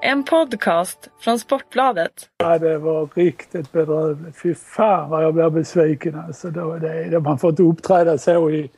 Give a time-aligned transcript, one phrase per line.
[0.00, 2.30] En podcast från Sportbladet.
[2.38, 4.36] Ja, det var riktigt bedrövligt.
[4.36, 6.50] Fy fan vad jag blev besviken alltså.
[6.50, 8.70] Då, det, det, man får inte uppträda så i,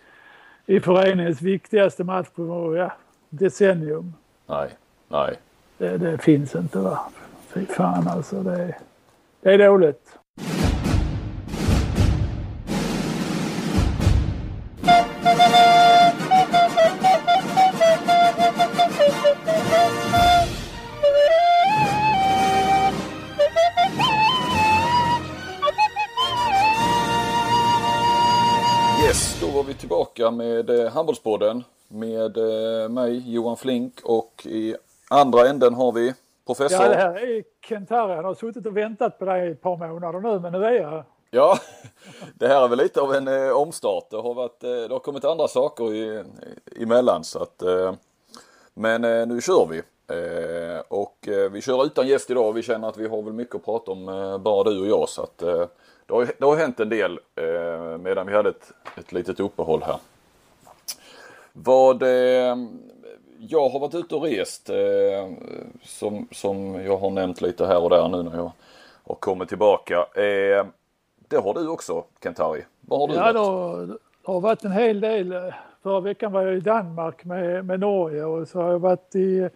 [0.66, 2.92] i föreningens viktigaste match på ja,
[3.28, 4.14] decennium.
[4.46, 4.68] Nej,
[5.08, 5.36] nej.
[5.78, 7.00] Det, det finns inte va.
[7.48, 8.42] Fy fan alltså.
[8.42, 8.74] Det,
[9.40, 10.19] det är dåligt.
[30.30, 34.76] Med eh, Handbollspodden med eh, mig Johan Flink och i
[35.10, 36.14] andra änden har vi
[36.46, 36.82] professor.
[36.82, 38.14] Ja, det här är Kent-Harry.
[38.14, 40.72] Han har suttit och väntat på dig i ett par månader nu, men nu är
[40.72, 41.04] jag här.
[41.30, 41.58] Ja,
[42.34, 44.10] det här är väl lite av en eh, omstart.
[44.10, 46.24] Det har, varit, eh, det har kommit andra saker i,
[46.76, 47.94] emellan så att eh,
[48.74, 49.82] men nu kör vi.
[50.88, 52.52] Och vi kör utan gäst idag.
[52.52, 54.06] Vi känner att vi har väl mycket att prata om
[54.44, 57.18] bara du och jag så att det, har, det har hänt en del
[58.00, 59.96] medan vi hade ett, ett litet uppehåll här.
[61.52, 62.56] Vad eh,
[63.38, 64.76] jag har varit ute och rest eh,
[65.82, 68.52] som, som jag har nämnt lite här och där nu när jag
[69.06, 69.94] har kommit tillbaka.
[70.14, 70.66] Eh,
[71.28, 72.62] det har du också Kent-Harry.
[72.80, 73.88] Vad har du Ja, varit?
[74.24, 75.52] det har, varit en hel del.
[75.82, 79.48] Förra veckan var jag i Danmark med, med Norge och så har jag varit i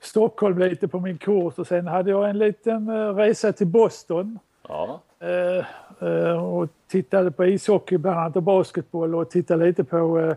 [0.00, 4.38] Stockholm lite på min kurs och sen hade jag en liten resa till Boston.
[4.68, 5.00] Ja,
[6.40, 10.34] och tittade på ishockey bland annat och basketboll och tittade lite på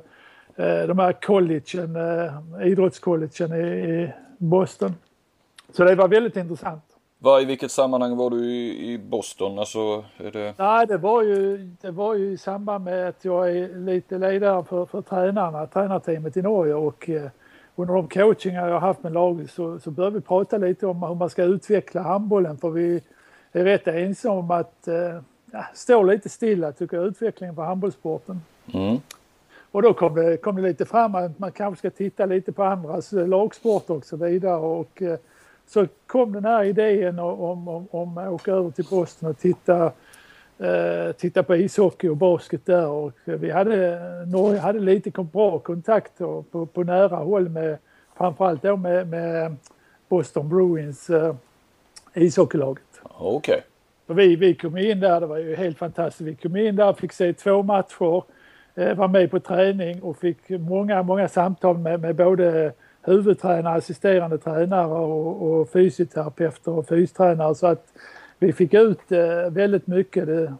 [0.64, 4.96] de här collegen, eh, idrottscollegen i, i Boston.
[5.74, 6.84] Så det var väldigt intressant.
[7.20, 9.60] Var, I vilket sammanhang var du i, i Boston?
[9.60, 10.54] Alltså, det...
[10.58, 14.64] Nej, det var, ju, det var ju i samband med att jag är lite ledare
[14.64, 17.30] för, för tränarna, tränarteamet i Norge och eh,
[17.76, 21.04] under de coachingar jag har haft med laget så, så började vi prata lite om
[21.04, 23.02] hur man ska utveckla handbollen för vi
[23.52, 25.20] är rätt ensamma om att eh,
[25.74, 28.42] stå lite stilla tycker jag, utvecklingen på handbollssporten.
[28.74, 28.98] Mm.
[29.78, 32.64] Och då kom det, kom det lite fram att man kanske ska titta lite på
[32.64, 34.58] andras eh, lagsporter och så vidare.
[34.58, 35.18] Och eh,
[35.68, 39.92] så kom den här idén om, om, om att åka över till Boston och titta,
[40.58, 42.88] eh, titta på ishockey och basket där.
[42.88, 47.78] Och vi hade, Norge hade lite bra kontakt då, på, på nära håll med
[48.18, 49.56] framförallt då med, med
[50.10, 51.36] Boston Bruins eh,
[52.14, 53.02] ishockeylaget.
[53.04, 53.62] Okej.
[54.08, 56.28] Och vi, vi kom in där, det var ju helt fantastiskt.
[56.28, 58.24] Vi kom in där, fick se två matcher,
[58.78, 64.88] var med på träning och fick många, många samtal med, med både huvudtränare, assisterande tränare
[64.88, 67.56] och, och fysioterapeuter och fystränare.
[67.56, 67.86] Så att
[68.40, 70.54] vi fick ut eh, väldigt mycket det,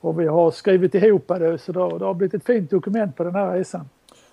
[0.00, 3.24] och vi har skrivit ihop det så det, det har blivit ett fint dokument på
[3.24, 3.88] den här resan.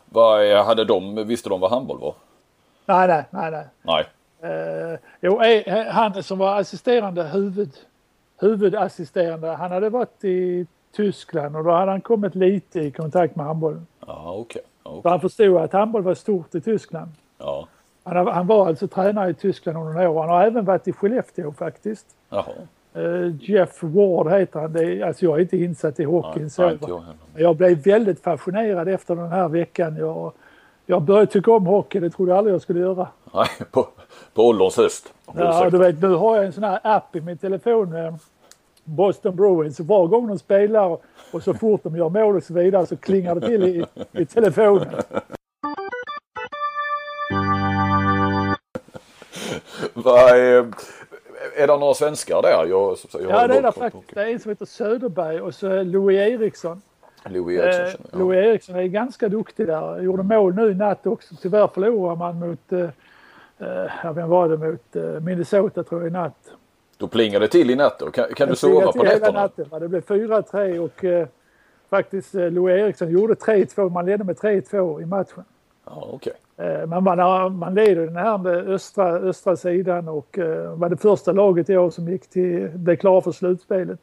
[0.05, 2.15] Vad eh, hade de, visste de vad handboll var?
[2.85, 3.65] Nej, nej, nej, nej.
[3.81, 4.05] Nej.
[4.41, 7.71] Eh, jo, eh, han som var assisterande huvud,
[8.39, 13.45] huvudassisterande, han hade varit i Tyskland och då hade han kommit lite i kontakt med
[13.45, 13.87] handbollen.
[14.07, 14.61] Ja, okej.
[14.83, 17.11] För han förstod att handboll var stort i Tyskland.
[17.37, 17.67] Ja.
[18.03, 20.21] Han, han var alltså tränare i Tyskland under några år.
[20.21, 22.05] Han har även varit i Skellefteå faktiskt.
[22.29, 22.45] Jaha.
[22.93, 24.73] Eh, Jeff Ward heter han.
[24.73, 26.65] Det är, alltså jag är inte insatt i hockeyn Nej, så.
[26.65, 27.03] nej, jag
[27.35, 29.95] Jag blev väldigt fascinerad efter den här veckan.
[29.95, 30.31] Jag,
[30.85, 33.07] jag började tycka om hockey, det trodde jag aldrig jag skulle göra.
[33.33, 33.87] Nej, på,
[34.33, 35.13] på ålderns höst.
[35.35, 38.19] Ja, du vet, nu har jag en sån här app i min telefon.
[38.89, 39.79] Boston Bruins.
[39.79, 40.97] Var gång de spelar
[41.31, 44.25] och så fort de gör mål och så vidare så klingar det till i, i
[44.25, 44.87] telefonen.
[49.93, 50.73] Vad är,
[51.55, 52.65] är det några svenskar där?
[52.67, 54.15] Jag, jag Ja, det är det faktiskt.
[54.15, 56.81] Det är en som heter Söderberg och så Louis Eriksson.
[57.25, 58.19] Louis Eriksson Eh, jag.
[58.19, 60.01] Louis Eriksson är ganska duktig där.
[60.01, 61.35] Gjorde mål nu i natt också.
[61.41, 62.89] Tyvärr förlorade man mot, eh,
[63.59, 64.95] eh, ja, vem var det mot?
[64.95, 66.53] Eh, Minnesota tror jag i natt.
[66.99, 68.11] Då plingar det till i natt då.
[68.11, 69.41] Kan, kan du sova på till hela nätterna?
[69.41, 69.79] natten.
[69.79, 71.27] Det blev 4-3 och eh,
[71.89, 73.89] faktiskt eh, Louis Eriksson gjorde 3-2.
[73.89, 75.43] Man ledde med 3-2 i matchen.
[75.85, 76.33] Ja, okej.
[76.57, 80.97] Eh, Men man, man leder den här med östra, östra sidan och eh, var det
[80.97, 83.99] första laget i år som gick till, blev klara för slutspelet.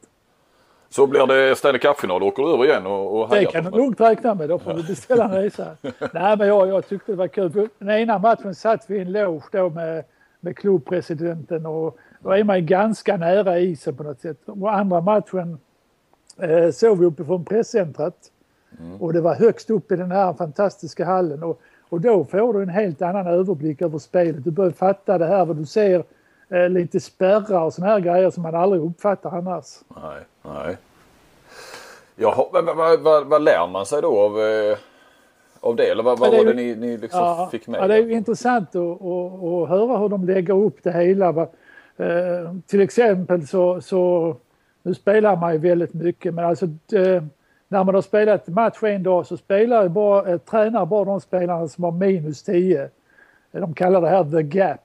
[0.88, 2.22] Så blir det Stanley Cup-final.
[2.22, 4.82] Åker du över igen och, och Det kan du lugnt räkna med, då får du
[4.82, 5.66] beställa en resa.
[6.12, 7.68] Nej men jag, jag tyckte det var kul.
[7.78, 10.04] Den ena matchen satt vi i en loge då med,
[10.40, 14.38] med klubbpresidenten och då är man ju ganska nära isen på något sätt.
[14.46, 15.58] Och andra matchen
[16.40, 18.16] eh, såg vi uppifrån presscentrat.
[19.00, 21.42] Och det var högst upp i den här fantastiska hallen.
[21.42, 24.44] Och, och då får du en helt annan överblick över spelet.
[24.44, 26.04] Du börjar fatta det här vad du ser
[26.48, 29.64] eh, lite spärrar och såna här grejer som man aldrig uppfattar annars.
[30.02, 30.76] Nej, nej.
[32.16, 34.76] Jaha, vad, vad, vad, vad lär man sig då av, eh,
[35.60, 35.84] av det?
[35.90, 37.80] Eller vad, vad det var det ju- ni, ni liksom Ja, fick med?
[37.82, 41.46] ja, det är ju intressant att, att, att höra hur de lägger upp det hela.
[41.96, 44.36] Eh, till exempel så, så,
[44.82, 47.22] nu spelar man ju väldigt mycket men alltså eh,
[47.68, 51.68] när man har spelat match en dag så spelar bara, eh, tränar bara de spelarna
[51.68, 52.90] som har minus 10.
[53.50, 54.80] De kallar det här the gap.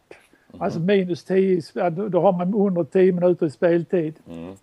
[0.57, 4.15] Alltså minus 10, ja, då då har man under 10 minuter i speltid.
[4.27, 4.55] Mm.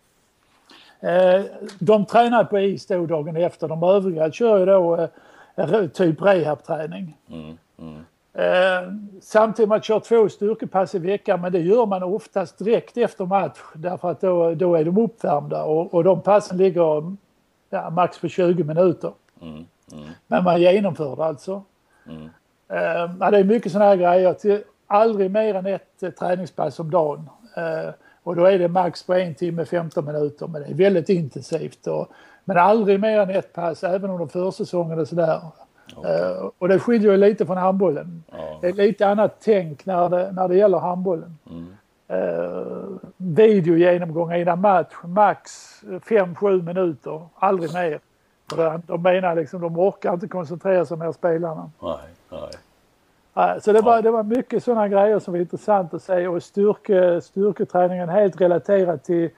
[1.00, 1.44] Eh,
[1.78, 3.68] de tränar på is då dagen efter.
[3.68, 5.08] De övriga kör ju då
[5.56, 7.16] eh, typ rehabträning.
[7.30, 7.56] Mm.
[8.38, 13.26] Eh, samtidigt man kör två styrkepass i veckan men det gör man oftast direkt efter
[13.26, 17.16] match därför att då, då är de uppvärmda och, och de passen ligger
[17.70, 19.12] ja, max på 20 minuter.
[19.42, 19.54] Mm.
[19.92, 20.08] Mm.
[20.26, 21.62] Men man genomför det alltså.
[22.08, 22.24] Mm.
[22.68, 24.32] Eh, ja, det är mycket sådana här grejer.
[24.32, 27.30] Till, aldrig mer än ett eh, träningspass om dagen.
[27.56, 27.90] Eh,
[28.22, 31.86] och då är det max på en timme 15 minuter men det är väldigt intensivt.
[31.86, 32.08] Och,
[32.44, 35.40] men aldrig mer än ett pass även under försäsongen och sådär.
[35.96, 38.24] Eh, och det skiljer ju lite från handbollen.
[38.30, 38.58] Ja.
[38.60, 41.38] Det är lite annat tänk när det, när det gäller handbollen.
[41.50, 41.66] Mm.
[42.08, 42.62] Eh,
[43.16, 45.50] videogenomgångar innan match, max
[45.82, 48.00] 5-7 minuter, aldrig mer.
[48.50, 51.70] För De menar liksom, de orkar inte koncentrera sig mer spelarna.
[51.82, 51.98] Nej,
[52.30, 52.50] nej.
[53.34, 56.42] Nej, Så det var, det var mycket sådana grejer som var intressant att se och
[56.42, 59.30] styrke, styrketräningen helt relaterat till,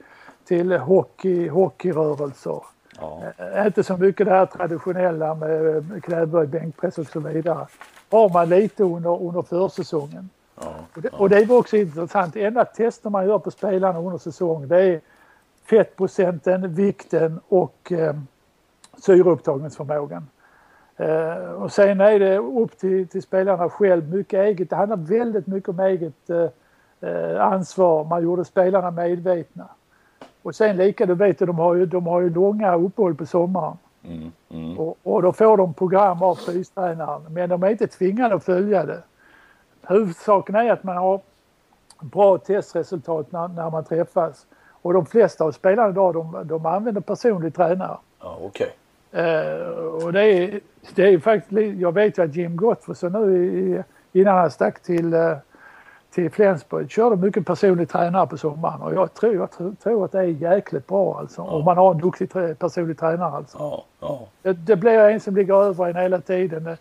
[0.45, 2.61] till hockey, hockeyrörelser.
[2.99, 3.21] Ja.
[3.37, 7.67] Eh, Inte så mycket det här traditionella med knäböj, bänkpress och så vidare.
[8.11, 10.29] Har man lite under, under försäsongen.
[10.61, 10.73] Ja.
[10.95, 12.35] Och det, och det var också intressant.
[12.35, 15.01] Enda tester man gör på spelarna under säsong det är
[15.65, 18.15] fettprocenten, vikten och eh,
[18.97, 20.27] syreupptagningsförmågan.
[20.97, 24.13] Eh, och sen är det upp till, till spelarna själv.
[24.13, 24.69] Mycket eget.
[24.69, 26.47] Det handlar väldigt mycket om eget eh,
[27.09, 28.03] eh, ansvar.
[28.03, 29.67] Man gjorde spelarna medvetna.
[30.41, 33.77] Och sen lika, du vet de har ju, de har ju långa uppehåll på sommaren.
[34.03, 34.31] Mm.
[34.49, 34.79] Mm.
[34.79, 37.21] Och, och då får de program av fystränaren.
[37.29, 39.03] Men de är inte tvingade att följa det.
[39.87, 41.21] Huvudsaken är att man har
[41.99, 44.45] bra testresultat när, när man träffas.
[44.81, 47.97] Och de flesta av spelarna idag de, de använder personlig tränare.
[48.19, 48.71] Ja, okej.
[49.11, 49.67] Eh,
[50.05, 50.59] och det är,
[50.95, 53.83] det är faktiskt, jag vet ju att Jim Gottfridsson nu i,
[54.19, 55.37] innan han stack till, eh,
[56.13, 60.11] till Flensburg körde mycket personlig tränare på sommaren och jag tror, jag tror, tror att
[60.11, 61.41] det är jäkligt bra alltså.
[61.41, 62.29] Om man har en duktig
[62.59, 63.57] personlig tränare alltså.
[63.59, 64.19] Ja, ja.
[64.41, 66.67] Det, det blir en som ligger över en hela tiden.
[66.67, 66.77] Eh,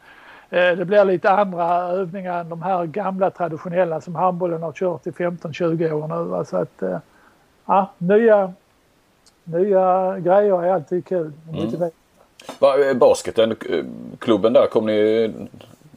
[0.50, 5.11] Det blir lite andra övningar än de här gamla traditionella som handbollen har kört i
[5.11, 6.37] 15-20 år nu.
[6.37, 6.99] Alltså att, eh,
[7.67, 8.53] ja, nya,
[9.44, 11.33] nya grejer är alltid kul.
[12.91, 13.85] eh, basketen, eh,
[14.19, 15.31] klubben där, kom ni...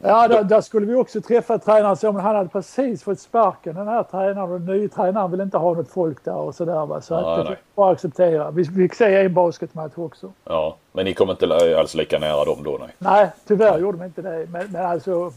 [0.06, 3.74] Ja, där, där skulle vi också träffa tränaren så, men han hade precis fått sparken
[3.74, 6.86] den här tränaren och den nya tränaren vill inte ha något folk där och sådär.
[6.86, 7.00] Va?
[7.00, 7.58] Så Nej, att det nej.
[7.74, 8.50] får bara acceptera.
[8.50, 10.32] Vi fick se en basketmatch också.
[10.44, 12.76] Ja, men ni kom inte alls lika nära dem då?
[12.80, 12.88] Nej.
[12.98, 14.46] Nej, tyvärr gjorde de inte det.
[14.50, 15.32] Men, men alltså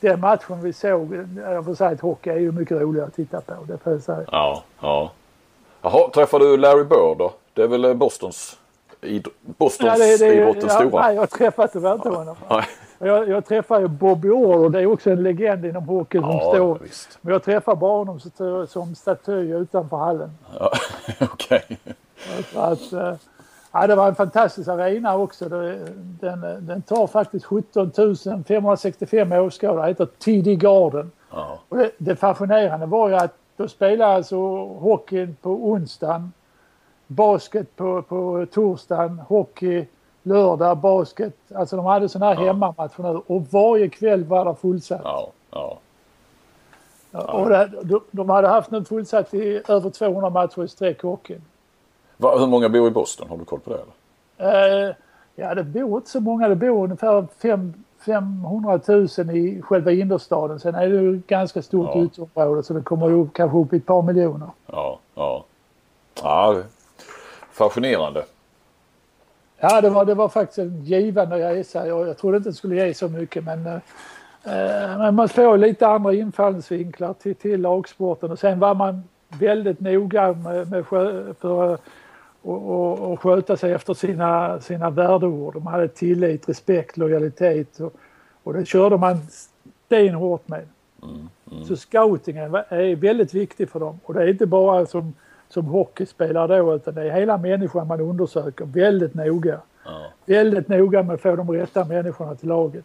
[0.00, 3.40] den matchen vi såg, jag får säga att hockey är ju mycket roligare att titta
[3.40, 3.54] på.
[3.68, 4.24] Det får jag säga.
[4.32, 5.10] Ja, ja.
[5.82, 7.32] Jaha, träffade du Larry Bird då?
[7.54, 8.58] Det är väl eh, Bostons,
[9.40, 11.02] Bostons idrottens ja, stora?
[11.02, 12.36] Nej, jag har träffat tyvärr inte honom.
[12.50, 12.64] Nej.
[12.98, 16.40] Jag, jag träffar ju Bobby Orr, det är också en legend inom hockey som Ja,
[16.54, 16.78] står.
[16.82, 17.18] visst.
[17.20, 18.20] Men jag träffar bara honom
[18.68, 20.30] som, staty utanför hallen.
[20.58, 20.70] Ja,
[21.32, 21.78] Okej.
[22.52, 23.14] Så att, eh,
[23.72, 25.48] ja, det var en fantastisk arena också.
[25.48, 25.78] Det,
[26.20, 27.92] den, den tar faktiskt 17
[28.48, 29.88] 565 åskådare.
[29.88, 31.10] heter TD Garden.
[31.32, 36.32] Ja, Och det, det fascinerande var ju att då spelade alltså hockeyn på onsdagen,
[37.06, 39.86] basket på, på torsdagen, hockey
[40.26, 41.34] lördag, basket.
[41.54, 42.46] Alltså de hade sådana här Ja.
[42.52, 45.00] hemmamatcher nu och varje kväll var det fullsatt.
[45.04, 45.78] ja, ja.
[47.12, 51.42] Och det, de, de hade haft nu fullsatt i över 200 matcher i sträck hockeyn.
[52.16, 53.28] Va, hur många bor i Boston?
[53.28, 53.78] Har du koll på det
[54.38, 54.88] eller?
[54.88, 54.94] Eh,
[55.34, 56.48] ja, det bor inte så många.
[56.48, 57.74] Det bor ungefär fem,
[58.06, 59.06] 500 000
[59.36, 60.60] i själva innerstaden.
[60.60, 62.00] Sen är det ju ganska stort Ja.
[62.00, 64.48] utområde så det kommer ju upp, kanske upp i ett par miljoner.
[64.66, 65.44] Ja, ja.
[66.22, 66.62] Ja,
[67.52, 68.24] fascinerande.
[69.58, 71.86] Ja, det var, det var faktiskt en givande resa.
[71.86, 75.86] Jag, jag trodde inte det skulle ge så mycket men, eh, men man får lite
[75.86, 81.74] andra infallsvinklar till, till lagsporten och sen var man väldigt noga med, med skö, för
[81.74, 81.80] att
[82.46, 85.54] och, och, och sköta sig efter sina, sina värdeord.
[85.54, 87.94] De hade tillit, respekt, lojalitet och,
[88.42, 89.16] och det körde man
[89.86, 90.64] stenhårt med.
[91.68, 95.14] Så scoutingen är väldigt viktig för dem och det är inte bara som,
[95.48, 99.60] som hockeyspelare då utan det är hela människan man undersöker väldigt noga.
[99.84, 100.02] Ja.
[100.26, 102.84] Väldigt noga med att få de rätta människorna till laget.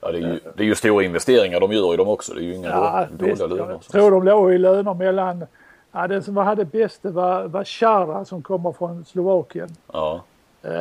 [0.00, 2.34] Ja, det, är ju, det är ju stora investeringar de gör i dem också.
[2.34, 3.68] Det är ju inga Ja, dåliga visst, löner.
[3.70, 5.46] jag tror de låg i löner mellan...
[5.92, 9.68] Ja, den som hade bäst var, var Chara som kommer från Slovakien.
[9.92, 10.22] Ja,
[10.64, 10.72] Uh,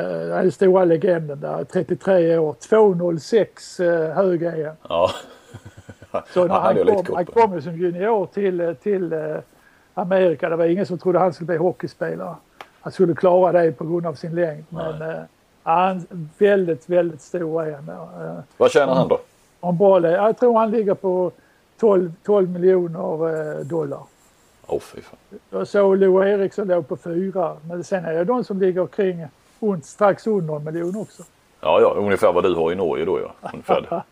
[0.42, 2.54] den stora legenden där, 33 år.
[2.54, 4.76] 2,06 uh, hög är han.
[4.90, 5.12] Ja.
[6.34, 9.38] Så när han, han, kom, han kom som junior till, till uh,
[9.98, 12.36] Amerika, det var ingen som trodde han skulle bli hockeyspelare.
[12.82, 14.66] Han skulle klara det på grund av sin längd.
[14.70, 15.22] Men uh,
[15.64, 17.90] han väldigt, väldigt stor är han.
[17.90, 19.20] Uh, Vad tjänar han då?
[19.60, 21.32] Om bra, jag tror han ligger på
[21.80, 24.00] 12, 12 miljoner dollar.
[24.68, 25.40] Åh oh, fy fan.
[25.50, 27.58] Jag såg Lou Eriksson låg på fyra.
[27.68, 29.26] Men sen är det de som ligger kring
[29.84, 31.24] strax under en miljon också.
[31.62, 33.50] Ja, ja, ungefär vad du har i Norge då ja.
[33.54, 33.88] Ungefär.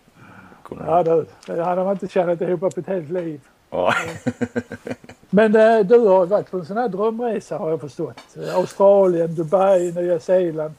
[0.86, 3.42] ja, du, det hade man inte tjänat ihop på ett helt liv.
[3.70, 3.94] Ja.
[5.36, 8.18] Men äh, du har varit på en sån här drömresa har jag förstått.
[8.38, 10.74] Eh, Australien, Dubai, Nya Zeeland.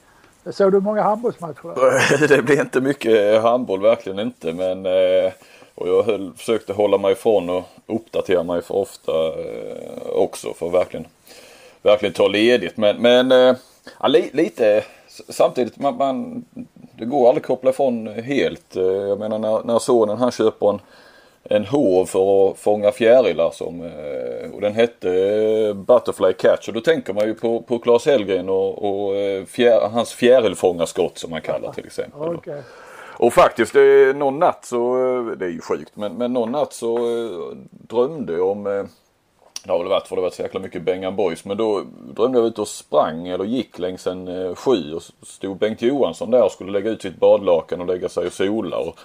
[0.50, 2.28] Såg du många handbollsmatcher?
[2.28, 4.52] det blev inte mycket handboll, verkligen inte.
[4.52, 5.32] Men äh,
[5.74, 10.66] och jag höll, försökte hålla mig ifrån och uppdatera mig för ofta äh, också för
[10.66, 11.06] att verkligen,
[11.82, 12.76] verkligen ta ledigt.
[12.76, 13.30] Men, men
[14.00, 14.84] ja, li, lite
[15.28, 16.44] samtidigt, man, man,
[16.98, 18.76] det går aldrig att koppla ifrån helt.
[19.08, 20.80] Jag menar när, när sonen han köper en,
[21.44, 26.74] en hov för att fånga fjärilar som, eh, och den hette eh, Butterfly Catch och
[26.74, 29.14] då tänker man ju på, på Claes Hellgren och, och
[29.48, 32.20] fjär, hans fjärilfångarskott som man kallar till exempel.
[32.34, 32.60] Okay.
[33.16, 36.72] Och faktiskt eh, någon natt så, eh, det är ju sjukt, men, men någon natt
[36.72, 38.84] så eh, drömde jag om eh,
[39.64, 41.44] det har väl varit för det har varit så jäkla mycket Bengan Boys.
[41.44, 41.82] Men då
[42.14, 46.30] drömde jag ut och sprang eller gick längs en eh, sjö och stod Bengt Johansson
[46.30, 48.78] där och skulle lägga ut sitt badlakan och lägga sig och sola.
[48.78, 48.98] Och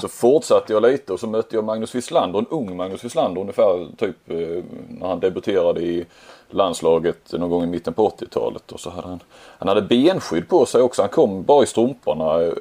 [0.00, 3.88] så fortsatte jag lite och så mötte jag Magnus Wislander, en ung Magnus Wislander ungefär
[3.98, 6.06] typ eh, när han debuterade i
[6.50, 8.72] landslaget någon gång i mitten på 80-talet.
[8.72, 9.20] Och så hade han,
[9.58, 11.02] han hade benskydd på sig också.
[11.02, 12.52] Han kom bara i strumporna eh,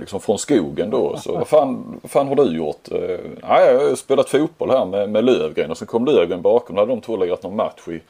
[0.00, 1.16] liksom från skogen då.
[1.16, 2.88] Så vad fan, vad fan har du gjort?
[2.92, 6.76] Eh, ja, jag har spelat fotboll här med, med Lövgren och så kom Lövgren bakom.
[6.76, 8.00] Då hade de två legat någon match i,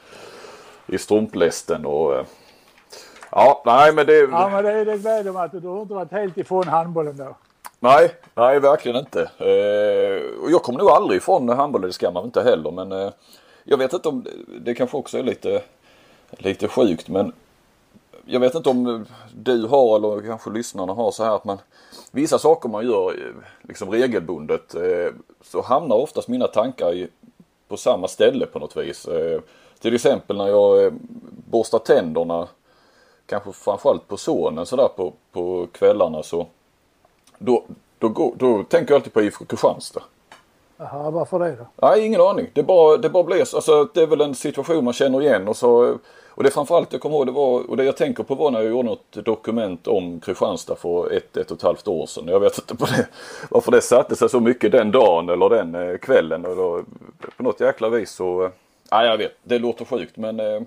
[0.87, 2.25] i strumplästen och
[3.31, 4.17] Ja, nej men det...
[4.31, 7.35] Ja men det, det gläder mig att du har inte varit helt ifrån handbollen då.
[7.83, 9.21] Nej, nej verkligen inte.
[9.21, 13.11] Eh, och jag kommer nog aldrig ifrån handbollen, det ska man inte heller men eh,
[13.63, 14.25] jag vet inte om
[14.61, 15.61] det kanske också är lite,
[16.31, 17.33] lite sjukt men
[18.25, 21.57] jag vet inte om du har eller kanske lyssnarna har så här att man
[22.11, 27.07] vissa saker man gör eh, liksom regelbundet eh, så hamnar oftast mina tankar i,
[27.67, 29.07] på samma ställe på något vis.
[29.07, 29.41] Eh,
[29.79, 30.93] till exempel när jag eh,
[31.51, 32.47] borstar tänderna
[33.25, 36.47] kanske framförallt på sonen sådär på, på kvällarna så
[37.41, 37.63] då,
[37.99, 40.03] då, då, då tänker jag alltid på IFK Kristianstad.
[40.77, 41.87] Jaha, varför det då?
[41.87, 42.47] Nej, ingen aning.
[42.53, 45.57] Det bara, det bara blir alltså det är väl en situation man känner igen och
[45.57, 45.97] så
[46.33, 48.61] och det framförallt jag kommer ihåg det var och det jag tänker på var när
[48.61, 52.27] jag gjorde något dokument om Kristianstad för ett, ett och ett halvt år sedan.
[52.27, 53.07] Jag vet inte på det,
[53.49, 56.41] varför det satte sig så mycket den dagen eller den eh, kvällen.
[56.41, 56.83] Då,
[57.37, 58.51] på något jäkla vis så,
[58.91, 60.61] nej jag vet, det låter sjukt men, eh,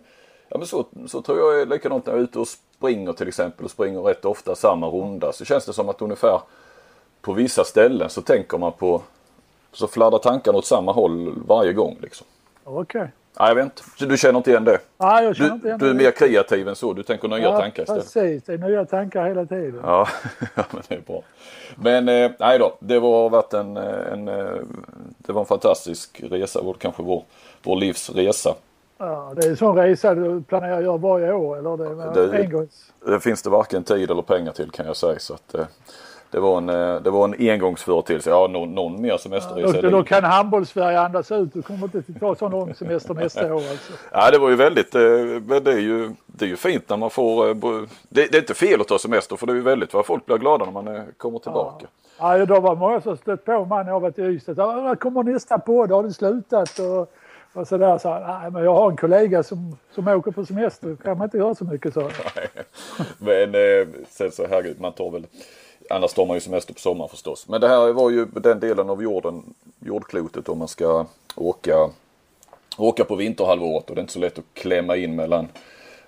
[0.49, 3.29] ja, men så, så tror jag är likadant när jag är ute och springer till
[3.29, 6.41] exempel och springer rätt ofta samma runda så känns det som att ungefär
[7.25, 9.03] på vissa ställen så tänker man på
[9.73, 12.27] så fladdrar tankarna åt samma håll varje gång liksom.
[12.65, 12.81] Okej.
[12.81, 13.09] Okay.
[13.41, 14.07] Nej, jag vet inte.
[14.07, 14.79] Du känner inte igen det?
[14.99, 15.85] Nej, jag känner du, inte igen det.
[15.87, 16.93] Du är mer kreativ än så.
[16.93, 18.03] Du tänker nya ja, tankar istället.
[18.05, 18.43] precis.
[18.43, 19.81] Det är nya tankar hela tiden.
[19.83, 20.09] Ja,
[20.55, 21.23] men det är bra.
[21.77, 24.25] Men eh, nej då, det har varit en, en,
[25.19, 26.61] det var en fantastisk resa.
[26.63, 27.25] Vår, kanske vår,
[27.63, 28.55] vår livs resa.
[28.99, 32.43] Ja, det är en sån resa du planerar att göra varje år eller det, det,
[32.43, 32.93] engångs...
[33.07, 35.19] det finns det varken tid eller pengar till kan jag säga.
[35.19, 35.55] Så att,
[36.35, 38.31] det var en, eh, det var en engångsföreteelse.
[38.31, 39.77] Ja, någon, någon mer semesterresa.
[39.77, 41.55] Ja, då, då kan handbolls-Sverige andas ut.
[41.55, 43.93] Du kommer inte att ta sån lång semester nästa år alltså.
[44.13, 45.01] Ja, det var ju väldigt, eh,
[45.63, 47.55] det är ju, det är ju fint när man får, eh,
[48.09, 50.27] det, det är inte fel att ta semester för det är ju väldigt vad folk
[50.27, 51.87] blir glada när man kommer tillbaka.
[52.19, 54.55] Ja, ja då var många som stött på mig när jag varit i Ystad.
[54.55, 55.91] När kommer nästa podd?
[55.91, 56.79] Har du slutat?
[56.79, 57.13] Och,
[57.53, 60.97] och så där så nej men jag har en kollega som, som åker på semester.
[61.05, 62.01] kan man inte göra så mycket så.
[62.37, 62.49] Nej.
[63.19, 65.27] Men eh, sen så herregud man tar väl
[65.91, 67.49] Annars tar man ju semester på sommaren förstås.
[67.49, 69.43] Men det här var ju den delen av jorden,
[69.81, 71.91] jordklotet om man ska åka,
[72.77, 75.49] åka på vinterhalvåret och det är inte så lätt att klämma in mellan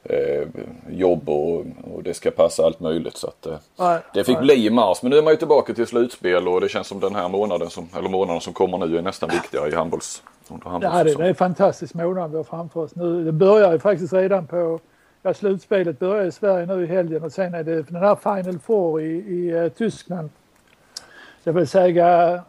[0.05, 0.49] eh,
[0.91, 1.65] jobb och,
[1.95, 3.17] och, det ska passa allt möjligt.
[3.17, 4.45] Så att, eh, nej, det fick nej.
[4.45, 5.03] bli i mars.
[5.03, 7.71] Men nu är man ju tillbaka till slutspel och det känns som den här månaden
[7.71, 11.25] som, eller månaden som kommer nu är nästan viktigare i handbolls, handbolls Ja, det, det
[11.25, 13.25] är en fantastisk månad vi har framför oss nu.
[13.25, 14.81] Det börjar ju faktiskt redan på
[15.27, 18.59] Ja, slutspelet börjar i Sverige nu i helgen och sen är det den här Final
[18.59, 20.31] Four i, i uh, Tyskland.
[21.45, 22.41] Det vill säga uh,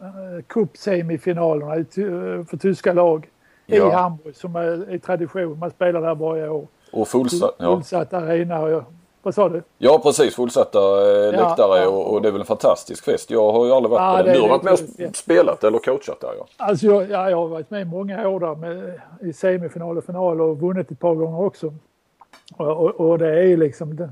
[0.46, 3.28] cupsemifinalerna uh, för tyska lag
[3.66, 3.88] ja.
[3.88, 5.58] i Hamburg som är, är tradition.
[5.58, 6.66] Man spelar där varje år.
[6.92, 7.74] Och fullsatt, ja.
[7.74, 8.84] fullsatt arena.
[9.22, 9.62] Vad sa du?
[9.78, 13.30] Ja precis, fullsatta eh, läktare ja, och, och, det är väl en fantastisk fest.
[13.30, 14.34] Jag har ju aldrig varit ja, på den.
[14.34, 14.72] Du har varit med
[15.08, 16.46] och spelat eller coachat där ja.
[16.56, 20.40] Alltså jag, ja, jag har varit med många år där med, i semifinal och final
[20.40, 21.74] och vunnit ett par gånger också.
[22.56, 23.96] Och, och, och det är liksom...
[23.96, 24.10] Det,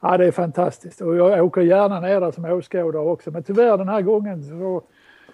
[0.00, 3.30] Ja, det är fantastiskt och jag åker gärna ner där som åskådare också.
[3.30, 4.82] Men tyvärr den här gången så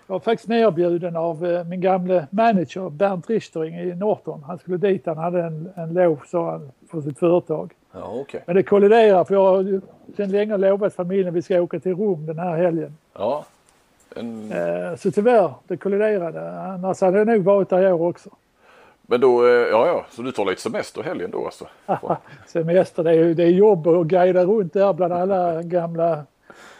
[0.06, 4.42] jag var faktiskt nerbjuden av eh, min gamle manager Bernt Richtering i Norton.
[4.46, 7.72] Han skulle dit, han hade en, en lov sa han, för sitt företag.
[7.92, 8.40] Ja, okay.
[8.46, 9.80] Men det kolliderar för jag har
[10.16, 12.96] sedan länge lovat familjen att vi ska åka till Rom den här helgen.
[13.18, 13.44] Ja.
[14.16, 14.52] En...
[14.52, 16.60] Eh, så tyvärr, det kolliderade.
[16.60, 18.30] Annars hade jag nog varit där i år också.
[19.06, 21.66] Men då, eh, ja ja, så du tar lite semester helgen då alltså?
[22.46, 26.24] semester, det är, det är jobb att guida runt där bland alla gamla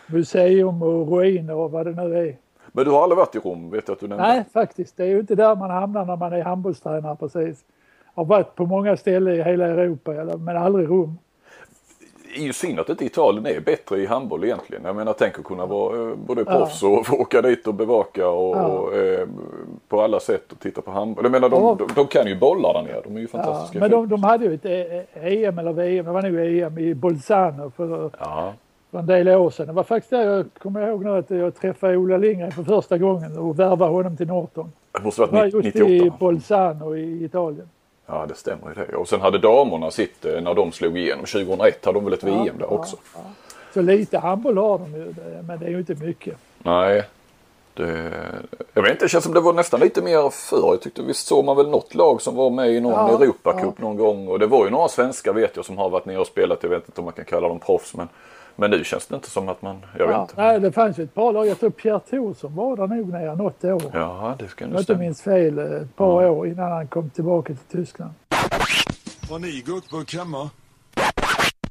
[0.06, 2.36] museum och ruiner och vad det nu är.
[2.72, 4.28] Men du har aldrig varit i Rom, vet jag att du nämnde?
[4.28, 4.96] Nej, faktiskt.
[4.96, 7.64] Det är ju inte där man hamnar när man är handbollstränare precis.
[8.14, 11.18] Jag har varit på många ställen i hela Europa, men aldrig Rom.
[12.34, 14.84] Det är ju synd att inte Italien är bättre i handboll egentligen.
[14.84, 16.88] Jag menar tänk att kunna vara eh, både proffs ja.
[16.88, 18.66] och åka dit och bevaka och, ja.
[18.66, 19.28] och eh,
[19.88, 21.24] på alla sätt och titta på handboll.
[21.24, 21.76] Jag menar de, ja.
[21.78, 23.00] de, de kan ju bolla där nere.
[23.04, 23.78] De är ju fantastiska.
[23.78, 24.64] men de, de, hade ju ett
[25.14, 28.10] EM eller VM, det var nog EM i Bolzano för,
[28.90, 29.66] för en del år sedan.
[29.66, 32.98] Det var faktiskt där jag kommer ihåg nu att jag träffade Ola Lindgren för första
[32.98, 34.72] gången och värvade honom till Norton.
[34.92, 35.78] Det måste varit 98.
[35.78, 37.68] Just i Bolzano i Italien.
[38.06, 38.96] Ja det stämmer ju det.
[38.96, 42.22] Och sen hade damerna sitt eh, när de slog igenom 2001 hade de väl ett
[42.22, 42.96] ja, VM där ja, också.
[43.14, 43.20] Ja.
[43.74, 46.36] Så lite handboll har de ju men det är ju inte mycket.
[46.58, 47.04] Nej.
[47.74, 48.12] Det,
[48.74, 50.68] jag vet inte, det känns som det var nästan lite mer förr.
[50.70, 53.78] Jag tyckte visst såg man väl något lag som var med i någon ja, Europacup
[53.78, 54.28] någon gång.
[54.28, 56.62] Och det var ju några svenskar vet jag som har varit nere och spelat.
[56.62, 58.08] Jag vet inte om man kan kalla dem proffs men
[58.56, 60.34] men nu känns det inte som att man, jag vet inte.
[60.36, 61.46] Nej, det fanns ju ett par lag.
[61.46, 63.82] Jag tror Pierre Thorsson var där nog nere något år.
[63.92, 64.72] Ja, det ska nog stämma.
[64.72, 66.30] Jag inte minns fel, ett par ja.
[66.30, 68.10] år innan han kom tillbaka till Tyskland.
[69.30, 70.50] Har ni guckburk hemma?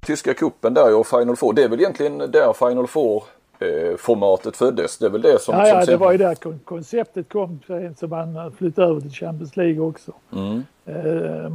[0.06, 1.54] Tyska kuppen där och Final Four.
[1.54, 3.24] Det är väl egentligen där Final Four
[3.60, 4.98] eh, formatet föddes.
[4.98, 5.56] Det är väl det som...
[5.56, 7.60] Ja, som ja det var ju där konceptet kom
[7.98, 10.12] så man flyttade över till Champions League också.
[10.34, 10.64] Mm.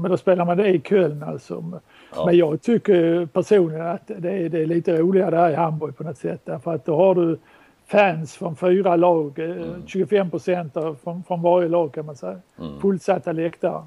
[0.03, 1.81] Men då spelar man det i Köln alltså.
[2.15, 2.27] Ja.
[2.27, 6.05] Men jag tycker personligen att det är, det är lite roligare där i Hamburg på
[6.05, 6.41] något sätt.
[6.45, 7.39] Därför att då har du
[7.87, 9.87] fans från fyra lag, eh, mm.
[9.87, 12.39] 25 procent från, från varje lag kan man säga.
[12.59, 12.81] Mm.
[12.81, 13.83] Fullsatta läktare.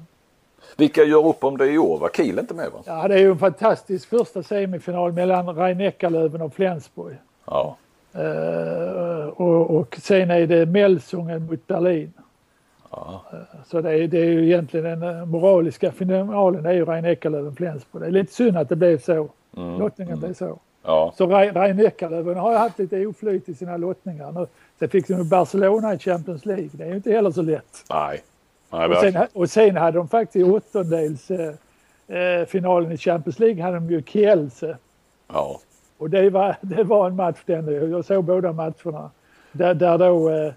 [0.76, 1.98] Vilka gör upp om det i år?
[1.98, 2.78] Var Kiel inte med va?
[2.86, 7.16] Ja det är ju en fantastisk första semifinal mellan Rhein-Neckarlöven och Flensburg.
[7.46, 7.76] Ja.
[8.16, 12.12] Uh, och, och sen är det Melsungen mot Berlin.
[12.92, 13.24] Ja.
[13.66, 18.00] Så det är, det är ju egentligen den uh, moraliska finalen, är ju Rhein-Neckarlöven-Flensburg.
[18.00, 19.28] Det är lite synd att det blev så.
[19.56, 19.78] Mm.
[19.78, 20.20] Lottningen mm.
[20.20, 20.58] blev så.
[20.82, 21.14] Ja.
[21.16, 24.46] Så Rhein-Neckarlöven har ju haft lite oflyt i sina lottningar nu.
[24.78, 26.68] Sen fick de Barcelona i Champions League.
[26.72, 27.84] Det är ju inte heller så lätt.
[27.90, 28.22] Nej.
[28.70, 33.62] Nej och, sen, och sen hade de faktiskt i åttondels eh, finalen i Champions League
[33.62, 34.76] hade de ju Kielce.
[35.28, 35.60] Ja.
[35.98, 37.90] Och det var, det var en match den.
[37.90, 39.10] Jag såg båda matcherna.
[39.52, 40.52] Där, där då, eh,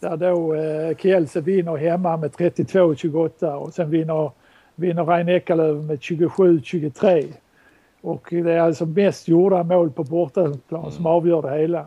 [0.00, 4.30] där då eh, Kielce vinner hemma med 32-28 och sen vinner,
[4.74, 7.26] vinner Rhein-Neckarlöven med 27-23.
[8.00, 10.90] Och det är alltså mest gjorda mål på bortaplan mm.
[10.90, 11.86] som avgör det hela.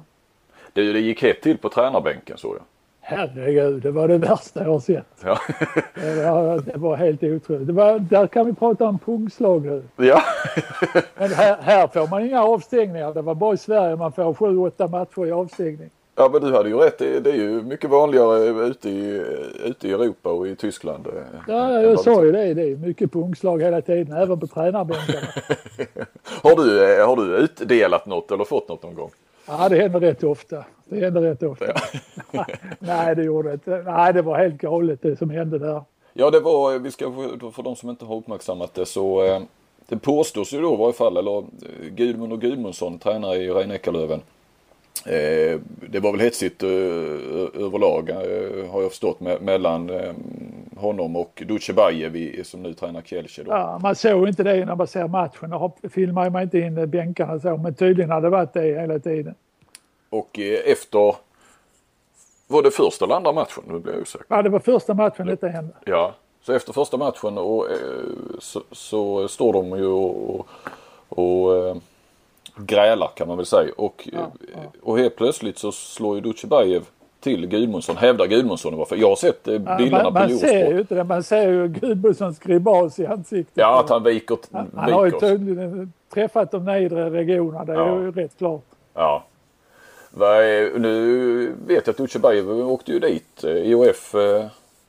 [0.73, 2.63] Det, det gick hett till på tränarbänken såg jag.
[3.05, 5.05] Herregud, det var det värsta jag har sett.
[5.23, 5.39] Ja.
[5.95, 7.67] det, var, det var helt otroligt.
[7.67, 9.83] Det var, där kan vi prata om pungslag nu.
[9.95, 10.21] Ja.
[11.17, 13.13] Men här, här får man inga avstängningar.
[13.13, 15.89] Det var bara i Sverige man får sju, åtta matcher i avstängning.
[16.15, 16.97] Ja men du hade ju rätt.
[16.97, 19.25] Det, är ju mycket vanligare ute i,
[19.65, 21.07] ute i Europa och i Tyskland.
[21.07, 21.13] Eh,
[21.47, 22.53] ja, jag sa ju det.
[22.53, 25.27] Det är mycket pungslag hela tiden, även på tränarbänkarna.
[26.23, 29.09] har, du, eh, har du utdelat något eller fått något någon gång?
[29.47, 30.65] Ja, det händer rätt ofta.
[30.85, 31.73] Det händer rätt ofta.
[32.31, 32.45] Ja.
[32.79, 33.83] Nej, det gjorde det inte.
[33.85, 35.81] Nej, det var helt galet det som hände där.
[36.13, 37.11] Ja, det var, vi ska,
[37.55, 39.41] för de som inte har uppmärksammat det så eh,
[39.87, 41.43] det påstås ju då i varje fall, eller
[41.89, 44.21] Gudmund och Gudmundsson, tränare i Rhein-Neckarlöven.
[45.05, 46.69] Eh, det var väl hetsigt eh,
[47.65, 49.91] överlag eh, har jag förstått me mellan
[50.75, 53.43] honom och Dutjebajev som nu tränar Kielce.
[53.47, 55.49] Ja, man såg inte det när man ser matchen.
[55.49, 59.35] Då filmar man inte in bänkarna så men tydligen hade det varit det hela tiden.
[60.09, 61.15] Och efter
[62.47, 63.63] var det första eller andra matchen?
[63.67, 64.25] Nu blir jag osäker.
[64.29, 65.73] Ja, det var första matchen detta hände.
[65.85, 67.67] Ja, så efter första matchen och,
[68.39, 70.47] så, så, står de ju och,
[71.09, 71.77] och
[72.55, 73.71] grälar kan man väl säga.
[73.77, 74.59] Och, ja, ja.
[74.81, 76.83] och helt plötsligt så slår ju Dutjebajev
[77.19, 78.95] till Gudmundsson, hävdar Gudmundsson varför.
[78.95, 81.49] Jag har sett eh, bilderna ja, man, på Man ser ju inte det, man ser
[81.49, 83.53] ju Gudmundssons gribas i ansiktet.
[83.53, 84.37] Ja, att han viker.
[84.51, 88.63] Han, han har ju tydligen träffat de nedre regionerna, det är ju rätt klart.
[88.93, 89.23] Ja.
[90.75, 93.43] Nu vet jag att Dutjebajev åkte ju dit.
[93.43, 94.45] IOF eh,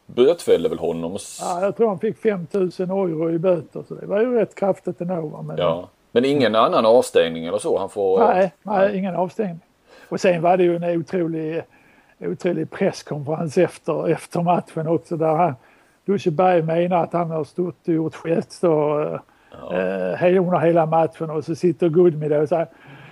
[0.07, 1.19] bötfällde väl honom.
[1.41, 5.01] Ja, jag tror han fick 5000 euro i böter så det var ju rätt kraftigt
[5.01, 5.43] ändå.
[5.43, 5.59] Men...
[5.59, 5.89] Ja.
[6.15, 7.79] Men ingen annan avstängning eller så?
[7.79, 9.61] Han får, nej, nej, ingen avstängning.
[10.09, 11.63] Och sen var det ju en otrolig,
[12.21, 15.55] otrolig presskonferens efter, efter matchen också där han,
[16.33, 19.19] Berg menar att han har stått och gjort gester eh,
[20.17, 22.67] he- under hela matchen och så sitter Goodme där och säger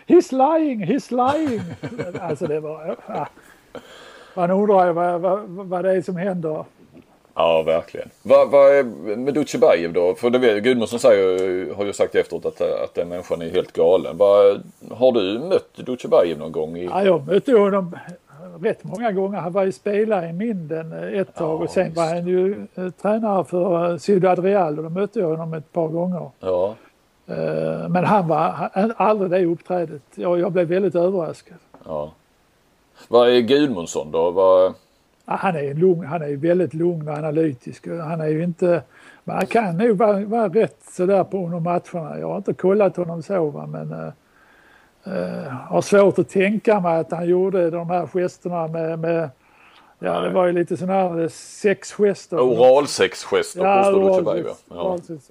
[0.06, 1.60] He's lying, he's lying.
[2.20, 2.96] alltså det var...
[3.06, 3.28] Ja.
[4.36, 6.64] Man undrar ju vad, vad, vad det är som händer.
[7.34, 8.08] Ja, verkligen.
[8.22, 8.82] Vad, vad är
[9.16, 10.14] med Dutjebajev då?
[10.14, 13.72] För det vet, Gudmundsson säger, har ju sagt efteråt att, att den människan är helt
[13.72, 14.16] galen.
[14.16, 16.76] Vad, har du mött Dutjebajev någon gång?
[16.76, 16.84] I...
[16.84, 17.96] Ja, jag mötte honom
[18.62, 19.38] rätt många gånger.
[19.38, 21.96] Han var ju spelare i Minden ett tag Ja, och sen just.
[21.96, 25.72] var han ju eh, tränare för eh, Ciudad Real och då mötte jag honom ett
[25.72, 26.30] par gånger.
[26.40, 26.74] Ja,
[27.26, 30.02] Eh, Men han var han, aldrig det uppträdet.
[30.14, 31.56] Jag, jag blev väldigt överraskad.
[31.84, 32.12] ja.
[33.08, 34.30] Vad är Gudmundsson då?
[34.30, 34.74] Vad,
[35.40, 37.86] Han är, lugn, han är väldigt lugn och analytisk.
[37.86, 38.82] Han är ju inte...
[39.24, 42.18] Men han kan nog vara, vara rätt sådär på under matcherna.
[42.18, 43.92] Jag har inte kollat honom så va, men...
[43.92, 44.12] Uh,
[45.06, 48.98] uh, har svårt att tänka mig att han gjorde de här gesterna med...
[48.98, 49.30] med
[49.98, 52.40] ja, det var ju lite sådana här sexgester.
[52.40, 54.46] oralsexgester Ja, påstår Dutjebajev.
[54.70, 54.82] Ja.
[54.82, 55.30] oralsex.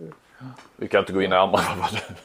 [0.78, 1.62] Vi kan inte gå in närmare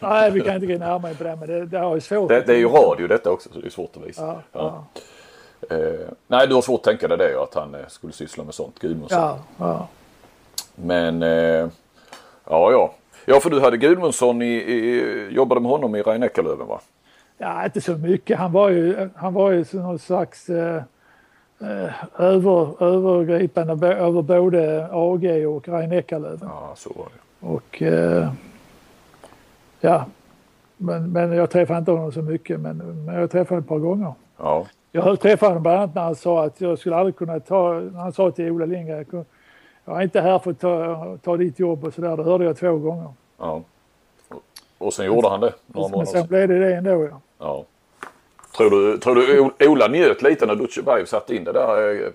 [0.01, 2.29] Nej, vi kan inte gå närmare på det, men det, det ju svårt.
[2.29, 4.23] det, det är ju radio detta också så det är svårt att visa.
[4.23, 4.87] Ja, ja,
[5.71, 8.55] Eh, nej, du har svårt att tänka dig det att han eh, skulle syssla med
[8.55, 9.19] sånt, Gudmundsson.
[9.21, 9.89] ja, ja.
[10.75, 11.69] Men eh,
[12.45, 12.95] ja, ja.
[13.25, 16.81] Ja, för du hade Gudmundsson i, i jobbade med honom i Rein Eckerlöven va?
[17.39, 18.39] Ja, inte så mycket.
[18.39, 20.83] Han var ju, han var ju någon slags eh,
[21.61, 26.49] eh, över, övergripande över både AG och Rein Eckerlöven.
[26.53, 27.47] Ja, så var det.
[27.47, 28.33] Och eh,
[29.81, 30.05] ja,
[30.77, 34.13] men, men jag träffade inte honom så mycket, men, men jag träffade ett par gånger.
[34.39, 34.67] Ja,
[34.97, 38.01] Jag träffade honom bland annat när han sa att jag skulle aldrig kunna ta, när
[38.01, 39.25] han sa till Ola Lindgren,
[39.85, 42.17] jag, är inte här för att ta, ta ditt jobb och sådär.
[42.17, 43.09] Det hörde jag två gånger.
[43.39, 43.63] ja.
[44.79, 47.21] Och- sen gjorde han det några månader sen blev det det ändå ja.
[47.39, 47.65] Ja.
[48.57, 51.91] Tror du, tror du Ola njöt lite när Dutjebajev satte in det där?
[51.91, 52.11] eh, eh,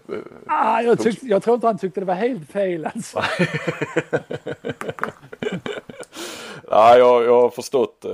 [0.48, 3.20] Ah, jag, tyckte, jag tror inte han tyckte det var helt fel alltså.
[6.72, 8.06] Nej, jag, jag har förstått.
[8.06, 8.12] eh,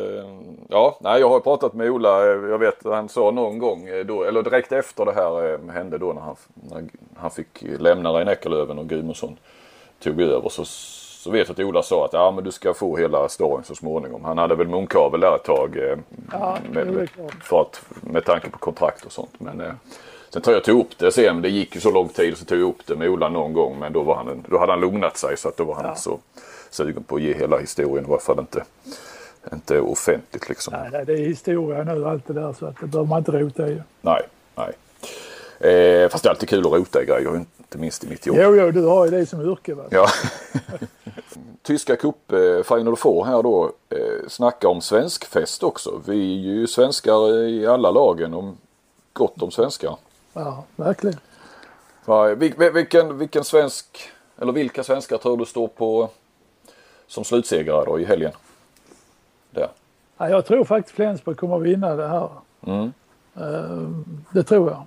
[0.69, 2.21] Ja, nej, jag har pratat med Ola.
[2.23, 5.71] eh, Jag vet att han sa någon gång eh, då, eller direkt efter det här
[5.71, 6.35] hände då när han,
[6.71, 6.83] när
[7.17, 7.47] han fick
[7.79, 9.37] lämna Rein Eckerlöven och Gudmundsson
[10.03, 10.49] tog över.
[10.49, 13.63] Så, så vet jag att Ola sa att ja, men du ska få hela storyn
[13.63, 14.23] så småningom.
[14.23, 15.77] Han hade väl munkavel där ett tag.
[16.31, 17.09] Ja, med,
[17.43, 19.33] för att, med tanke på kontrakt och sånt.
[19.37, 19.71] Men eh,
[20.29, 21.41] sen tror jag tog upp det sen.
[21.41, 23.79] Det gick ju så lång tid så tog jag upp det med Ola någon gång.
[23.79, 25.95] Men då, var han, då hade han lugnat sig så att då var han Ja.
[25.95, 26.19] så
[26.69, 28.05] sugen på att ge hela historien.
[28.05, 28.63] I varje fall inte,
[29.53, 30.73] inte offentligt liksom.
[30.91, 33.67] Nej, det är historia nu allt det där så att det behöver man inte rota
[33.67, 33.81] i.
[34.01, 34.21] Nej,
[34.55, 34.73] nej.
[35.59, 38.37] Eh, fast det är alltid kul att rota i grejer, inte minst i mitt jobb.
[38.39, 39.83] Jo, jo, du har ju det som yrke va?
[39.89, 40.07] Ja.
[41.63, 43.71] Tyska cup eh, Final Four här då.
[43.89, 46.01] Eh, snacka om svenskfest också.
[46.05, 48.55] Vi är ju svenskar i alla lagen och
[49.13, 49.95] gott om svenskar.
[50.33, 51.19] Ja, verkligen.
[52.05, 54.09] Va, vil- vil- vilken, vilken svensk,
[54.41, 56.09] eller vilka svenskar tror du står på
[57.07, 58.31] som slutsegrare då i helgen?
[59.51, 59.67] Där.
[60.17, 62.29] Ja, jag tror faktiskt Flensburg kommer att vinna det här.
[62.65, 62.93] Mm.
[63.35, 63.89] Eh,
[64.33, 64.83] Det tror jag.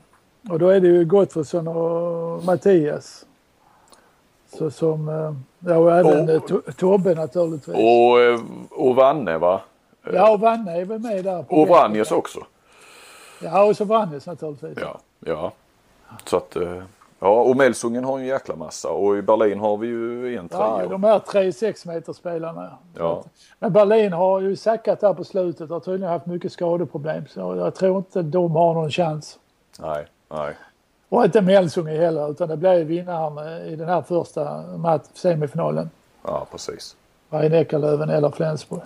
[0.52, 3.26] Och då är det ju Gottfridsson och Mattias.
[4.58, 5.34] Så som, eh,
[5.70, 7.76] ja och även Och- eh, To- Tobbe naturligtvis.
[7.76, 9.60] Och, eh, och Vanne va?
[10.12, 11.44] Ja, och Vanne är väl med där.
[11.48, 11.68] Och.
[11.68, 12.40] Vranjes också.
[13.42, 14.78] Ja, och så Vranjes naturligtvis.
[14.80, 15.52] Ja, ja.
[16.24, 16.56] Så att,
[17.20, 20.48] ja och Melsungen har ju en jäkla massa och i Berlin har vi ju en
[20.52, 20.88] Ja, trio.
[20.88, 22.78] de här tre sexmeterspelarna.
[22.98, 23.24] Ja.
[23.58, 27.24] Men Berlin har ju sackat där på slutet har tydligen haft mycket skadeproblem.
[27.26, 29.38] Så jag tror inte de har någon chans.
[29.78, 30.54] Nej, nej.
[31.08, 35.90] Och inte Melsungen heller utan det blir vinnaren i den här första match, semifinalen.
[36.24, 36.96] Ja, precis.
[37.30, 38.80] Rein Eckerlöven eller Flensburg.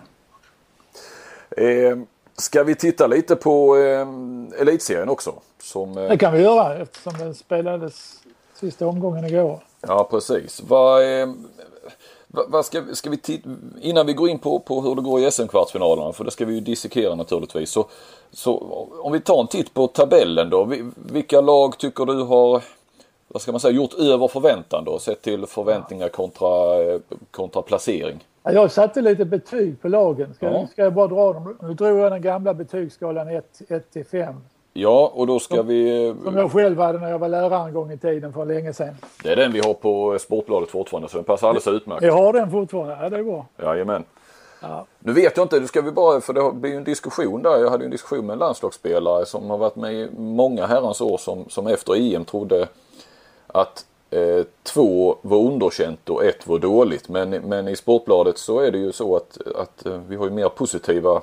[1.57, 1.97] Eh,
[2.37, 5.35] ska vi titta lite på eh, elitserien också?
[5.62, 8.23] Som, eh, Det kan vi göra eftersom den spelades
[8.70, 9.61] sista omgången igår.
[9.81, 10.62] ja, precis.
[10.68, 11.29] Vad, eh,
[12.48, 13.48] vad, ska, ska vi titta,
[13.81, 16.55] innan vi går in på, på hur det går i SM-kvartsfinalerna, för det ska vi
[16.55, 17.70] ju dissekera naturligtvis.
[17.70, 17.87] Så,
[18.33, 18.57] så
[19.03, 20.64] om vi tar en titt på tabellen då.
[20.64, 22.62] Vi- Vilka lag tycker du har
[23.29, 24.98] vad ska man säga, gjort över förväntan då?
[24.98, 27.00] Sett till förväntningar kontra, eh,
[27.31, 28.24] kontra placering.
[28.42, 30.35] Ja, Jag satte lite betyg på lagen.
[30.35, 30.66] Ska, Ja.
[30.72, 31.57] ska jag bara dra dem?
[31.62, 34.35] Nu drog jag den gamla betygsskalan 1 till 5.
[34.77, 36.07] Ja, och då ska vi...
[36.09, 38.73] eh, Som jag själv hade när jag var lärare en gång i tiden för länge
[38.73, 38.95] sedan.
[39.23, 42.03] Det är den vi har på Sportbladet fortfarande så den passar alldeles utmärkt.
[42.03, 42.99] Jag har den fortfarande.
[43.03, 43.47] Ja, det är bra.
[43.63, 44.05] Jajamän.
[44.61, 44.87] Ja.
[44.99, 47.59] Nu vet jag inte, nu ska vi bara, för det blir ju en diskussion där.
[47.59, 51.01] Jag hade ju en diskussion med en landslagsspelare som har varit med i många herrans
[51.01, 52.69] år som, som efter EM trodde
[53.47, 57.09] att eh, två var underkänt och ett var dåligt.
[57.09, 60.31] Men, men i Sportbladet så är det ju så att, att eh, vi har ju
[60.31, 61.23] mer positiva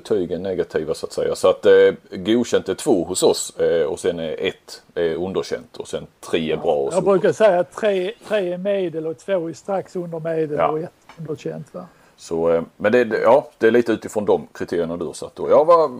[0.00, 1.34] betyg än negativa så att säga.
[1.34, 1.72] Så att eh,
[2.10, 6.52] godkänt är två hos oss eh, och sen är ett är underkänt och sen tre
[6.52, 6.74] är bra.
[6.74, 10.56] Och Jag brukar säga att tre, tre är medel och två är strax under medel
[10.58, 10.68] Ja.
[10.68, 11.74] och ett underkänt.
[11.74, 11.86] Va?
[12.16, 15.50] Så, eh, men det, ja, det är lite utifrån de kriterierna du har satt då.
[15.50, 15.90] Jag var...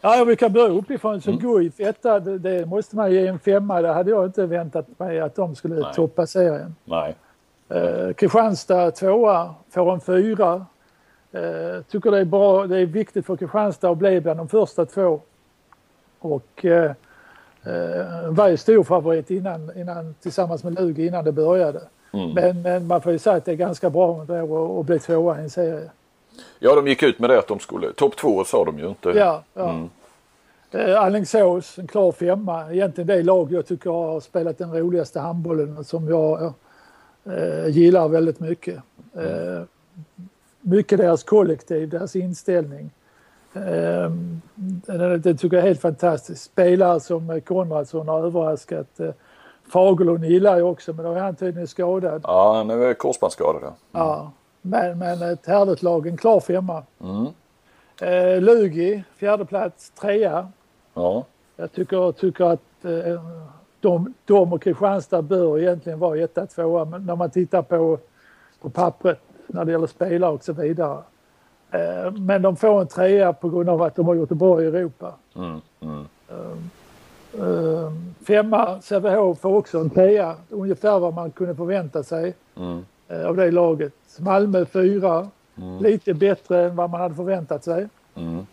[0.00, 1.20] Ja, vi kan börja uppifrån.
[1.20, 1.42] Så mm.
[1.42, 3.82] Guif etta, det, det, måste man ge en femma.
[3.82, 5.94] Det hade jag inte väntat mig att de skulle Nej.
[5.94, 6.74] toppa serien.
[6.84, 7.14] Nej.
[7.68, 10.66] Eh, Kristianstad tvåa, får en fyra.
[11.34, 12.66] Eh, tycker det är bra.
[12.66, 15.20] Det är viktigt för Kristianstad att bli bland de första två.
[16.18, 16.92] Och eh,
[17.62, 21.80] eh, var ju stor favorit innan, innan, tillsammans med Lugi innan det började.
[22.12, 22.30] Mm.
[22.30, 24.30] Men, men, man får ju säga att det är ganska bra att,
[24.80, 25.90] att bli tvåa i en serie.
[26.58, 29.08] Ja, de gick ut med det att de skulle, topp två sa de ju inte.
[29.08, 29.70] Ja, ja.
[29.70, 29.88] Mm.
[30.70, 32.72] Eh, Alingsås, en klar femma.
[32.72, 36.52] Egentligen det lag jag tycker har spelat den roligaste handbollen som jag
[37.24, 38.76] eh, gillar väldigt mycket.
[39.14, 39.62] Eh,
[40.64, 42.90] mycket deras kollektiv, deras inställning.
[43.54, 44.10] Eh,
[44.86, 46.42] det, det tycker jag är helt fantastiskt.
[46.42, 49.00] Spelare som Konradsson har överraskat.
[49.00, 49.10] Eh,
[49.68, 52.20] Fagerlund gillar jag också men då är han tydligen skadad.
[52.24, 53.62] Ja, han är korsbandsskadad.
[53.62, 53.74] Mm.
[53.92, 56.82] Ja, men, men ett härligt lag, en klar femma.
[57.00, 57.26] Mm.
[58.00, 60.48] Eh, Lugi, fjärde plats, trea.
[60.94, 61.24] Ja.
[61.56, 63.22] Jag tycker, tycker att eh,
[63.80, 67.98] de, de och Kristianstad bör egentligen vara etta, tvåa men när man tittar på,
[68.60, 70.98] på pappret när det gäller spelare och så vidare.
[71.70, 74.62] Eh, men de får en trea på grund av att de har gjort det bra
[74.62, 75.12] i Europa.
[75.36, 76.04] Mm, mm.
[77.38, 77.92] Uh,
[78.26, 82.84] femma, Sävehof får också en trea, ungefär vad man kunde förvänta sig mm.
[83.26, 83.92] av det laget.
[84.18, 85.82] Malmö fyra, mm.
[85.82, 87.88] lite bättre än vad man hade förväntat sig.
[88.14, 88.46] Mm.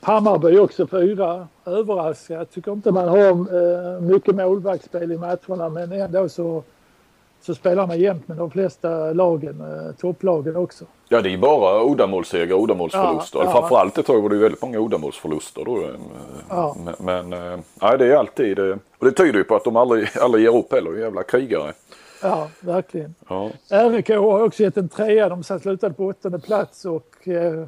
[0.00, 2.38] Hammarby också fyra, överraskad.
[2.38, 6.62] Jag tycker inte man har mycket målvaktsspel i matcherna men ändå så
[7.40, 10.84] så spelar man jämt med de flesta lagen, eh, topplagen också.
[11.08, 13.38] Ja det är bara uddamålssegrar och uddamålsförluster.
[13.38, 13.52] Ja, ja.
[13.52, 15.76] Framförallt ett tag var det väldigt många uddamålsförluster då.
[15.76, 15.90] Eh,
[16.48, 16.76] ja.
[16.84, 20.08] Men, men eh, nej, det är alltid, och det tyder ju på att de aldrig,
[20.20, 21.72] aldrig ger upp heller, jävla krigare.
[22.22, 23.14] Ja, verkligen.
[23.28, 23.50] Ja.
[23.68, 27.64] RIK har också gett en trea, de slutade på åttonde plats och eh,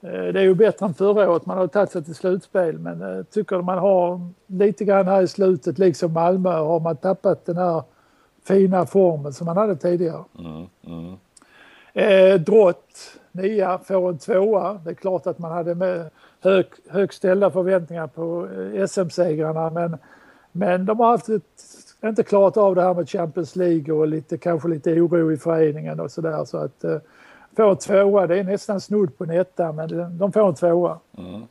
[0.00, 1.46] det är ju bättre än förra året.
[1.46, 5.28] Man har tagit sig till slutspel men eh, tycker man har lite grann här i
[5.28, 7.82] slutet, liksom Malmö, har man tappat den här
[8.46, 10.24] fina formen som man hade tidigare.
[10.38, 11.16] Mm, mm.
[11.92, 14.80] Eh, Drott, nia, får en tvåa.
[14.84, 19.96] Det är klart att man hade med hög, högt ställda förväntningar på eh, SM-segrarna men,
[20.52, 21.42] men de har haft ett,
[22.04, 26.00] inte klarat av det här med Champions League och lite, kanske lite oro i föreningen
[26.00, 26.98] och sådär så att eh,
[27.56, 30.98] få en tvåa, det är nästan snudd på en etta men de får en tvåa.
[31.18, 31.42] Mm.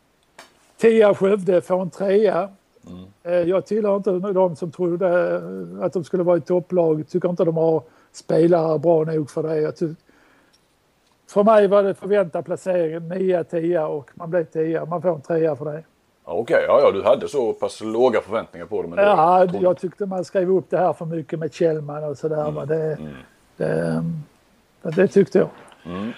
[0.78, 2.50] Tia Skövde får en trea.
[2.88, 3.06] Mm.
[3.24, 5.42] Eh, jag tillhör inte de som trodde
[5.82, 7.08] att de skulle vara i topplag.
[7.10, 9.62] Tycker inte de har spelare bra nog för det.
[9.62, 9.74] Jag
[11.34, 14.86] för mig var det förväntad placering 9-10 och man blev 10.
[14.86, 15.84] Man får en trea för det.
[16.26, 18.94] Okej, okay, ja, ja, du hade så pass låga förväntningar på dem.
[18.98, 22.48] Ja, jag, jag tyckte man skrev upp det här för mycket med Kjellman och sådär.
[22.48, 22.68] Mm.
[22.68, 22.98] Det,
[23.58, 24.24] mm.
[24.82, 25.50] det, det, tyckte jag.
[25.86, 26.12] Mm.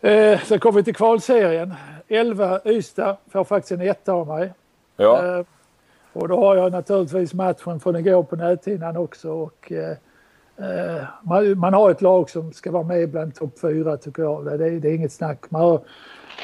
[0.00, 1.74] Eh, sen kom vi till kvalserien.
[2.08, 4.52] 11 Ystad får faktiskt en etta av mig.
[4.96, 5.38] Ja.
[5.38, 5.44] Eh,
[6.16, 9.30] och då har jag naturligtvis matchen från igår på näthinnan också.
[9.30, 9.96] Och, eh,
[10.56, 14.44] eh, man, man, har ett lag som ska vara med bland topp fyra tycker jag.
[14.44, 15.50] Det, det, det är inget snack.
[15.50, 15.80] Man har,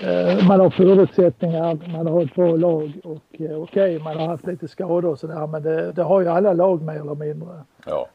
[0.02, 4.26] eh, man har förutsättningar, man har ett bra lag och eh, okej, okay, man har
[4.26, 7.64] haft lite skador och sådär men det, det, har ju alla lag mer eller mindre.
[7.86, 8.08] Ja.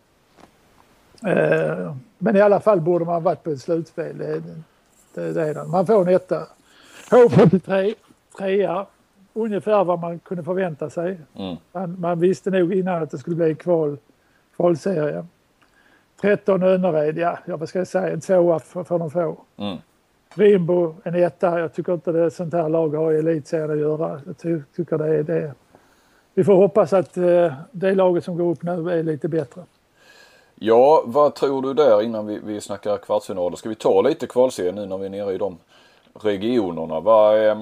[1.27, 4.17] Eh, men i alla fall borde man varit på ett slutspel.
[4.17, 4.43] Det,
[5.13, 5.63] det, det är det.
[5.63, 6.47] Man får en etta.
[7.09, 7.95] H43,
[8.37, 8.85] trea
[9.37, 11.19] ungefär vad man kunde förvänta sig.
[11.35, 11.55] Mm.
[11.71, 13.97] Man, man, visste nog innan att det skulle bli kval,
[14.55, 15.25] kvalserie.
[16.21, 19.37] 13 Önnered, ja, ja vad ska jag säga, en tvåa för, för de få.
[19.57, 19.77] Mm.
[20.35, 21.59] Rimbo en etta.
[21.59, 24.21] Jag tycker inte det sånt här lag har i elitserien att göra.
[24.25, 25.53] Jag ty, tycker det är det.
[26.33, 29.61] Vi får hoppas att eh, det laget som går upp nu är lite bättre.
[30.55, 33.55] Ja, vad tror du där innan vi, vi snackar kvartsfinaler?
[33.55, 35.57] Ska vi ta lite kvalserien nu när vi är nere i de
[36.13, 36.99] regionerna?
[36.99, 37.57] Vad, Eh,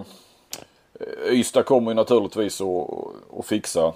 [1.29, 3.93] Ystad kommer ju naturligtvis att, fixa,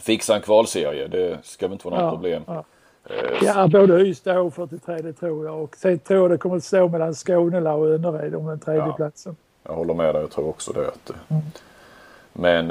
[0.00, 1.08] fixa en kvalserie.
[1.08, 2.42] Det ska väl inte vara något ja, problem.
[2.46, 2.64] Ja.
[3.10, 5.62] Eh, ja, både Ystad och 43 det tror jag.
[5.62, 8.86] Och sen tror jag det kommer att stå mellan Skånela och Önnered om den tredje
[8.86, 9.36] ja, platsen.
[9.62, 10.88] Jag håller med dig, jag tror också det.
[10.88, 11.42] Att, eh, mm.
[12.32, 12.70] Men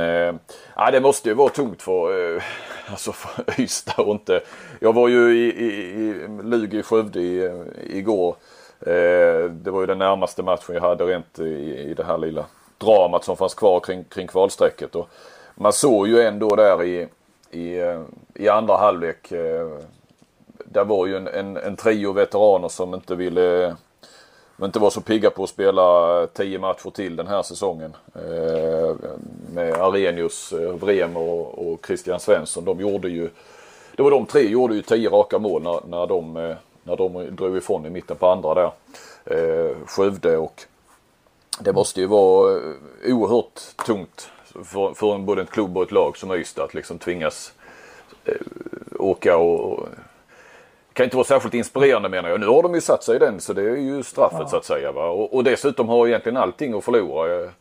[0.77, 2.43] äh, det måste ju vara tungt för, äh,
[2.89, 4.41] alltså för Ystad och inte.
[4.79, 8.35] Jag var ju i, i, i Skövde i, igår.
[8.79, 11.43] Äh, det var ju den närmaste matchen jag hade rent i,
[11.89, 12.45] i det här lilla
[12.77, 14.95] dramat som fanns kvar kring, kring kvalstrecket.
[14.95, 15.09] Och
[15.55, 17.07] man såg ju ändå där i,
[17.51, 18.01] i, eh,
[18.33, 19.31] i andra halvlek.
[19.31, 19.67] Eh,
[20.65, 23.73] där var ju en, en, en trio veteraner som inte ville eh,
[24.61, 27.95] inte var så pigga på att spela tio matcher till den här säsongen.
[28.15, 28.95] Eh,
[29.53, 32.65] med Arrhenius, Vremer och, och Christian Svensson.
[32.65, 33.29] De gjorde ju,
[33.95, 37.57] det var de tre gjorde ju tio raka mål när, när de när de drog
[37.57, 38.71] ifrån i mitten på andra där.
[39.25, 40.63] Eh, Skövde och
[41.59, 44.29] det måste ju vara eh, oerhört tungt
[44.63, 47.53] för, för både en klubb och ett lag som Ystad att liksom tvingas
[48.25, 48.35] eh,
[48.99, 49.87] åka och, och
[50.93, 52.39] kan inte vara särskilt inspirerande menar jag.
[52.39, 54.47] Nu har de ju satt sig i den så det är ju straffet ja.
[54.47, 54.91] så att säga.
[54.91, 55.07] Va?
[55.09, 57.51] Och, och dessutom har egentligen allting att förlora.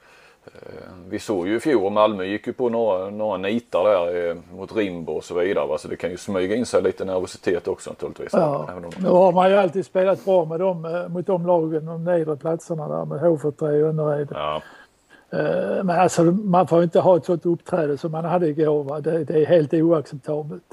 [0.47, 4.37] Eh, vi såg ju i fjol, Malmö gick ju på några, några nitar där eh,
[4.57, 5.67] mot Rimbo och så vidare.
[5.67, 5.79] Va?
[5.79, 8.33] Så det kan ju smyga in sig lite nervositet också naturligtvis.
[8.33, 8.69] Ja.
[8.99, 12.37] Nu har man ju alltid spelat bra med dem, eh, mot de lagen, de nedre
[12.37, 14.29] platserna där med H43 och Önnered.
[14.31, 14.63] Ja.
[15.83, 19.01] Men alltså man får inte ha ett sånt uppträde som man hade igår.
[19.01, 20.65] Det, det är helt oacceptabelt.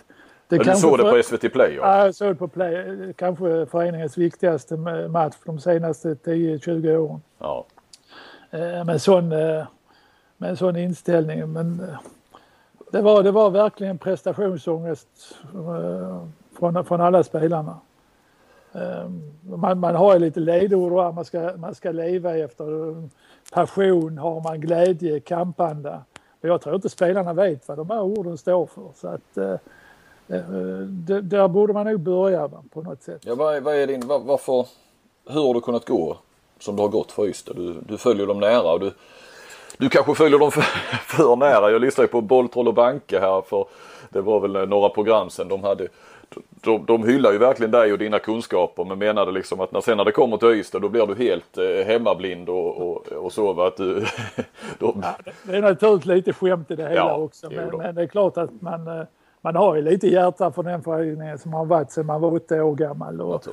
[0.48, 1.76] Det du såg det på SVT Play?
[1.76, 3.14] Ja, jag såg det på Play.
[3.18, 4.78] Kanske föreningens viktigaste
[5.10, 7.22] match de senaste 10-20 åren.
[7.40, 7.66] Ja.
[8.54, 9.66] Eh, med, sån, eh,
[10.38, 11.52] med en sån inställning.
[11.52, 12.00] Men eh,
[12.92, 15.08] det var, det var verkligen prestationsångest
[16.60, 17.80] från, från alla spelarna.
[19.42, 22.66] Man, man har ju lite ledord och man ska, man ska leva efter
[23.54, 26.04] passion, har man glädje, kampanda.
[26.42, 28.90] Men jag tror inte spelarna vet vad de här orden står för.
[28.96, 29.60] Så att,
[30.88, 33.22] det, där borde man nog börja på något sätt.
[33.26, 34.68] Ja, vad, är, vad är din, var, varför,
[35.30, 36.18] hur har du kunnat gå
[36.62, 37.56] som det har gått för Ystad?
[37.56, 38.92] Du, du följer dem nära och du,
[39.78, 40.62] du kanske följer dem för,
[41.06, 41.72] för nära.
[41.72, 43.66] Jag lyssnade på Bolltroll och Banke här för
[44.10, 45.88] det var väl några program sedan de hade
[46.62, 49.98] de, de hyllar ju verkligen dig och dina kunskaper men menade liksom att när sen
[49.98, 53.62] när det kommer till Ystad då blir du helt eh, hemmablind och, och, och så.
[53.62, 53.94] Att du,
[54.80, 55.04] de...
[55.04, 58.08] ja, det är naturligtvis lite skämt i det hela ja, också men, men, det är
[58.08, 59.06] klart att man eh,
[59.42, 62.64] man har ju lite hjärta för den föreningen som har varit sedan man var åtta
[62.64, 63.22] år gammal.
[63.22, 63.48] Och,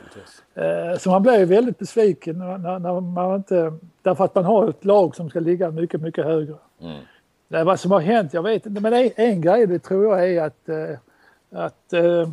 [0.54, 3.72] eh, så man blev väldigt besviken när, när, man inte,
[4.02, 6.54] därför att man har ett lag som ska ligga mycket, mycket högre.
[6.80, 7.00] Mm.
[7.48, 10.30] Det, vad som har hänt, jag vet inte, men en, en grej det tror jag
[10.30, 10.98] är att, eh,
[11.52, 12.28] att eh,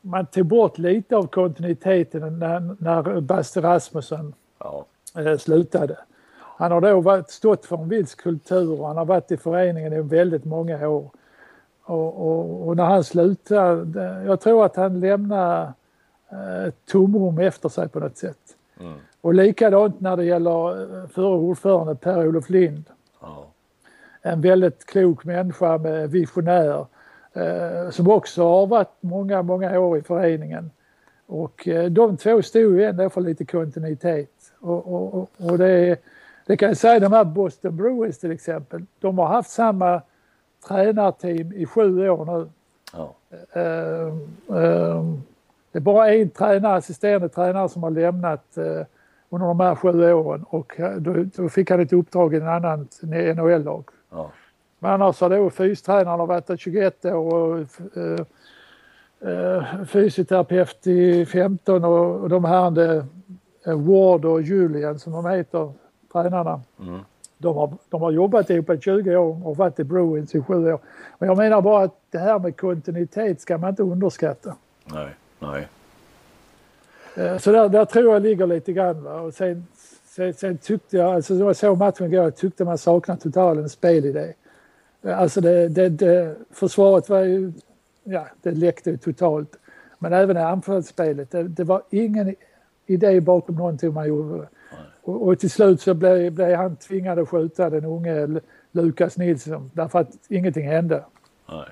[0.00, 4.86] man tog bort lite av kontinuiteten när, när Basse Rasmussen ja.
[5.18, 5.96] eh, slutade.
[6.38, 9.92] Han har då varit, stått för en viss kultur och han har varit i föreningen
[9.92, 11.10] i väldigt många år.
[11.84, 13.86] Och, och, och, när han slutar,
[14.26, 15.72] jag tror att han lämnar
[16.32, 18.56] eh, ett tomrum efter sig på något sätt.
[18.80, 18.98] Mm.
[19.20, 22.84] Och likadant när det gäller eh, förre ordförande Per-Olof Lind.
[23.20, 23.44] Oh.
[24.22, 26.86] En väldigt klok människa med visionär
[27.32, 30.70] eh, som också har varit många, många år i föreningen.
[31.26, 34.52] Och eh, de två stod ju ändå för lite kontinuitet.
[34.60, 35.96] Och, och, och det,
[36.46, 40.02] det kan jag säga de här Boston Bruins till exempel, de har haft samma
[40.68, 42.48] tränarteam i sju år nu.
[42.92, 43.14] Ja.
[43.56, 44.14] Uh,
[44.56, 45.14] uh,
[45.72, 48.82] det är bara en tränare, assisterande tränare som har lämnat uh,
[49.28, 52.88] under de här sju åren och då, då fick han ett uppdrag i en annan
[53.02, 53.84] NHL-lag.
[54.10, 54.30] Ja.
[54.78, 57.58] Men annars har då fystränaren varit där 21 år och
[57.96, 63.04] uh, fysioterapeut i 15 och, och de här
[63.64, 65.72] Ward och Julian som de heter,
[66.12, 66.60] tränarna.
[66.80, 67.00] Mm
[67.38, 70.72] de har, de har jobbat ihop i 20 år och varit i Bruins i 7
[70.72, 70.78] år.
[71.18, 74.56] Men jag menar bara att det här med kontinuitet ska man inte underskatta.
[74.84, 75.68] Nej, nej.
[77.16, 79.06] Eh, så där, där tror jag ligger lite grann.
[79.06, 79.66] Och sen,
[80.04, 83.68] sen, sen, tyckte jag, alltså jag såg matchen igår, jag tyckte man saknade totalt en
[83.68, 84.32] spelidé.
[85.02, 87.52] Eh, alltså det, det, det, försvaret var ju,
[88.04, 89.56] ja det läckte ju totalt.
[89.98, 92.34] Men även anfallsspelet, det, det var ingen
[92.86, 94.48] idé bakom någonting man gjorde.
[95.04, 98.40] Och, och till slut så blev, blev han tvingad att skjuta den unge
[98.72, 101.04] Lukas Nilsson därför att ingenting hände.
[101.48, 101.66] Nej.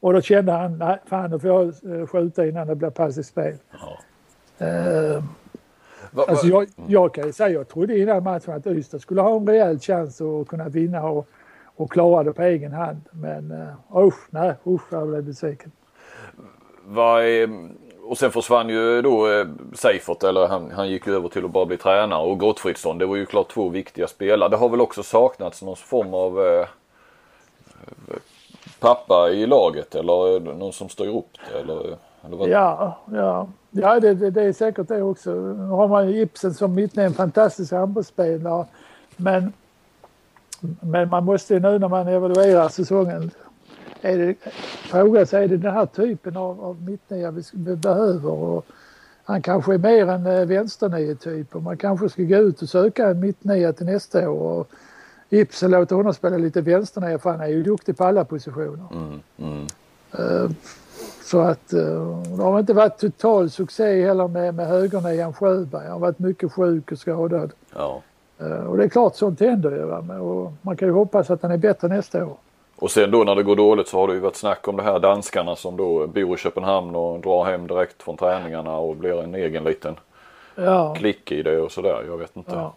[0.00, 3.18] Och då kände han, nej fan nu får jag eh, skjuta innan det blir pass
[3.18, 3.56] i spel.
[3.72, 3.98] Ja.
[4.66, 5.22] Uh, va,
[6.10, 6.24] va?
[6.28, 9.46] Alltså jag, jag kan ju säga, jag trodde innan matchen att Ystad skulle ha en
[9.46, 11.28] rejäl chans att kunna vinna och,
[11.64, 13.00] och klara det på egen hand.
[13.10, 15.72] Men uh, usch, nej usch jag blev besviken.
[16.84, 17.48] Vad är
[18.06, 21.66] och sen försvann ju då eh, Seifert, eller han, han gick över till att bara
[21.66, 22.98] bli tränare och Gottfridsson.
[22.98, 24.48] Det var ju klart två viktiga spelare.
[24.48, 26.66] Det har väl också saknats någon form av eh,
[28.80, 32.48] pappa i laget eller eh, någon som styr upp det eller, eller vad?
[32.48, 33.48] Ja, ja.
[33.70, 35.30] ja det, det, det, är säkert det också.
[35.30, 38.66] Nu har man ju Ibsen som mittne en fantastisk handbollsspelare.
[39.16, 39.52] Men,
[40.80, 43.30] men man måste ju nu när man evaluerar säsongen
[44.06, 44.34] är det,
[44.90, 48.30] fråga sig, är det den här typen av, av mittnia vi, vi behöver?
[48.30, 48.66] Och
[49.24, 53.08] han kanske är mer en eh, vänsternia-typ och man kanske ska gå ut och söka
[53.08, 54.60] en mittnia till nästa år.
[54.60, 54.70] Och
[55.30, 58.86] Ibsen låter honom spela lite vänsternia för han är ju duktig på alla positioner.
[58.92, 59.66] Mm, mm.
[60.18, 60.50] Uh,
[61.22, 65.82] så att uh, det har inte varit total succé heller med, med högernian Sjöberg.
[65.82, 67.52] Han har varit mycket sjuk och skadad.
[67.74, 68.02] Ja.
[68.40, 69.84] Uh, och det är klart sånt händer ju.
[70.20, 72.36] Och man kan ju hoppas att han är bättre nästa år.
[72.78, 74.82] Och sen då när det går dåligt så har det ju varit snack om det
[74.82, 79.22] här danskarna som då bor i Köpenhamn och drar hem direkt från träningarna och blir
[79.22, 79.96] en egen liten
[80.54, 80.94] Ja.
[80.94, 82.04] klick i det och sådär.
[82.06, 82.50] Jag vet inte.
[82.52, 82.74] Ja.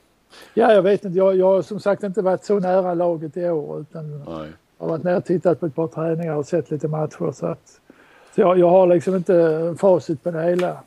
[0.53, 1.17] ja, jag vet inte.
[1.17, 4.49] Jag, jag har som sagt inte varit så nära laget i år utan Nej.
[4.77, 7.31] jag har varit ner och tittat på ett par träningar och sett lite matcher.
[7.31, 7.79] Så, att,
[8.35, 10.77] så jag, jag har liksom inte facit på det hela.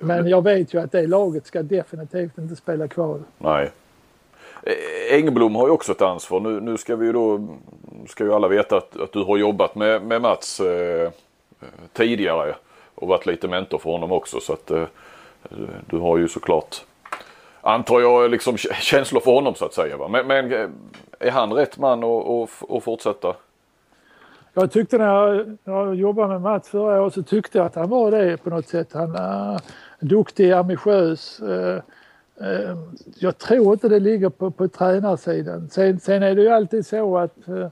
[0.00, 3.22] Men jag vet ju att det laget ska definitivt inte spela kval.
[3.38, 3.70] Nej.
[4.66, 6.40] Eh, Engblom har ju också ett ansvar.
[6.40, 7.48] Nu, nu ska vi ju då,
[8.08, 12.54] ska ju alla veta att, att du har jobbat med, med Mats eh, eh tidigare
[12.94, 14.84] och varit lite mentor för honom också så att eh,
[15.86, 16.76] du har ju såklart
[17.66, 19.96] antar jag liksom känslor för honom så att säga.
[19.96, 20.08] Va?
[20.08, 20.68] Men, men eh,
[21.18, 23.34] är han rätt man att, fortsätta?
[24.54, 27.88] Jag tyckte när jag, jag jobbade med Mats förra året så tyckte jag att han
[27.88, 28.92] var det på något sätt.
[28.92, 29.60] Han är
[30.00, 31.40] duktig, ambitiös.
[31.40, 31.82] Eh,
[33.18, 35.68] jag tror inte det ligger på, på tränarsidan.
[35.68, 37.68] Sen, sen är det ju alltid så att eh,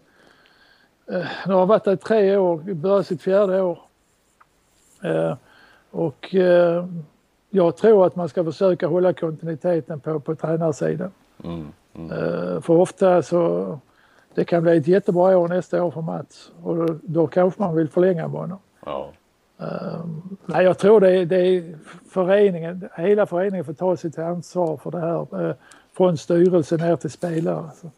[1.06, 3.78] eh, nu har han varit där i tre år, börjar sitt fjärde år.
[5.02, 5.36] Eh,
[5.90, 6.86] och eh,
[7.50, 11.10] jag tror att man ska försöka hålla kontinuiteten på, på tränarsidan.
[11.44, 11.72] Mm.
[11.94, 12.10] Mm.
[12.10, 13.78] Eh, för ofta så
[14.34, 17.76] det kan bli ett jättebra år nästa år för Mats och då, då kanske man
[17.76, 18.58] vill förlänga med honom.
[18.86, 19.10] Ja.
[19.56, 21.74] Um, nej, jag tror det det är
[22.10, 25.54] föreningen, hela föreningen får ta sitt ansvar för det här eh,
[25.96, 27.70] från styrelse ner till spelare.
[27.80, 27.90] Så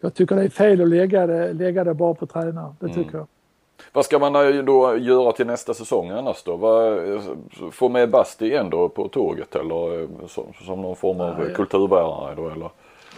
[0.00, 3.18] jag tycker det är fel att lägga det, lägga det bara på tränare, det tycker
[3.18, 3.26] jag.
[3.92, 6.56] Vad ska man eh, då göra till nästa säsong annars då?
[6.56, 7.00] Vad,
[7.72, 11.54] få med Basti igen då på tåget eller eh, som, som någon form av Nej.
[11.54, 12.70] kulturbärare då eller?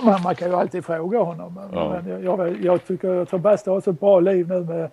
[0.03, 1.69] Man, man kan ju alltid fråga honom.
[1.73, 1.89] Ja.
[1.89, 4.91] men jag, jag, jag tycker jag tror Basta har så bra liv nu med,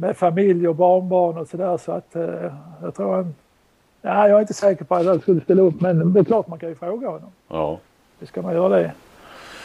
[0.00, 3.34] med familj och barnbarn och sådär så att eh, jag tror han...
[4.02, 6.48] Nej, jag är inte säker på att han skulle ställa upp men det är klart
[6.48, 7.30] man kan ju fråga honom.
[7.48, 7.78] Ja.
[8.18, 8.92] Det ska man göra det.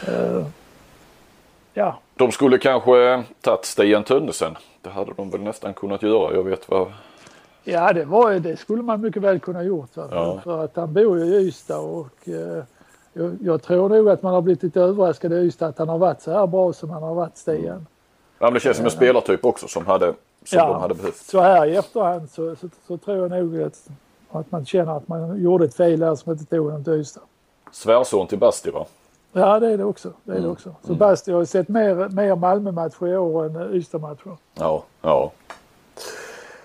[0.08, 0.46] Eh,
[1.74, 4.56] ja, De skulle kanske tagit Stian Tönnesen.
[4.82, 6.34] Det hade de väl nästan kunnat göra.
[6.34, 6.92] Jag vet vad.
[7.64, 9.90] ja det, var, det skulle man mycket väl kunna gjort.
[9.94, 10.40] Ja.
[10.44, 12.64] För att han bor ju i Ystad och eh,
[13.12, 15.98] jag, jag tror nog att man har blivit lite överraskad i Ystad att han har
[15.98, 17.58] varit så här bra som han har varit Stian.
[17.66, 17.95] Ja,
[18.38, 20.06] men det känns som en spelartyp också som, hade,
[20.44, 20.66] som Ja.
[20.66, 21.16] de hade behövt.
[21.16, 23.88] så här i efterhand så, så, så tror jag nog att,
[24.30, 27.20] att man känner att man gjorde ett fel där som inte tog honom till Ystad.
[27.72, 28.86] Svärson till Basti va?
[29.32, 30.12] Ja, det är det också.
[30.24, 30.52] Det är det Mm.
[30.52, 30.74] också.
[30.86, 34.36] Så Basti har sett mer, mer Malmö-matcher i år än eh, Ystad-matcher.
[34.54, 34.84] Ja.
[35.02, 35.32] Ja.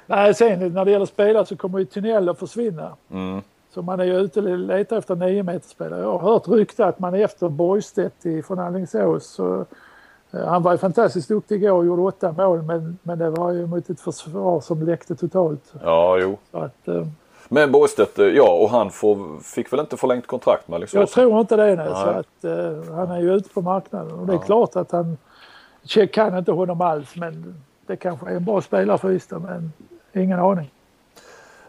[0.06, 2.92] Nej, sen när det gäller spelare så kommer ju Tunnel att försvinna.
[3.12, 3.42] Mm.
[3.74, 6.02] Så man är ju ute och letar efter nio meter spelare.
[6.02, 9.26] Jag har hört rykte att man är efter Borgstedt i- från Alingsås.
[9.28, 9.66] Så, eh,
[10.32, 13.68] han var ju fantastiskt duktig igår och gjorde åtta mål men, men det var ju
[13.68, 15.74] mot ett försvar som läckte totalt.
[15.84, 16.38] Ja, jo.
[16.52, 17.08] Att, eh,
[17.50, 21.00] Men Borgstedt, eh, ja och han får, fick väl inte förlängt kontrakt med Alingsås?
[21.00, 22.16] Jag tror inte det nu, så Nej.
[22.16, 24.20] att uh, han är ju ute på marknaden.
[24.20, 24.42] Och det är Ja.
[24.42, 25.18] klart att han
[26.12, 27.56] kan inte honom alls men
[27.88, 29.74] det kanske är en bra spelare för Ystad men
[30.14, 30.72] ingen aning.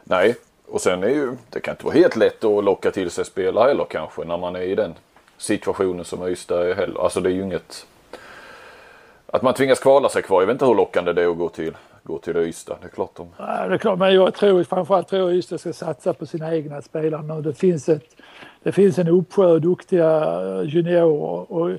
[0.04, 0.36] Nej,
[0.68, 3.68] och sen är ju, det kan inte vara helt lätt att locka till sig spelare
[3.68, 4.94] heller kanske när man är i den
[5.38, 7.00] situationen som Ystad är heller.
[7.00, 7.86] Alltså det är ju inget...
[9.34, 11.48] Att man tvingas kvala sig kvar, jag vet inte hur lockande det är att gå
[11.48, 12.76] till, gå till Ystad.
[12.80, 13.28] Det är klart de...
[13.38, 16.54] Ja, det är klart, men jag tror framförallt tror jag Ystad ska satsa på sina
[16.54, 17.42] egna spelare nu.
[17.42, 18.16] Det finns, ett,
[18.62, 21.70] det finns en uppsjö duktiga juniorer och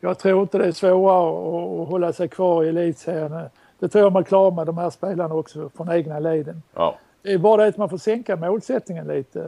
[0.00, 3.48] jag tror inte det är svårare att, hålla sig kvar i elitserien.
[3.78, 6.62] Det tror jag man klarar med de här spelarna också från egna leden.
[6.74, 6.98] Ja.
[7.22, 9.40] Det är bara det att man får sänka målsättningen lite.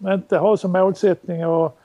[0.00, 1.76] Eh, Inte ha som målsättning att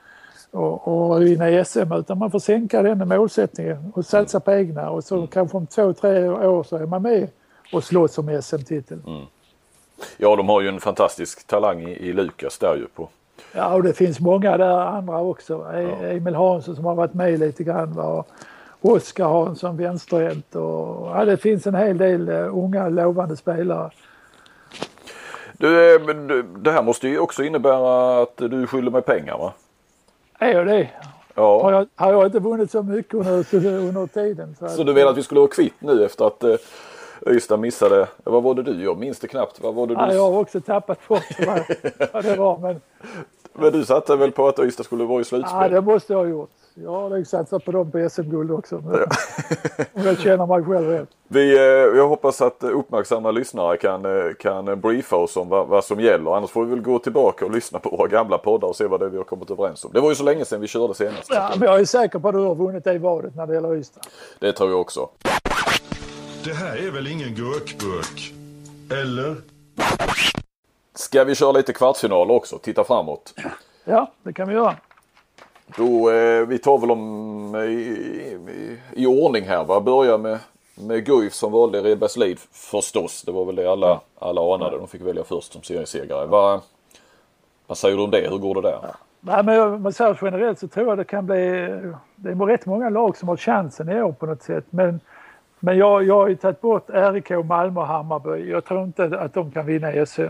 [0.50, 5.04] och, och vinna SM utan man får sänka den målsättningen och satsa på egna och
[5.04, 7.28] så kanske om två, tre år så är man med
[7.72, 8.98] och slåss om SM-titel.
[10.16, 13.08] ja, de har ju en fantastisk talang i, i Lukas där ju på...
[13.52, 15.66] Ja, och det finns många där andra också.
[15.74, 16.06] E- Ja.
[16.06, 17.92] Emil Hansson som har varit med lite grann.
[17.92, 18.24] Va?
[18.82, 23.90] Och Oskar Hansson vänsterhänt och ja, det finns en hel del uh, unga lovande spelare.
[25.58, 29.52] Du, eh, du, det här måste ju också innebära att du skyller mig pengar va?
[30.40, 30.88] Är det?
[31.34, 31.86] Har Ja.
[31.96, 34.56] jag, har jag inte vunnit så mycket under, under tiden.
[34.58, 36.54] Så, Så att- du vill att vi skulle vara kvitt nu efter att eh,
[37.26, 38.82] Ystad missade, vad var det du?
[38.84, 39.60] Jag minns det knappt.
[39.60, 40.14] Vad var det Ja, du?
[40.14, 41.62] jag har också tappat bort vad,
[42.12, 42.58] vad det var.
[42.58, 42.80] Men
[43.52, 45.70] Men du satte väl på att Ystad skulle vara i ja, slutspel?
[45.72, 46.50] det måste jag ha gjort.
[46.74, 48.82] Jag har nog satsat på dem på SM-guld också.
[48.86, 48.94] Men,
[49.92, 51.08] om jag känner mig själv rätt.
[51.28, 51.62] Vi, eh,
[51.98, 56.36] jag hoppas att uppmärksamma lyssnare kan, eh, kan briefa oss om vad, vad som gäller.
[56.36, 59.00] Annars får vi väl gå tillbaka och lyssna på våra gamla poddar och se vad
[59.00, 59.90] det är vi har kommit överens om.
[59.94, 61.30] Det var ju så länge sedan vi körde senast.
[61.30, 63.76] Ja, men jag är säker på att du har vunnit det valet när det gäller
[63.76, 64.00] Ystad.
[64.38, 65.08] Det tror jag också.
[66.44, 68.32] Det här är väl ingen gurkburk?
[69.02, 69.36] Eller?
[70.94, 72.58] Ska vi köra lite kvartsfinaler också?
[72.58, 73.34] Titta framåt.
[73.84, 74.76] Ja, det kan vi göra.
[75.76, 79.80] Då, eh, vi tar väl om i, i, i ordning här va.
[79.80, 80.38] Börjar med,
[80.74, 83.22] med Guif som valde Redbergslid förstås.
[83.22, 84.78] Det var väl det alla, alla anade.
[84.78, 86.26] De fick välja först som seriesegrare.
[86.26, 86.60] Vad,
[87.66, 88.28] vad säger du om det?
[88.30, 88.78] Hur går det där?
[88.82, 88.94] Ja.
[89.20, 91.36] Nej, men om man säger generellt så tror jag det kan bli...
[92.16, 94.64] Det är rätt många lag som har chansen i år på något sätt.
[94.70, 95.00] Men,
[95.58, 98.50] men jag, jag har ju tagit bort RIK, Malmö och Hammarby.
[98.50, 100.22] Jag tror inte att de kan vinna SM.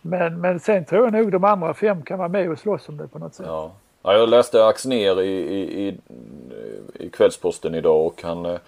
[0.00, 2.96] Men, men sen tror jag nog de andra fem kan vara med och slåss om
[2.96, 3.46] det på något sätt.
[3.48, 3.72] Ja.
[4.06, 5.94] Ja, jag läste Axner i, i, i,
[7.04, 8.58] i Kvällsposten idag och han, eh,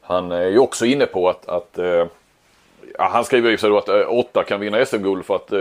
[0.00, 2.06] han eh, är ju också inne på att, att eh,
[2.98, 5.52] ja, han skriver ju så att åtta kan vinna SM-guld för att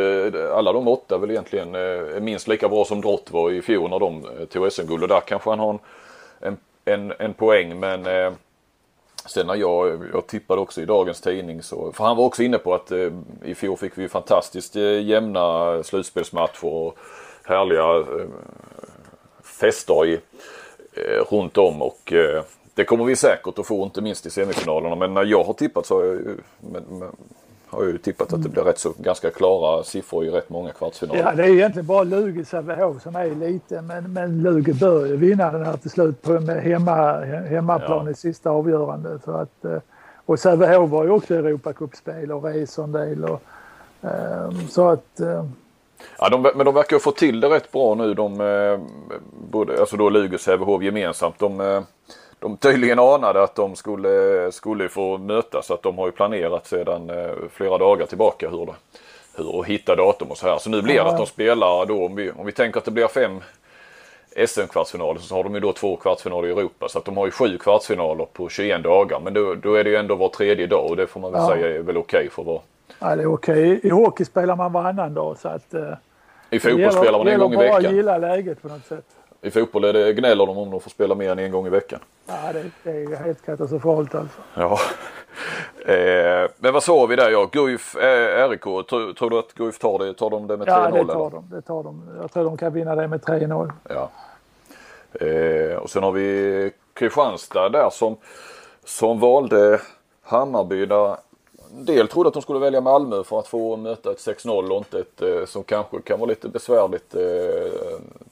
[0.58, 3.90] alla de åtta är väl egentligen är minst lika bra som Drott var i fjol
[3.90, 5.04] när de tog SM-guld.
[5.04, 5.80] Och där kanske han har en,
[6.40, 8.06] en, en, en poäng men
[9.26, 12.58] Sen när jag, jag tippade också i dagens tidning så, för han var också inne
[12.58, 13.12] på att eh,
[13.44, 16.98] i fjol fick vi fantastiskt eh, jämna slutspelsmatcher och
[17.44, 18.06] härliga
[19.64, 20.20] i,
[20.94, 22.44] eh, runt om och eh,
[22.74, 25.86] det kommer vi säkert att få inte minst i semifinalerna men när jag har tippat
[25.86, 27.10] så har jag ju, men, men,
[27.70, 30.72] har jag ju tippat att det blir rätt så ganska klara siffror i rätt många
[30.72, 31.22] kvartsfinaler.
[31.22, 35.16] Ja det är egentligen bara Lugi Sävehof som är lite men, men Lugi bör ju
[35.16, 38.12] vinna den här till slut på med hemma, hemmaplan ja.
[38.12, 39.20] i sista avgörande.
[39.26, 39.80] Så att, eh,
[40.26, 43.24] och Sävehof var ju också Europacupspel och reser en del.
[43.24, 43.42] Och,
[44.02, 45.54] um, så att um,
[46.20, 48.14] Ja, de, men de verkar ha fått till det rätt bra nu.
[48.14, 48.80] De, eh,
[49.52, 51.40] både, alltså då och Sävehof gemensamt.
[51.40, 51.82] De, eh,
[52.40, 55.66] de tydligen anade att de skulle, skulle få mötas.
[55.66, 58.74] Så att de har ju planerat sedan eh, flera dagar tillbaka hur, det,
[59.36, 60.58] hur att hitta datum och så här.
[60.58, 62.92] Så nu blir det att de spelar då, om vi, om vi tänker att det
[62.92, 63.42] blir fem
[64.46, 66.90] SM-kvartsfinaler så har de ju då två kvartsfinaler i Europa.
[66.90, 69.20] Så att de har ju sju kvartsfinaler på 21 dagar.
[69.20, 71.42] Men då, då är det ju ändå var tredje dag och det får man väl
[71.42, 71.48] ja.
[71.48, 72.62] säga är väl okej okay för att vara
[73.00, 73.80] Ja, det är okej.
[73.84, 75.74] I hockey spelar man varannan dag så att...
[75.74, 75.82] Eh,
[76.50, 77.82] I fotboll gäller, spelar man en gång i veckan.
[77.82, 79.06] Det bara gilla läget på något sätt.
[79.42, 81.70] I fotboll är det, gnäller de om de får spela mer än en gång i
[81.70, 82.00] veckan.
[82.28, 84.40] Ja, det, det är helt katastrofalt alltså.
[84.54, 84.80] Ja.
[85.86, 87.50] Eh, men vad sa vi där ja?
[87.52, 90.14] Guif, eh, RIK, tror, tror, du att Guif tar det?
[90.14, 90.72] Tar de det med 3-0?
[90.72, 91.50] Ja, det tar de.
[91.50, 92.10] Det tar de.
[92.22, 93.72] Jag tror de kan vinna det med 3-0.
[93.90, 94.10] Ja.
[95.14, 98.18] Eh, och sen har vi Kristianstad där som,
[98.86, 99.82] som valde
[100.22, 101.18] Hammarby där
[101.86, 105.00] del trodde att de skulle välja Malmö för att få möta ett 6-0 och inte
[105.00, 107.22] ett eh, som kanske kan vara lite besvärligt eh,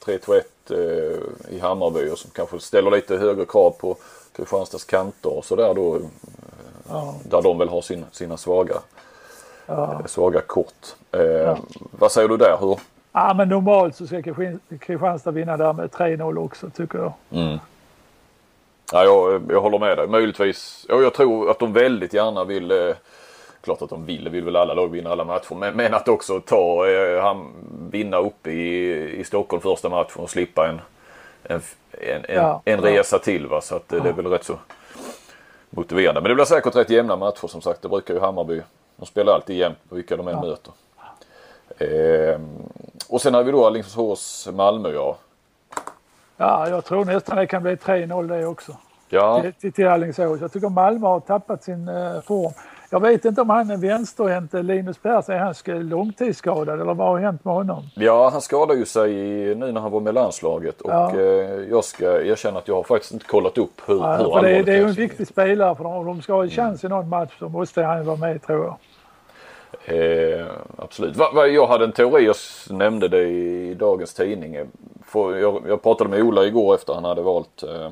[0.05, 3.95] 3-1 eh, i Hammarby och som kanske ställer lite högre krav på
[4.35, 5.99] Kristianstads kanter och sådär då.
[6.89, 7.15] Ja.
[7.23, 8.75] Där de väl har sin, sina svaga,
[9.65, 10.01] ja.
[10.05, 10.95] svaga kort.
[11.11, 11.57] Ja.
[11.91, 12.57] Vad säger du där?
[12.59, 12.79] Hur?
[13.11, 14.21] Ja men normalt så ska
[14.79, 17.13] Kristianstad vinna där med 3-0 också tycker jag.
[17.31, 17.57] Mm.
[18.91, 20.07] Ja, jag, jag håller med dig.
[20.07, 20.85] Möjligtvis.
[20.89, 22.71] Ja, jag tror att de väldigt gärna vill
[23.65, 25.55] klart att de vill, vill väl alla lag vinna alla matcher.
[25.55, 27.53] Men, men att också ta, eh, han,
[27.91, 30.81] vinna uppe i, i Stockholm första matchen och slippa en,
[31.43, 31.61] en,
[31.91, 33.19] en, ja, en, resa ja.
[33.19, 33.47] till.
[33.47, 33.61] Va?
[33.61, 33.99] Så att ja.
[33.99, 34.57] det är väl rätt så
[35.69, 36.21] motiverande.
[36.21, 37.81] Men det blir säkert rätt jämna matcher som sagt.
[37.81, 38.61] Det brukar ju Hammarby.
[38.95, 40.41] De spelar alltid jämnt vilka de än ja.
[40.41, 40.73] möter.
[41.77, 42.39] Eh,
[43.09, 45.17] och sen har vi då Alingsås Malmö ja.
[46.37, 48.77] Ja, jag tror nästan det kan bli 3-0 det också.
[49.09, 49.43] Ja.
[49.59, 50.41] Till, till Alingsås.
[50.41, 52.53] Jag tycker Malmö har tappat sin eh, form.
[52.89, 57.19] Jag vet inte om han är vänsterhänt Linus Persson, är han långtidsskadad eller vad har
[57.19, 57.83] hänt med honom?
[57.95, 59.13] Ja, han skadade ju sig
[59.55, 61.11] nu när han var med landslaget och ja.
[61.15, 61.21] eh,
[61.69, 64.73] jag ska erkänna att jag har faktiskt inte kollat upp hur, ja, hur det, det
[64.73, 65.93] är ju en viktig spelare för dem.
[65.93, 68.65] Om de ska ha en chans i någon match så måste han vara med tror
[68.65, 68.77] jag.
[69.85, 70.45] Eh,
[70.77, 71.15] absolut.
[71.15, 72.35] Va, va, jag hade en teori, jag
[72.69, 74.57] nämnde det i dagens tidning.
[75.05, 77.89] För jag, jag pratade med Ola igår efter han hade valt eh,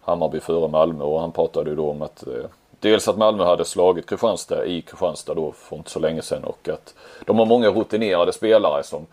[0.00, 2.44] Hammarby före Malmö och han pratade ju då om att eh,
[2.84, 6.68] Dels att Malmö hade slagit Kristianstad i Kristianstad då för inte så länge sedan och
[6.68, 9.06] att de har många rutinerade spelare som,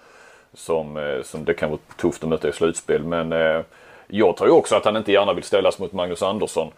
[0.54, 3.04] som, eh, som det kan vara tufft att möta i slutspel.
[3.04, 3.62] Men eh,
[4.08, 6.72] jag tror ju också att han inte gärna vill ställas mot Magnus Andersson.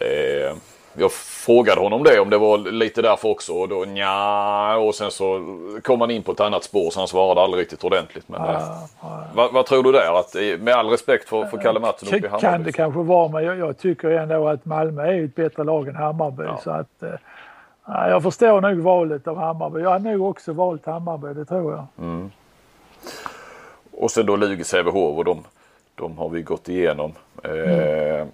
[0.00, 0.56] Eh,
[0.94, 5.10] jag frågade honom det om det var lite därför också och då nja och sen
[5.10, 5.40] så
[5.82, 8.28] kom han in på ett annat spår så han svarade aldrig riktigt ordentligt.
[8.28, 8.60] Men, ja, eh,
[9.00, 9.24] ja.
[9.34, 10.18] Vad, vad, tror du där?
[10.20, 12.46] Att, med all respekt för, för Kalle Mattsson uppe i Hammarby.
[12.46, 15.88] Kan det kanske vara men jag, jag, tycker ändå att Malmö är ett bättre lag
[15.88, 16.44] än Hammarby.
[16.64, 17.10] Så att, eh,
[17.86, 19.80] jag förstår nog valet av Hammarby.
[19.80, 21.86] Jag har nog också valt Hammarby, det tror jag.
[21.98, 22.30] Mm.
[23.92, 25.44] Och sen då Lugi Sävehof och de,
[25.94, 27.12] de har vi gått igenom.
[27.44, 28.28] Mm.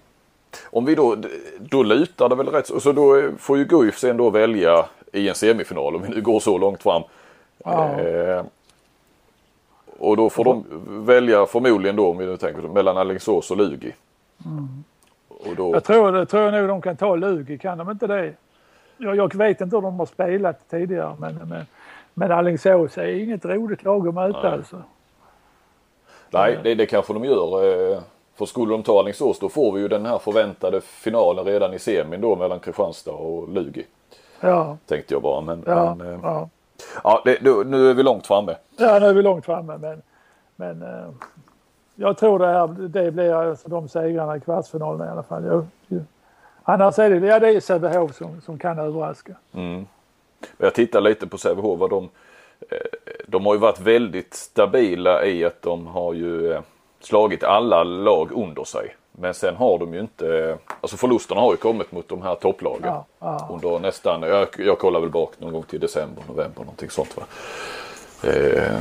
[0.63, 1.17] Om vi då,
[1.59, 5.35] då lutar det väl rätt så då får ju Guif sen då välja i en
[5.35, 7.03] semifinal om vi nu går så långt fram.
[7.63, 7.99] Ja.
[7.99, 8.43] Eh,
[9.99, 10.65] och då får de
[11.05, 13.95] välja förmodligen då om vi nu tänker mellan Alingsås och Lugi.
[14.45, 14.83] Mm.
[15.27, 15.73] Och då...
[15.73, 18.33] Jag tror, det tror jag nog de kan ta Lugi, kan de inte det?
[18.97, 21.65] Jag, jag vet inte hur de har spelat tidigare men, men,
[22.13, 24.51] men Alingsås är inget roligt lag att möta Nej.
[24.51, 24.81] alltså.
[26.29, 27.91] Nej, det, det kanske de gör.
[27.91, 27.99] Eh,
[28.37, 31.79] För skulle de ta Alingsås då får vi ju den här förväntade finalen redan i
[31.79, 33.85] semin då mellan Kristianstad och Lugi.
[34.39, 36.49] Ja, Tänkte jag bara men, ja, men eh, ja.
[37.03, 38.55] ja det, då, nu är vi långt framme.
[38.77, 40.01] ja, nu är vi långt framme men,
[40.55, 41.09] men eh,
[41.95, 45.45] jag tror det här, det blir alltså de segrarna i kvartsfinalen i alla fall.
[45.45, 46.01] Jag, jag,
[46.63, 49.35] annars är det, ja det är Sävehof som, som kan överraska.
[50.57, 52.09] Jag tittar lite på Sävehof vad de
[52.69, 52.77] eh,
[53.27, 56.61] de har ju varit väldigt stabila i att de har ju eh,
[57.07, 58.95] slagit alla lag under sig.
[59.11, 62.81] Men sen har de ju inte, alltså förlusterna har ju kommit mot de här topplagen.
[62.83, 63.47] Ja, ja.
[63.51, 67.23] Under nästan, jag, jag kollar väl bak någon gång till december, november någonting sånt va.
[68.23, 68.79] Eh,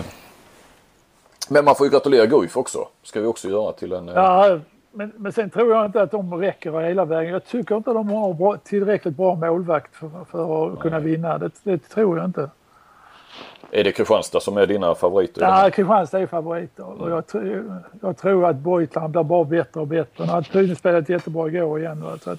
[1.49, 2.89] men man får ju gratulera Guif också.
[3.03, 4.09] Ska vi också göra till en...
[4.09, 4.59] eh, Ja,
[4.93, 7.33] men, men sen tror jag inte att de räcker hela vägen.
[7.33, 11.39] Jag tycker inte att de har bra, tillräckligt bra målvakt för, för att kunna vinna.
[11.39, 12.51] Det, det tror jag inte.
[13.71, 15.43] Är det Kristianstad som är dina favoriter?
[15.43, 19.87] Ja, Kristianstad är favoriter och jag, tr- jag tror att Beutland blir bara bättre och
[19.87, 20.25] bättre.
[20.25, 22.05] Han har tydligen spelat jättebra igår igen.
[22.23, 22.39] Så att,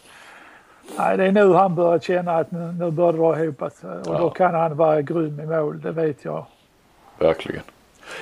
[0.97, 3.89] nej, det är nu han börjar känna att nu, nu börjar det dra ihop sig.
[3.89, 4.29] och då Ja.
[4.29, 6.45] kan han vara grym i mål, det vet jag.
[7.19, 7.63] Verkligen.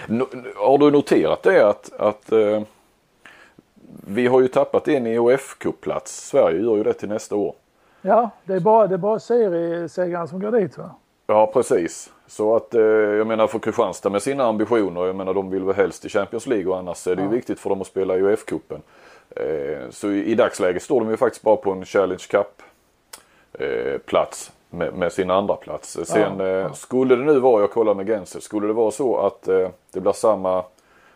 [0.07, 2.61] No, har du noterat det att, att eh,
[4.07, 6.07] vi har ju tappat en EOF-cupplats.
[6.29, 7.55] Sverige gör ju det till nästa år.
[8.01, 10.89] Ja, det är bara, det är bara seriesegrarna som går dit va?
[11.27, 12.11] Ja precis.
[12.27, 15.75] Så att eh, jag menar för Kristianstad med sina ambitioner, jag menar de vill väl
[15.75, 17.31] helst i Champions League och annars är det ju Ja.
[17.31, 18.79] viktigt för dem att spela EOF-cupen.
[19.35, 22.61] Eh, så i, i dagsläget står de ju faktiskt bara på en Challenge Cup
[23.53, 25.97] eh, plats med, med sin andra plats.
[26.05, 26.73] Sen Ja, eh, ja.
[26.73, 29.99] skulle det nu vara, jag kollar med Genset, skulle det vara så att eh, det
[29.99, 30.63] blir samma,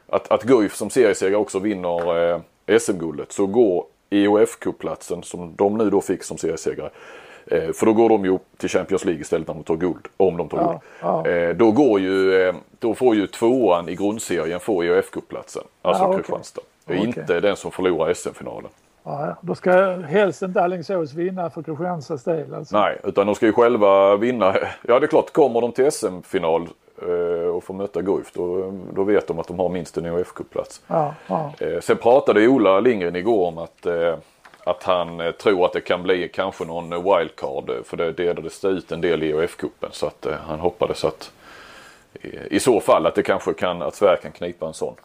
[0.09, 2.31] att, att Guif som seriesegrare också vinner
[2.67, 6.89] eh, SM-guldet så går EOF-cupplatsen som de nu då fick som seriesegrare.
[7.51, 10.07] Eh, för då går de ju till Champions League istället när de tar guld.
[10.17, 10.81] Om de tar Ja, guld.
[11.01, 11.27] ja.
[11.31, 15.63] Eh, då, går ju, eh, då får ju tvåan i grundserien få EOF-cupplatsen.
[15.81, 16.17] Alltså Ja, okej.
[16.17, 16.61] Kristianstad.
[16.85, 16.97] Okej.
[17.05, 18.69] Inte den som förlorar SM-finalen.
[19.03, 22.53] Ja, då ska helst inte Alingsås vinna för Kristianstads del.
[22.53, 22.79] Alltså.
[22.79, 24.55] Nej, utan de ska ju själva vinna.
[24.87, 26.67] Ja det är klart, kommer de till SM-final
[27.53, 30.81] och får möta Guif då, då vet de att de har minst en EOF-cupplats.
[30.87, 31.53] Ja, ja.
[31.59, 33.85] Eh, sen pratade Ola Lindgren igår om att,
[34.63, 37.69] att han eh, tror att det kan bli kanske någon eh, wildcard.
[37.69, 39.89] eh, För det delades det ut en del i EOF-cupen.
[39.91, 41.31] Så att han hoppades att
[42.49, 44.95] i så fall att det kanske kan, att Sverige kan knipa en sån.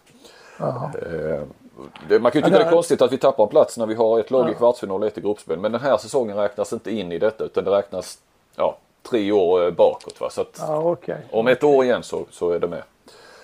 [2.08, 3.78] det, man kan ju tycka Ja, det det- är konstigt att vi tappar en plats
[3.78, 5.58] när vi har ett lag i kvartsfinal och ett i gruppspel.
[5.58, 8.18] Men den här säsongen räknas inte in i detta utan det räknas
[8.56, 8.76] ja,
[9.10, 10.20] tre år bakåt.
[10.20, 10.30] Va?
[10.30, 11.16] Så att ja okej.
[11.30, 12.82] om ett år igen så, så är det med.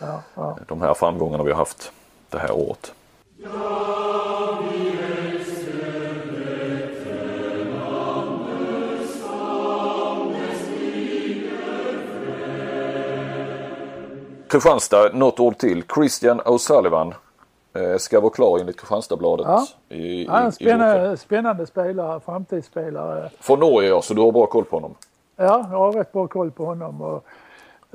[0.01, 0.59] Ja, ja.
[0.69, 1.93] De här framgångarna vi har haft
[2.31, 2.93] det här året.
[14.51, 15.83] Kristianstad, något ord till.
[15.95, 17.15] Christian O'Sullivan
[17.75, 19.47] eh, ska vara klar enligt Kristianstadsbladet.
[19.47, 19.67] Ja.
[19.97, 23.31] I, Ja, en spännande, spännande spelare, framtidsspelare.
[23.41, 24.95] Från Norge ja, så du har bra koll på honom.
[25.37, 27.01] Ja, jag har rätt bra koll på honom.
[27.03, 27.25] Och,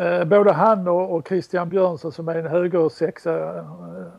[0.03, 3.63] eh, både han och, och Christian Björnsson som är en högersexa eh,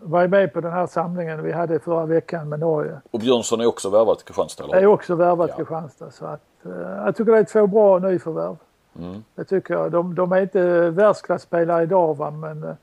[0.03, 3.01] var med på den här samlingen vi hade förra veckan med Norge.
[3.11, 4.87] Och Björnsson är också värvad till Kristianstad Det är eller?
[4.87, 5.57] också värvat Ja.
[5.57, 6.11] Kristianstad.
[6.11, 6.71] Så att, eh,
[7.05, 8.57] jag tycker det är två bra nyförvärv.
[8.99, 9.25] Mm.
[9.35, 9.93] Det tycker jag.
[9.93, 12.75] De, de är inte världsklasspelare idag va, men eh,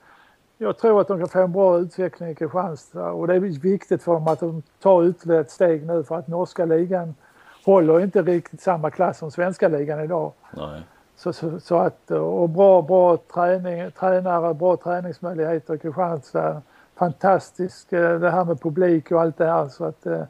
[0.57, 4.03] jag tror att de kan få en bra utveckling i Kristianstad och det är viktigt
[4.03, 7.15] för dem att de tar ytterligare ett steg nu för att norska ligan
[7.65, 10.31] håller inte riktigt samma klass som svenska ligan idag.
[10.51, 10.81] Nej.
[11.15, 16.61] Så, så, så att, och bra, bra träning, tränare, bra träningsmöjligheter i Kristianstad.
[16.95, 19.69] Fantastiskt eh, det här med publik och allt det här.
[19.69, 20.23] Så att, eh,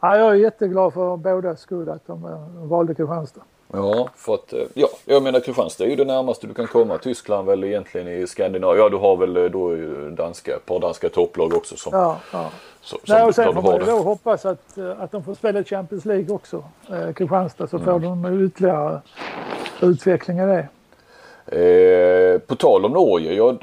[0.00, 3.40] ja, jag är jätteglad för båda skull att de eh, valde Kristianstad.
[3.76, 6.98] Ja, för att, eh, ja, jag menar Kristianstad är ju det närmaste du kan komma.
[6.98, 8.82] Tyskland väl egentligen i Skandinavien.
[8.82, 9.76] Ja, du har väl eh, då
[10.10, 12.50] danska, ett par danska topplag också som, Ja, ja.
[12.80, 15.64] som, Nej, och sen får man ju då hoppas att, eh, att de får spela
[15.64, 19.00] Champions League också, eh, Kristianstad, så får de ytterligare
[19.82, 20.68] utveckling i det.
[21.46, 23.54] Eh, på tal om Norge, ja,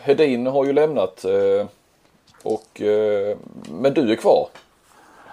[0.00, 1.66] Hedin har ju lämnat eh,
[2.42, 3.36] och, eh,
[3.70, 4.48] men du är kvar.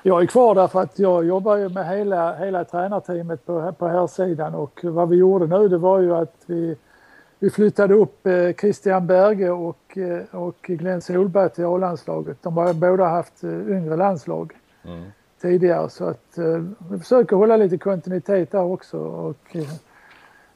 [0.08, 4.08] Jag är kvar därför att jag jobbar ju med hela, hela tränarteamet på, på här
[4.08, 6.76] sidan och vad vi gjorde nu det var ju att vi,
[7.40, 12.38] vi flyttade upp eh, Christian Berge och, eh, och Glenn Solberg till A-landslaget.
[12.42, 14.54] De har båda haft eh, yngre landslag
[15.42, 16.38] tidigare så att
[16.92, 19.00] vi försöker hålla lite kontinuitet där också.
[19.00, 19.56] Och,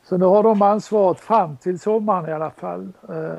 [0.04, 2.92] så nu har de ansvaret fram till sommaren i alla fall.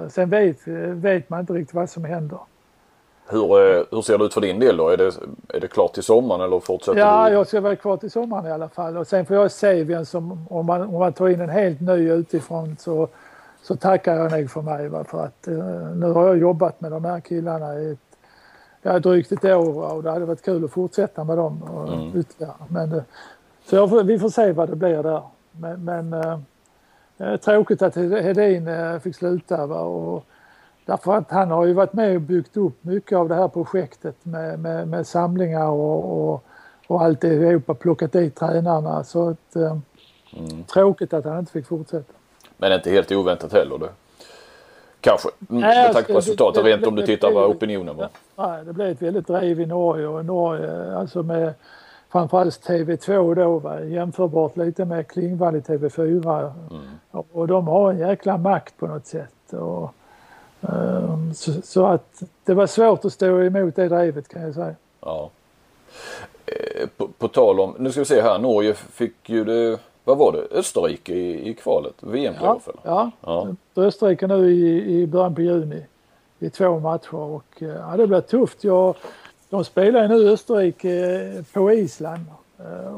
[0.08, 2.38] Sen vet, vet man inte riktigt vad som händer.
[3.32, 4.88] Hur, eh, hur ser det ut för din del då?
[4.88, 5.12] Är det,
[5.48, 7.32] är det klart till sommaren eller fortsätter Ja, du?
[7.34, 8.96] jag ska vara kvar till sommaren i alla fall.
[8.96, 11.80] Och sen får jag se vem som, om man, om man tar in en helt
[11.80, 13.08] ny utifrån så,
[13.62, 14.88] så tackar jag nog för mig.
[14.88, 15.04] Va?
[15.04, 15.54] För att eh,
[15.94, 17.98] nu har jag jobbat med de här killarna i ett,
[18.82, 22.18] ja, drygt ett år och det hade varit kul att fortsätta med dem och Mm.
[22.20, 22.54] ytterligare.
[22.68, 23.02] Men, eh,
[23.66, 25.22] så jag får, vi får se vad det blir där.
[25.52, 26.14] Men, men
[27.38, 28.68] tråkigt att Hedin
[29.00, 29.66] fick sluta.
[29.66, 29.80] Va?
[29.80, 30.24] Och,
[30.86, 34.16] därför att han har ju varit med och byggt upp mycket av det här projektet
[34.22, 36.44] med, med, med samlingar och, och,
[36.86, 39.04] och allt Europa, plockat dit tränarna.
[39.04, 39.76] Så att, eh,
[40.36, 40.64] Mm.
[40.64, 42.12] tråkigt att han inte fick fortsätta.
[42.56, 43.78] Men inte helt oväntat heller.
[43.78, 43.88] Det.
[45.00, 45.28] Kanske.
[45.50, 46.64] Mm, Nej, med tanke på resultatet.
[46.64, 48.08] Rent om du tittar vad opinionen var.
[48.36, 51.54] Nej, det blev ett väldigt drev i Norge och Norge alltså med
[52.12, 56.82] framförallt TV2 då va, jämförbart lite med Klingvall i TV4 Mm.
[57.10, 59.52] och, och de har en jäkla makt på något sätt.
[59.52, 59.94] Och,
[61.34, 64.74] så, så att det var svårt att stå emot det drevet kan jag säga.
[65.00, 65.30] Ja.
[66.46, 70.18] Eh, På, på tal om, nu ska vi se här, Norge fick ju det, vad
[70.18, 71.94] var det, Österrike i, i kvalet?
[72.00, 72.68] VM-playoff?
[72.84, 73.46] Ja, Ja.
[73.74, 73.82] ja.
[73.82, 75.86] Österrike nu i, i början på juni
[76.38, 78.64] i två matcher och eh, ja, det blir tufft.
[78.64, 78.94] Jag,
[79.50, 80.90] de spelar ju nu Österrike
[81.36, 82.24] eh, på Island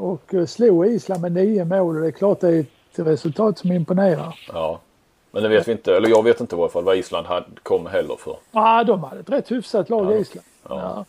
[0.01, 2.67] och slog Island med nio mål och det är klart det är ett
[2.99, 4.41] resultat som imponerar.
[4.53, 4.81] ja.
[5.35, 7.47] Men det vet vi inte, eller jag vet inte i alla fall vad Island hade,
[7.63, 8.37] kom heller för.
[8.53, 10.17] Ja, de hade ett rätt hyfsat lag Ja.
[10.17, 10.47] Island.
[10.69, 11.05] Ja.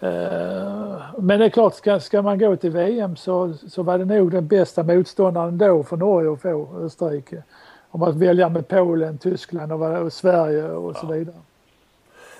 [0.00, 0.08] Ja.
[0.08, 4.04] Eh, Men det är klart, ska, ska man gå till VM så, så var det
[4.04, 7.42] nog den bästa motståndaren då för Norge att få, Österrike.
[7.90, 11.36] Om man välja med Polen, Tyskland och, och Sverige och så vidare.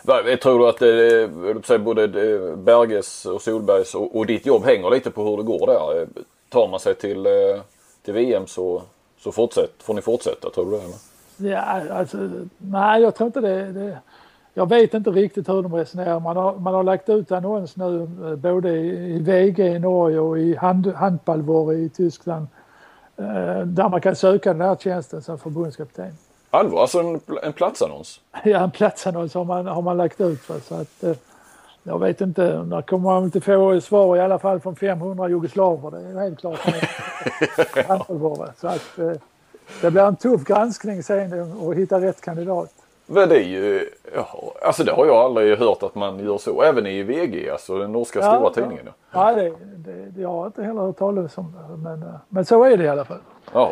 [0.07, 4.47] Jag tror du att det, vill säga, både eh, Berges och Solbergs och, och ditt
[4.47, 6.01] jobb hänger lite på hur det går där?
[6.03, 6.09] Eh,
[6.49, 7.33] Tar man sig till, eh,
[8.05, 8.83] till VM så,
[9.19, 10.83] så fortsätt, får ni fortsätta, tror du det?
[10.83, 11.12] Eller?
[11.43, 11.59] Ja,
[11.93, 13.99] alltså, nej, jag tror inte det, det.
[14.55, 16.21] Jag vet inte riktigt hur de resonerar.
[16.21, 20.39] Man har, man har lagt ut annons nu eh, både i VG i Norge och
[20.39, 22.47] i hand, handbollvår i Tyskland.
[23.17, 26.13] eh, Där man kan söka den här tjänsten som förbundskapten.
[26.51, 28.21] Allvar, alltså en, en platsannons?
[28.45, 30.49] Ja, en platsannons har man, har man lagt ut.
[30.49, 30.55] Va?
[30.65, 31.13] Så att, eh,
[31.83, 35.91] jag vet inte, där kommer man inte få svar i alla fall från 500 jugoslaver.
[35.91, 36.59] Det är helt klart.
[38.09, 38.49] Va?
[38.61, 38.99] så att,
[39.81, 41.33] det blir en tuff granskning sen
[41.71, 42.71] att hitta rätt kandidat.
[43.07, 46.63] Men det är ju, ja, alltså det har jag aldrig hört att man gör så.
[46.63, 48.51] Även i VG, alltså den norska Ja, stora ja.
[48.55, 48.85] tidningen.
[49.13, 49.31] Ja.
[49.31, 51.57] Ja, det, det, det, jag har inte heller hört talas om.
[51.83, 53.19] Men, eh, men så är det i alla fall.
[53.53, 53.71] Jaha.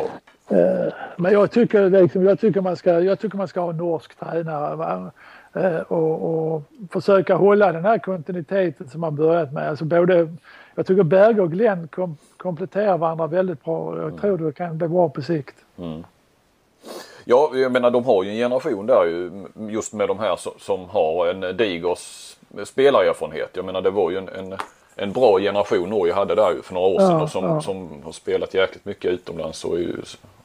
[0.49, 3.77] Eh, Men jag tycker, liksom, jag tycker, man, ska, jag tycker man ska ha en
[3.77, 5.11] norsk tränare va?
[5.53, 9.69] Eh, och, och försöka hålla den här kontinuiteten som man börjat med.
[9.69, 10.27] Alltså både,
[10.75, 14.87] jag tycker Berge och Glenn kom, kompletterar varandra väldigt bra jag tror det kan bli
[14.87, 15.55] bra på sikt.
[17.25, 20.51] Ja, jag menar de har ju en generation där ju just med de här som,
[20.59, 23.49] som har en diger s- spelarerfarenhet.
[23.53, 24.55] Jag menar det var ju en, en,
[24.95, 27.61] en bra generation Norge hade där ju för några år sedan Ja, och som, ja.
[27.61, 29.95] som har spelat jäkligt mycket utomlands och är ju,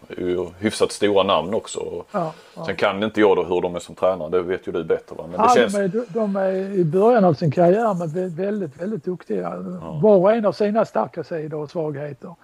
[0.09, 2.05] är ju hyfsat stora namn också.
[2.13, 2.65] Ja, ja.
[2.65, 5.17] Sen kan inte jag då hur de är som tränare, det vet ju du bättre
[5.17, 5.25] va.
[5.31, 5.73] Men det Ja, känns...
[5.75, 9.57] de, är, de är i början av sin karriär men vä- väldigt, väldigt duktiga.
[10.03, 12.35] Var och en har sina starka sidor och svagheter.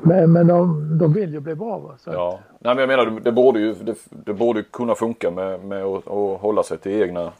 [0.00, 1.78] Men, men de, de vill ju bli bra.
[1.78, 1.90] Va?
[2.04, 2.38] Så att- Ja.
[2.58, 6.06] Nej men jag menar det borde ju det, det borde kunna funka med, med att,
[6.08, 7.32] att hålla sig till egna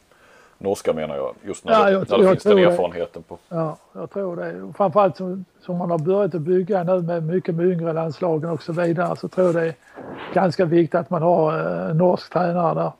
[0.64, 1.34] norska menar jag.
[1.42, 2.62] Just när, Ja, det, jag när tror- det jag finns den det.
[2.64, 3.38] erfarenheten på.
[3.48, 4.72] Ja, jag tror det.
[4.76, 8.62] Framförallt som, som man har börjat att bygga nu med mycket med yngre landslagen och
[8.62, 9.74] så vidare så tror jag det är
[10.34, 11.58] ganska viktigt att man har
[11.88, 12.92] eh, norsk tränare där.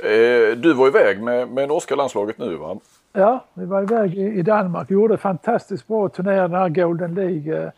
[0.00, 2.76] Eh, du var iväg med, med norska landslaget nu va?
[3.12, 7.72] Ja, vi var iväg i, i Danmark gjorde fantastiskt bra turnering, den här Golden League.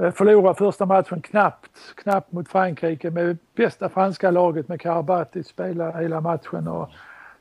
[0.00, 6.02] Eh, förlorade första matchen knappt, knappt mot Frankrike med bästa franska laget med Karabatic spelade
[6.02, 6.68] hela matchen.
[6.68, 6.88] Och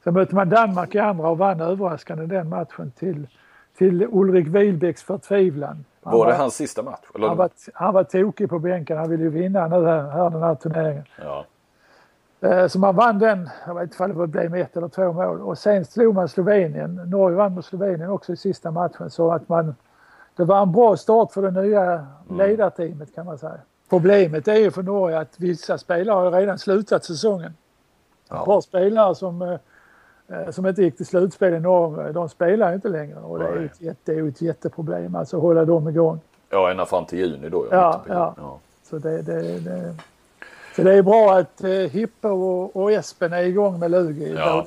[0.03, 3.27] sen mötte man Danmark i andra och vann överraskande den matchen till,
[3.77, 5.85] till Ulrik Wilbäcks förtvivlan.
[6.03, 7.05] Han Var det hans sista match?
[7.15, 7.27] Eller?
[7.27, 8.97] Han var, han var tokig på bänken.
[8.97, 11.03] Han ville ju vinna nu här, här den här turneringen.
[11.21, 11.45] Ja.
[12.41, 15.13] Eh, Så man vann den, jag vet inte om det blev med ett eller två
[15.13, 15.41] mål.
[15.41, 16.95] Och sen slog man Slovenien.
[16.95, 19.09] Norge vann mot Slovenien också i sista matchen.
[19.09, 19.75] Så att man,
[20.35, 23.59] det var en bra start för det nya ledarteamet kan man säga.
[23.89, 27.53] Problemet är ju för Norge att vissa spelare har redan slutat säsongen.
[28.25, 29.59] Ett par spelare som, eh,
[30.51, 33.19] som inte gick till slutspel i Norge, de spelar ju inte längre.
[33.19, 36.19] Och det är ett, jätte- det är ett jätteproblem, alltså att hålla dem igång.
[36.49, 37.67] ja, ända fram till juni då.
[37.71, 38.33] Ja, ja.
[38.37, 38.59] ja.
[38.89, 39.95] Så det, det, det,
[40.75, 44.33] så det är bra att eh, Hippe och, och Espen är igång med Lugi i
[44.35, 44.65] Ja.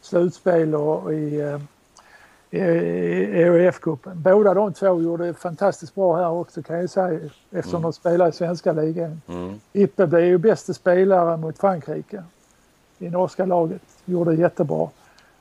[0.00, 1.60] slutspel och, i, eh,
[2.50, 4.14] i, i EHF-cupen.
[4.14, 7.20] Båda de två gjorde det fantastiskt bra här också kan jag säga
[7.50, 9.22] eftersom de spelar i svenska ligan.
[9.28, 9.60] Mm.
[9.72, 12.22] Hippe blev ju bästa spelare mot Frankrike
[13.02, 13.82] i norska laget.
[14.04, 14.88] Gjorde jättebra.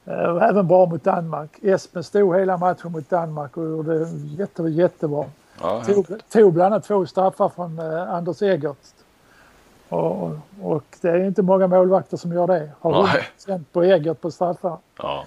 [0.05, 1.59] Eh, Även bra mot Danmark.
[1.63, 4.07] Espen stod hela matchen mot Danmark och gjorde
[4.37, 5.25] jätte, jättebra.
[5.61, 8.77] Ja, Tog, tog bland annat två straffar från eh, Anders Egert.
[9.89, 10.31] Och,
[10.61, 12.69] och, det är inte många målvakter som gör det.
[12.79, 13.07] Har.
[13.47, 14.77] 100% på Egert på straffar.
[14.97, 15.23] ja.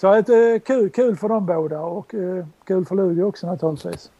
[0.00, 0.36] Så att, eh,
[0.66, 4.10] kul, kul för dem båda och eh, kul för Lugi också naturligtvis.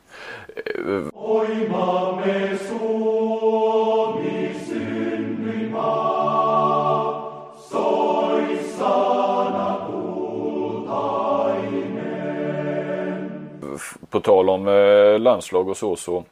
[14.10, 16.24] På tal om eh, landslag och så, så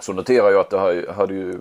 [0.00, 1.60] så noterar jag att det här hade ju,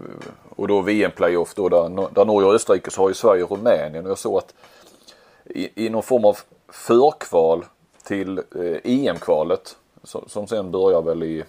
[0.55, 4.05] och då VM-playoff då där, där Norge och Österrike så har ju Sverige och Rumänien
[4.05, 4.53] och jag såg att
[5.45, 6.37] i, i någon form av
[6.69, 7.65] förkval
[8.03, 11.43] till eh, EM-kvalet som, som sen börjar väl i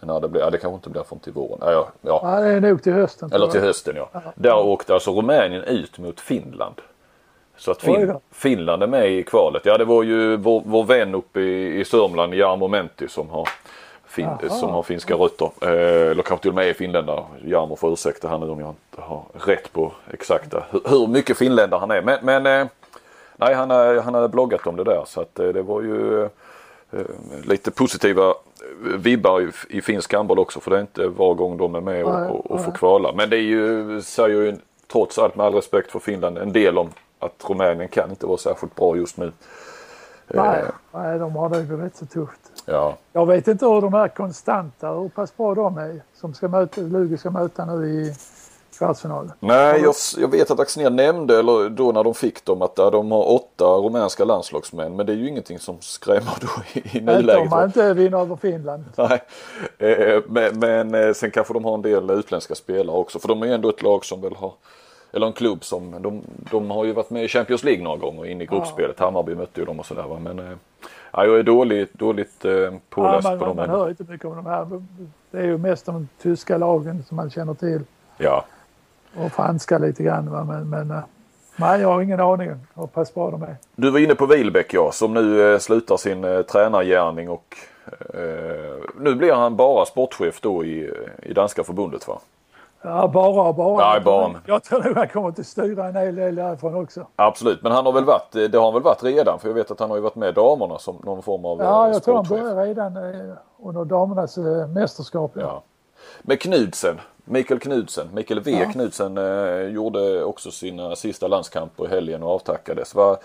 [0.00, 1.58] när det blir, ja det kanske inte blir från till våren.
[1.60, 2.20] Ja, ja.
[2.22, 3.32] Ja, det är nog till hösten.
[3.32, 4.10] Eller till hösten ja.
[4.34, 6.74] Där åkte alltså Rumänien ut mot Finland.
[7.60, 9.62] Så att fin Finland är med i kvalet.
[9.64, 13.48] Ja det var ju vår, vår vän uppe i, i Sörmland, Jarmo Menti som har,
[14.06, 15.50] fin, som har finska rötter.
[15.62, 17.24] Eh, eller kanske till och med är finländare.
[17.44, 21.38] Jarmo får ursäkta här nu om jag inte har rätt på exakta hur, hur mycket
[21.38, 22.02] finländare han är.
[22.02, 22.66] Men, men eh,
[23.36, 26.22] nej han har, han har bloggat om det där så att eh, det var ju
[26.24, 26.28] eh,
[27.44, 28.34] lite positiva
[28.96, 32.04] vibbar i, i finsk handboll också för det är inte var gång de är med
[32.04, 33.12] och, och, och får kvala.
[33.12, 34.56] Men det är ju, säger ju
[34.92, 36.90] trots allt med all respekt för Finland en del om
[37.20, 39.32] att Rumänien kan inte vara särskilt bra just nu.
[40.26, 42.40] Nej, nej de har det rätt så tufft.
[42.64, 42.96] Ja.
[43.12, 46.80] Jag vet inte hur de är konstanta, hur pass bra de är som ska möta,
[46.80, 48.14] Lugi ska möta nu i
[48.78, 49.32] kvartsfinalen.
[49.40, 53.12] Nej, jag, jag vet att Axnér nämnde, eller då när de fick dem, att de
[53.12, 54.96] har åtta rumänska landslagsmän.
[54.96, 57.44] Men det är ju ingenting som skrämmer då i, i nuläget.
[57.44, 58.84] De har inte vinner över Finland.
[58.96, 59.22] Nej,
[59.78, 63.18] eh, men, men sen kanske de har en del utländska spelare också.
[63.18, 64.52] För de är ju ändå ett lag som väl har
[65.12, 68.26] eller en klubb som, de, de har ju varit med i Champions League några gånger
[68.26, 68.96] in i gruppspelet.
[68.98, 69.04] Ja.
[69.04, 70.18] Hammarby mötte ju dem och sådär va.
[70.18, 70.54] Men äh,
[71.12, 72.52] jag är dåligt, dåligt äh,
[72.88, 73.56] påläst ja, man, på dem.
[73.56, 74.82] Man, hör inte mycket om de här.
[75.30, 77.80] Det är ju mest de tyska lagen som man känner till.
[78.18, 78.44] Ja.
[79.16, 80.44] Och franska lite grann va.
[80.44, 81.02] Men, men äh,
[81.56, 83.56] nej, jag har ingen aning om hur pass bra de är.
[83.76, 87.56] Du var inne på Wilbäck ja, som nu äh, slutar sin äh, tränargärning och
[89.00, 90.90] nu blir han bara sportchef då i,
[91.22, 92.20] i danska förbundet va?
[92.82, 93.90] Ja, bara bara.
[93.92, 94.40] Nej, bara.
[94.46, 97.06] Jag tror nog han kommer att styra en hel del därifrån också.
[97.16, 99.70] Absolut, men han har väl varit, det har han väl varit redan för jag vet
[99.70, 102.26] att han har ju varit med damerna som någon form av Ja, jag tror han
[102.28, 102.96] började redan
[103.62, 104.38] under damernas
[104.74, 105.32] mästerskap.
[105.34, 105.40] Ja.
[105.40, 105.62] ja.
[106.22, 108.72] Med Knudsen, Mikael Knudsen, Mikael V ja.
[108.72, 112.94] Knudsen eh, gjorde också sina sista landskamper i helgen och avtackades.
[112.94, 113.16] Va,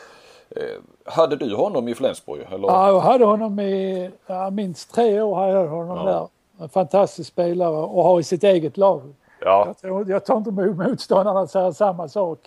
[0.49, 0.64] eh,
[1.06, 2.47] hade du honom i Flensburg?
[2.51, 2.68] Eller?
[2.68, 5.36] Ja, jag hade honom i ja, minst tre år.
[5.36, 6.03] Hade jag honom ja.
[6.03, 6.28] där.
[6.64, 9.01] En fantastisk spelare och har i sitt eget lag.
[9.45, 9.63] Ja.
[9.65, 12.39] Jag, tror, jag tar inte emot motståndarna säger samma sak.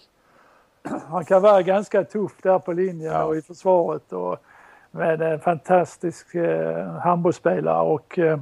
[1.08, 3.24] Han kan vara ganska tuff där på linjen ja.
[3.24, 4.12] och i försvaret.
[4.12, 4.38] Och,
[4.90, 8.38] med en fantastisk eh, handbollsspelare och eh,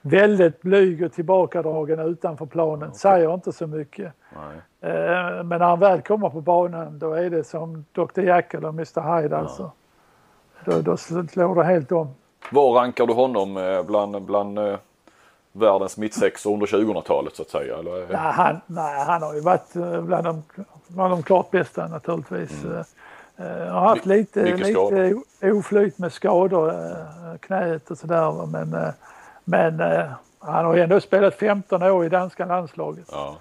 [0.00, 2.88] väldigt blyg och tillbakadragen utanför planen.
[2.88, 2.98] Okay.
[2.98, 4.12] Säger inte så mycket.
[4.80, 4.90] Eh,
[5.44, 9.16] men när han väl kommer på banan då är det som Dr Jack eller Mr
[9.16, 9.40] Hyde ja.
[9.40, 9.70] alltså.
[10.64, 12.14] Då, då slår det helt om.
[12.52, 14.76] Var rankar du honom eh, bland, bland eh,
[15.58, 17.78] världens mittsexor under 2000-talet så att säga?
[17.78, 18.06] Eller?
[18.06, 20.42] Nej, han, nej, han har ju varit eh, bland de,
[20.88, 22.64] bland de klart bästa naturligtvis.
[22.64, 22.84] Mm.
[23.40, 26.74] Uh, har haft lite, lite oflyt med skador,
[27.38, 28.46] knät och sådär.
[28.46, 28.92] Men,
[29.44, 29.80] men
[30.38, 33.08] han har ju ändå spelat 15 år i danska landslaget.
[33.12, 33.36] Ja.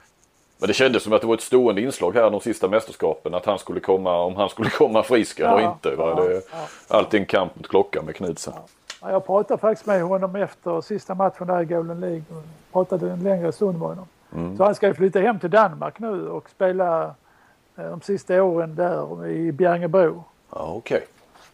[0.59, 3.45] Men det kändes som att det var ett stående inslag här de sista mästerskapen att
[3.45, 5.95] han skulle komma, om han skulle komma frisk eller ja, inte.
[5.95, 6.13] Va?
[6.17, 6.97] Ja, det, ja.
[6.97, 8.53] Alltid en kamp mot klockan med Knudsen.
[9.01, 9.11] Ja.
[9.11, 12.23] Jag pratade faktiskt med honom efter sista matchen där i Golden League.
[12.71, 14.07] Pratade en längre stund med honom.
[14.35, 14.57] Mm.
[14.57, 17.15] Så han ska ju flytta hem till Danmark nu och spela
[17.75, 20.23] eh, de sista åren där i Bjärngebro.
[20.51, 20.97] Ja, okej.
[20.97, 21.07] Okay.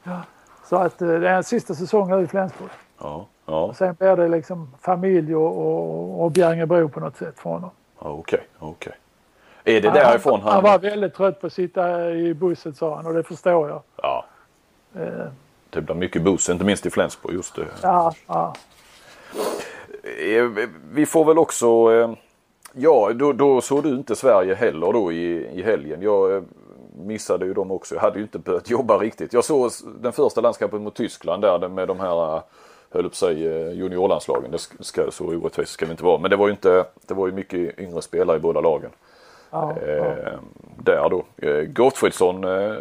[0.03, 0.21] Ja,
[0.69, 2.69] så att eh, det är en sista säsong nu i Flensburg.
[2.99, 3.63] Ja, ja.
[3.63, 7.69] Och sen blir det liksom familj och, och, och Bjärngebro på något sätt för honom.
[7.99, 8.69] Ja, okej, okay, okej.
[8.69, 9.75] Okay.
[9.75, 10.53] Är det därifrån han...
[10.53, 13.81] Han var väldigt trött på att sitta i bussen sa han och det förstår jag.
[13.95, 14.25] Ja.
[14.95, 15.25] Eh,
[15.73, 17.65] det blir mycket buss, inte minst i Flensburg just det.
[17.81, 18.53] Ja, ja.
[20.03, 22.11] Eh, vi får väl också, eh,
[22.73, 26.01] ja då, då såg du inte Sverige heller då i, i helgen.
[26.01, 26.43] Jag eh,
[26.95, 27.95] missade ju dem också.
[27.95, 29.33] Jag hade ju inte börjat jobba riktigt.
[29.33, 29.71] Jag såg
[30.01, 32.41] den första landskampen mot Tyskland där med de här
[32.89, 33.41] höll på sig
[33.77, 34.51] juniorlandslagen.
[34.51, 36.17] Det ska, så orättvist ska det inte vara.
[36.19, 38.91] Men det var ju inte, det var ju mycket yngre spelare i båda lagen.
[39.53, 40.31] Ja, eh, ja.
[40.77, 41.23] Där då.
[41.67, 42.75] Gottfridsson eh,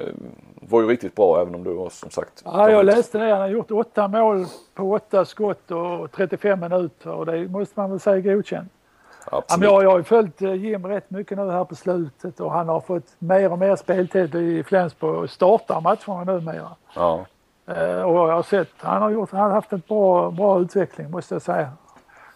[0.68, 2.42] var ju riktigt bra även om du var som sagt.
[2.44, 3.30] Ja, jag läste det.
[3.30, 7.90] Han har gjort åtta mål på åtta skott och 35 minuter och det måste man
[7.90, 8.72] väl säga godkänt.
[9.24, 9.70] Absolut.
[9.70, 12.68] jag, jag har ju följt eh, Jim rätt mycket nu här på slutet och han
[12.68, 16.68] har fått mer och mer speltid i Flensburg och startar matcherna numera.
[16.94, 17.26] Ja.
[17.68, 21.10] Uh, och jag har sett, han har, gjort, han har haft en bra, bra utveckling
[21.10, 21.70] måste jag säga.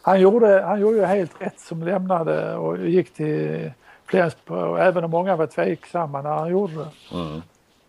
[0.02, 3.72] Han gjorde, han gjorde ju helt rätt som lämnade och gick till
[4.04, 7.16] Flensburg även om många var tveksamma när han gjorde det.
[7.16, 7.42] Mm.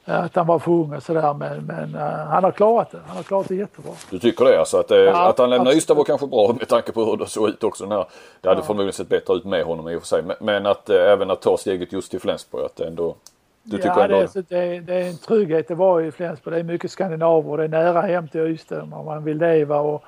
[0.08, 3.00] Att han var för ung och sådär men, men uh, han har klarat det.
[3.08, 3.92] Han har klarat det jättebra.
[4.10, 4.78] Du tycker det alltså?
[4.78, 7.50] Att, ja, att han lämnade Ystad var kanske bra med tanke på hur det såg
[7.50, 7.86] ut också.
[7.86, 8.06] När,
[8.42, 8.66] det hade ja.
[8.66, 10.24] förmodligen sett bättre ut med honom i och för sig.
[10.24, 13.16] Men, men att äh, även att ta steget just till Flensburg att det ändå
[13.70, 14.28] du tycker ja, ändå...
[14.48, 16.56] det, är, det, det är en trygghet det var i Flensburg.
[16.56, 19.80] Det är mycket skandinaver och det är nära hem till Ystad om man vill leva
[19.80, 20.04] och,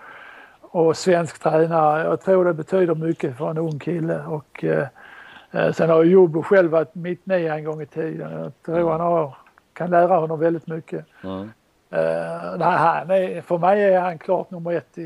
[0.62, 2.04] och svensk tränare.
[2.04, 4.88] Jag tror det betyder mycket för en ung kille och eh,
[5.52, 8.32] eh sen har Jobo själv varit mitt nia en gång i tiden.
[8.32, 8.88] Jag tror mm.
[8.88, 9.38] han har,
[9.80, 11.06] kan lära honom väldigt mycket.
[11.24, 11.42] Mm.
[11.94, 15.02] Uh, nej, han är, för mig är han klart nummer ett i,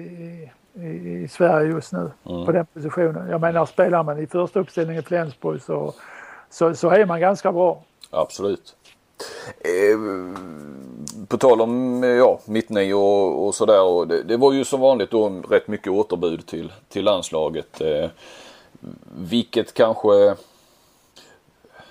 [0.74, 2.46] i, i Sverige just nu mm.
[2.46, 3.30] på den positionen.
[3.30, 5.94] Jag menar spelar man i första uppställningen i Flensburg så,
[6.50, 7.84] så, så är man ganska bra.
[8.12, 8.76] Absolut.
[9.60, 9.98] Eh,
[11.28, 14.06] på tal om ja, mittnio och, och sådär.
[14.06, 17.82] Det, det, var ju som vanligt då rätt mycket återbud till, till landslaget.
[17.82, 18.10] Eh,
[19.18, 20.36] vilket kanske...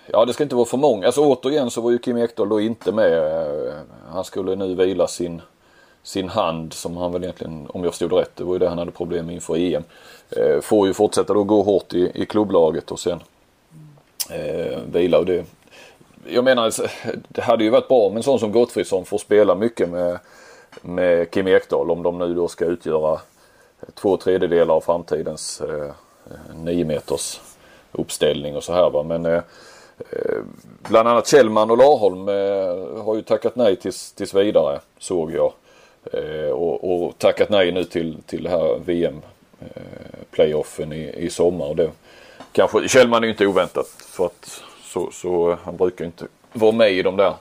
[0.06, 1.06] Ja det ska inte vara för många.
[1.06, 3.12] Alltså återigen så var ju Kim Ekdahl då inte med.
[3.12, 3.74] Eh,
[4.08, 5.42] han skulle nu vila sin,
[6.02, 8.78] sin hand som han väl egentligen, om jag stod rätt, det var ju det han
[8.78, 9.84] hade problem med inför EM.
[10.30, 13.20] Eh, får ju fortsätta då gå hårt i, i klubblaget och sen
[14.30, 15.44] eh, vila och det
[16.26, 16.86] jag menar, alltså,
[17.28, 20.18] det hade ju varit bra med en sån som Gottfridsson får spela mycket med,
[20.82, 23.20] med Kim Ekdahl om de nu då ska utgöra
[23.94, 25.92] två tredjedelar av framtidens eh,
[26.54, 27.40] nio meters
[27.92, 29.02] uppställning och så här va.
[29.02, 29.42] Men eh,
[30.88, 35.52] bland annat Kjellman och Larholm eh, har ju tackat nej tills, tills vidare såg jag.
[36.12, 39.22] Eh, och, och, tackat nej nu till, till det här VM
[39.60, 39.82] eh,
[40.30, 41.66] playoffen i, i sommar.
[41.66, 41.90] Och det,
[42.52, 46.92] kanske, Kjellman är ju inte oväntat för att så, så han brukar inte vara med
[46.92, 47.34] i de där.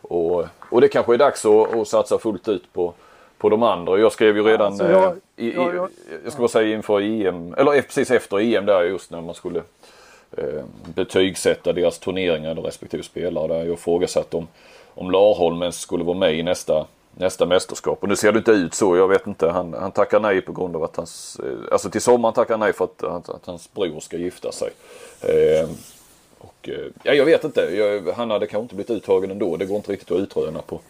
[0.00, 2.94] Och, och det kanske är dags att, att satsa fullt ut på,
[3.38, 3.98] på de andra.
[3.98, 5.88] Jag skrev ju redan, alltså jag, eh, i, jag, jag,
[6.24, 9.58] jag ska bara säga inför EM, eller precis efter EM där just när man skulle
[9.58, 9.64] eh,
[10.36, 10.64] Eh,
[10.94, 13.48] betygsätta deras turneringar, respektive spelare.
[13.48, 14.48] Där jag ifrågasatte om,
[14.94, 17.98] om Larholmen skulle vara med i nästa, nästa mästerskap.
[18.02, 18.96] Och nu ser det inte ut så.
[18.96, 19.48] Jag vet inte.
[19.48, 22.60] Han, han tackar nej på grund av att hans, eh, alltså till sommaren tackar han
[22.60, 24.70] nej för att, att, att hans bror ska gifta sig.
[25.20, 25.68] Eh,
[26.38, 27.60] och, eh, ja, jag vet inte.
[27.60, 29.56] Jag, han hade kanske inte blivit uttagen ändå.
[29.56, 30.80] Det går inte riktigt att utröna på,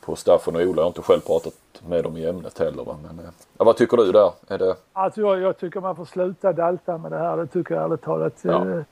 [0.00, 0.76] på Staffan och Ola.
[0.76, 1.54] Jag har inte själv pratat
[1.86, 2.84] med dem i ämnet heller.
[2.84, 2.96] Va?
[3.02, 4.32] Men, eh, ja, vad tycker du där?
[4.48, 4.76] Är det...
[4.92, 7.36] alltså, jag, jag tycker man får sluta dalta med det här.
[7.36, 8.34] Det tycker jag ärligt talat.
[8.42, 8.70] Ja.
[8.70, 8.82] Eh,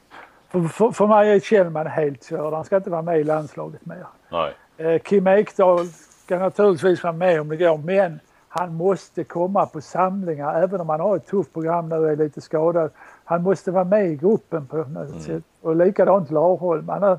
[0.49, 2.53] för, för, för mig är Kjellman helt körd.
[2.53, 4.07] Han ska inte vara med i landslaget mer.
[4.28, 4.55] Nej.
[5.01, 5.86] Kim Ekdahl
[6.24, 7.78] ska naturligtvis vara med om det går.
[7.78, 12.11] Men han måste komma på samlingar även om han har ett tufft program nu och
[12.11, 12.91] är lite skadad.
[13.24, 15.20] Han måste vara med i gruppen på något mm.
[15.20, 15.43] sätt.
[15.62, 16.91] Och likadant Larholm.
[16.91, 17.18] Annars,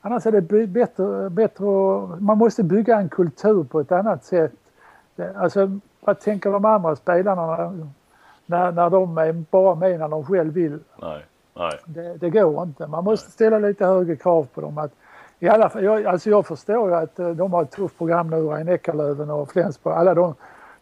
[0.00, 1.64] annars är det bättre, bättre
[2.18, 4.52] man måste bygga en kultur på ett annat sätt.
[5.36, 7.72] Alltså vad tänker de andra spelarna
[8.46, 10.78] när, när de är bara med när de själv vill?
[11.02, 11.80] Nej, nej.
[11.84, 12.86] Det, det går inte.
[12.86, 13.32] Man måste nej.
[13.32, 14.78] ställa lite högre krav på dem.
[14.78, 14.92] Att,
[15.38, 18.30] i alla fall, jag, alltså jag förstår ju att eh, de har ett tufft program
[18.30, 19.94] nu, Rhein Eckerlöven och Flensburg.
[19.94, 20.34] Alla de,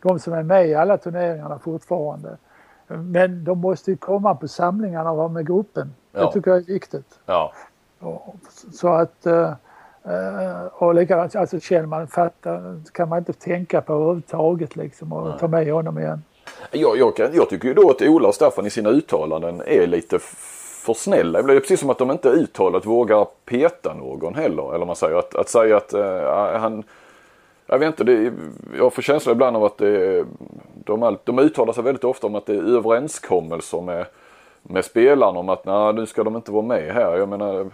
[0.02, 2.36] de som är med i alla turneringarna fortfarande.
[2.86, 5.94] Men de måste ju komma på samlingarna och vara med gruppen.
[6.12, 6.26] Ja.
[6.26, 7.18] Det tycker jag är viktigt.
[7.26, 7.52] Ja.
[8.72, 9.52] Så att uh,
[10.72, 15.38] och likadant, alltså Kjellman fattar, kan man inte tänka på överhuvudtaget liksom och Nej.
[15.38, 16.22] ta med honom igen.
[16.72, 19.86] Jag, jag, kan, jag tycker ju då att Ola och Staffan i sina uttalanden är
[19.86, 20.18] lite
[20.84, 21.42] för snälla.
[21.42, 24.74] Det är precis som att de inte uttalat vågar peta någon heller.
[24.74, 26.84] Eller man säger att, att säga att uh, han
[27.70, 28.32] jag vet inte, det,
[28.78, 30.24] jag får känslan ibland av att det,
[30.74, 34.06] de, de uttalar sig väldigt ofta om att det är överenskommelser med,
[34.62, 37.16] med spelarna om att nej, nu ska de inte vara med här.
[37.16, 37.66] Jag menar,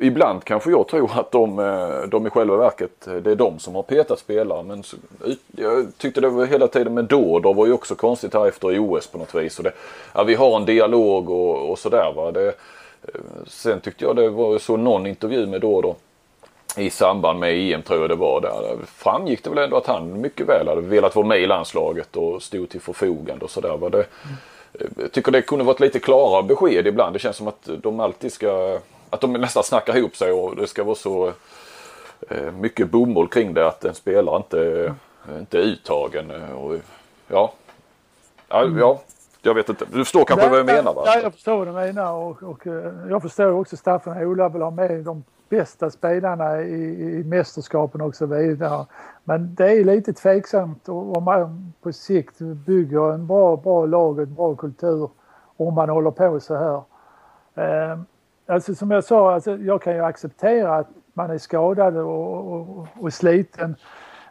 [0.00, 3.58] ibland kanske jag tror att de, eh, de i själva verket, eh, det är de
[3.58, 4.62] som har petat spelare.
[4.62, 4.82] Men
[5.56, 9.06] jag tyckte det var hela tiden med Dordor var ju också konstigt här efter OS
[9.06, 9.58] på något vis.
[9.58, 9.72] Och det,
[10.12, 12.32] ja, vi har en dialog och, och sådär va.
[12.32, 15.94] Det, eh, sen tyckte jag det var så någon intervju med Dordor
[16.76, 18.76] i samband med EM tror jag det var där.
[18.86, 22.42] Framgick det väl ändå att han mycket väl hade velat vara med i landslaget och
[22.42, 24.06] stod till förfogande och sådär.
[24.96, 27.14] Jag tycker det kunde varit lite klarare besked ibland.
[27.14, 28.78] Det känns som att de alltid ska,
[29.14, 31.32] att de nästan snackar ihop sig och det ska vara så
[32.28, 34.94] eh, mycket bomull kring det att en spelare inte,
[35.38, 36.30] inte är uttagen.
[36.54, 36.76] Och,
[37.28, 37.52] ja.
[38.48, 38.78] Ja, mm.
[38.78, 39.00] ja,
[39.42, 39.84] jag vet inte.
[39.92, 41.02] Du förstår kanske vad jag menar va?
[41.06, 44.48] Ja, jag förstår vad du menar och, och eh, jag förstår också Staffan och Ola
[44.48, 46.74] vill ha med de bästa spelarna i,
[47.18, 48.86] i mästerskapen och så vidare.
[49.24, 54.22] Men det är lite tveksamt om man på sikt bygger en bra, bra lag och
[54.22, 55.10] en bra kultur
[55.56, 56.82] om man håller på så här.
[58.46, 62.86] Alltså som jag sa, alltså, jag kan ju acceptera att man är skadad och, och,
[63.00, 63.76] och sliten.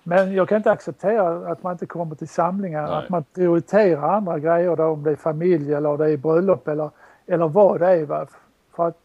[0.04, 2.96] Men jag kan inte acceptera att man inte kommer till samlingar, Nej.
[2.96, 6.90] att man prioriterar andra grejer då om det är familj eller det är bröllop eller,
[7.26, 8.06] eller vad det är.
[8.06, 8.28] Va?
[8.76, 8.98] För att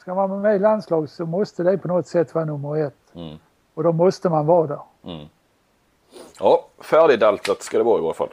[0.00, 3.14] ska man vara med i landslag så måste det på något sätt vara nummer ett.
[3.14, 3.36] Mm.
[3.74, 4.80] Och då måste man vara där.
[6.40, 8.28] Ja, färdigdaltat ska det vara i varje fall.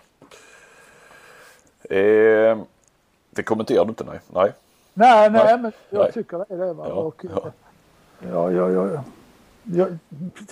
[1.89, 2.57] Eh,
[3.29, 4.19] det kommenterar du inte nej?
[4.33, 4.53] Nej.
[4.97, 5.57] Nej, nej, Nej.
[5.57, 6.11] men jag Nej.
[6.11, 6.73] tycker det är det.
[6.73, 6.85] Va?
[6.89, 7.51] Ja, och, ja.
[8.31, 9.03] ja, ja, ja, ja.
[9.63, 9.97] Jag,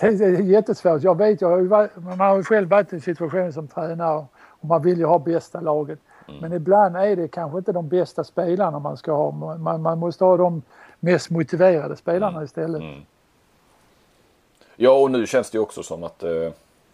[0.00, 1.02] det är jättesvårt.
[1.02, 3.68] Jag vet, jag har ju varit, man har ju själv varit i en situation som
[3.68, 5.98] tränare och man vill ju ha bästa laget.
[6.28, 6.40] Mm.
[6.40, 9.30] Men ibland är det kanske inte de bästa spelarna man ska ha.
[9.30, 10.62] Man, man måste ha de
[11.00, 12.44] mest motiverade spelarna Mm.
[12.44, 12.82] istället.
[14.76, 16.30] Ja, och nu känns det ju också som att eh,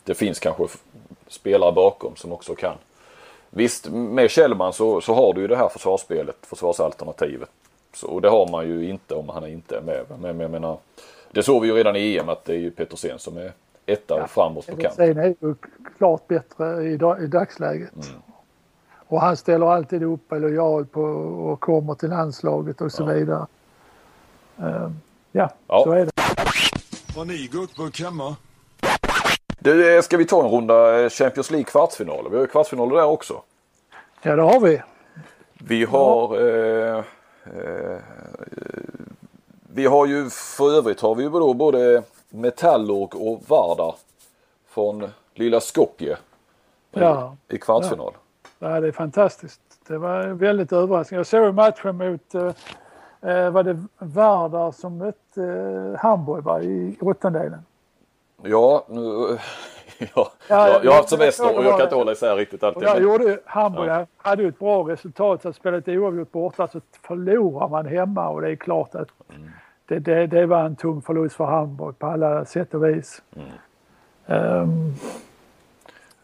[0.05, 0.67] det finns kanske
[1.29, 2.75] spelare bakom som också kan.
[3.51, 7.51] Visst, med Kjellman så, så har du ju det här försvarsspelet, försvarsalternativet.
[7.95, 10.05] Så, och det har man ju inte om han inte är med.
[10.21, 10.79] Men, jag menar,
[11.31, 13.53] det såg vi ju redan i EM att det är ju Petersen som är
[13.87, 14.95] etta framåt på kant.
[14.95, 15.55] Sen är ju
[15.99, 17.95] klart bättre i, dag, i dagsläget.
[17.95, 18.23] Mm.
[19.07, 23.47] Och han ställer alltid upp är lojal på och kommer till landslaget och så vidare.
[24.59, 25.01] Ehm,
[25.33, 25.83] ja, Ja.
[25.85, 26.13] så är det.
[27.17, 28.37] Har ni gurkburk hemma?
[29.63, 32.31] Du, eh, ska vi ta en runda eh, Champions League kvartsfinaler?
[32.31, 33.43] Vi har ju kvartsfinaler där också.
[34.23, 34.83] Ja, det har vi.
[35.59, 36.99] Vi har eh,
[37.45, 37.99] eh,
[39.73, 43.95] Vi har ju för övrigt har vi ju då både Metallurg och Vardar
[44.69, 46.17] från lilla Skopje
[46.93, 47.37] Ja.
[47.49, 48.13] i kvartsfinal.
[48.59, 49.61] Ja, det är fantastiskt.
[49.87, 51.19] Det var väldigt överraskande.
[51.19, 52.53] Jag såg matchen mot eh,
[53.31, 57.63] eh, var det Vardar som mötte eh, Hamburg va, i åttondelen.
[58.43, 59.01] Ja, nu,
[59.99, 62.37] ja, Ja, jag, jag har haft jag- semester jag- och jag kan inte hålla isär
[62.37, 62.83] riktigt alltid.
[62.83, 65.43] där Men, gjorde ju Hamburg, hade ju ett bra resultat.
[65.43, 69.09] Så spelat oavgjort borta så förlorar man hemma och det är klart att
[69.87, 73.23] det, det, det var en tung förlust för Hamburg på alla sätt och vis.
[74.27, 74.95] Um,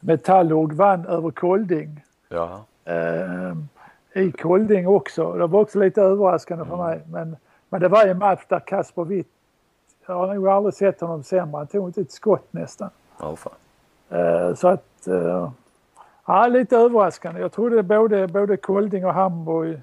[0.01, 2.05] Metallurg vann över Kolding.
[2.29, 3.69] ja, Ehm,
[4.15, 5.33] i Kolding också.
[5.33, 7.01] Det var också lite överraskande för mig.
[7.11, 7.37] Men,
[7.69, 9.29] men det var en match där Kasper Witt,
[10.07, 11.57] jag har nog aldrig sett honom sämre.
[11.59, 12.91] Han tog inte ett skott nästan.
[13.21, 13.53] ja, fan.
[14.09, 15.51] Eh, så att, eh,
[16.27, 17.41] ja lite överraskande.
[17.41, 19.81] Jag trodde både, både Kolding och Hamburg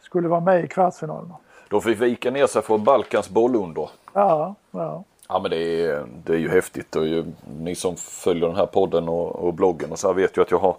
[0.00, 1.34] skulle vara med i kvartsfinalerna.
[1.68, 3.90] De fick vika ner sig för Balkans bollunder.
[4.12, 5.04] Ja, ja.
[5.28, 7.24] Ja men det är, det är ju häftigt och ju,
[7.58, 10.50] ni som följer den här podden och, och bloggen och så här vet ju att
[10.50, 10.76] jag har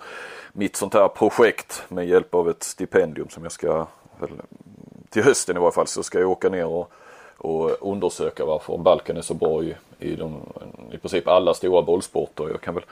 [0.51, 3.85] mitt sånt här projekt med hjälp av ett stipendium som jag ska,
[4.19, 4.29] väl,
[5.09, 6.91] till hösten i varje fall, så ska jag åka ner och,
[7.43, 10.41] och undersöka varför Balkan är så bra i, i, de,
[10.91, 12.49] i princip alla stora bollsporter.
[12.49, 12.85] Jag kan väl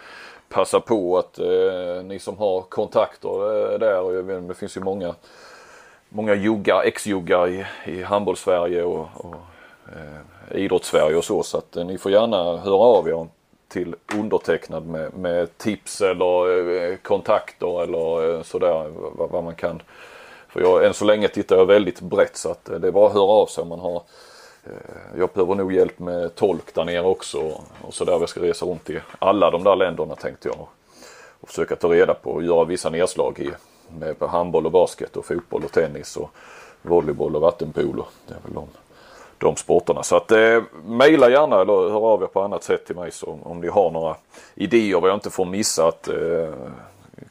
[0.50, 4.78] passa på att eh, ni som har kontakter eh, där, och jag vet, det finns
[4.78, 5.16] ju många
[6.10, 9.36] många juggar, ex-juggar i, i handbolls-Sverige och, och
[9.88, 11.44] eh, idrotts-Sverige och så.
[11.44, 13.28] Så att eh, ni får gärna höra av er
[13.68, 19.82] till undertecknad med, med tips eller eh, kontakter eller eh, sådär vad, vad man kan.
[20.48, 23.08] För jag, än så länge tittar jag väldigt brett så att eh, det är bara
[23.08, 24.02] att höra av sig om man har
[24.64, 24.72] Eh,
[25.20, 27.40] jag behöver nog hjälp med tolk där nere också
[27.82, 28.14] och sådär.
[28.14, 30.68] Jag ska resa runt i alla de där länderna tänkte jag.
[31.42, 33.52] Och försöka ta reda på och göra vissa nedslag i
[34.00, 36.30] med handboll och basket och fotboll och tennis och
[36.82, 38.06] volleyboll och vattenpolo.
[38.28, 38.68] Det är väl de,
[39.38, 40.04] de sporterna.
[40.04, 43.40] Så att eh, mejla gärna eller hör av er på annat sätt till mig så,
[43.44, 44.16] om ni har några
[44.56, 46.54] idéer vad jag inte får missa att eh,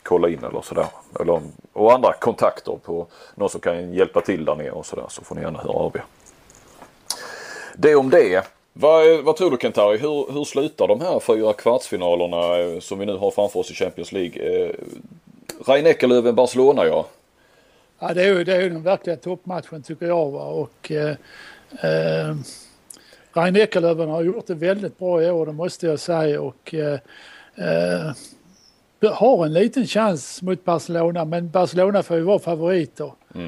[0.02, 0.86] kolla in eller sådär.
[1.20, 1.40] Eller,
[1.72, 5.34] och andra kontakter på någon som kan hjälpa till där nere och sådär så får
[5.34, 6.04] ni gärna höra av er.
[7.76, 8.44] Det om det.
[8.72, 9.98] Vad, vad tror du Kentari?
[9.98, 13.74] Hur, hur slutar de här fyra kvartsfinalerna eh, som vi nu har framför oss i
[13.74, 14.64] Champions League?
[14.66, 14.74] Eh,
[15.66, 17.06] Rein Eckerlöven, Barcelona ja.
[17.98, 20.30] Ja, det är ju, det är ju den verkliga toppmatchen tycker jag.
[20.30, 20.44] Va?
[20.44, 21.16] Och, eh,
[21.82, 22.34] eh,
[23.32, 26.40] Rein Eckerlöven har gjort det väldigt bra i år, det måste jag säga.
[26.40, 26.98] Och, eh,
[27.54, 33.12] eh, har en liten chans mot Barcelona, men Barcelona får ju vara favoriter.
[33.34, 33.40] Eh,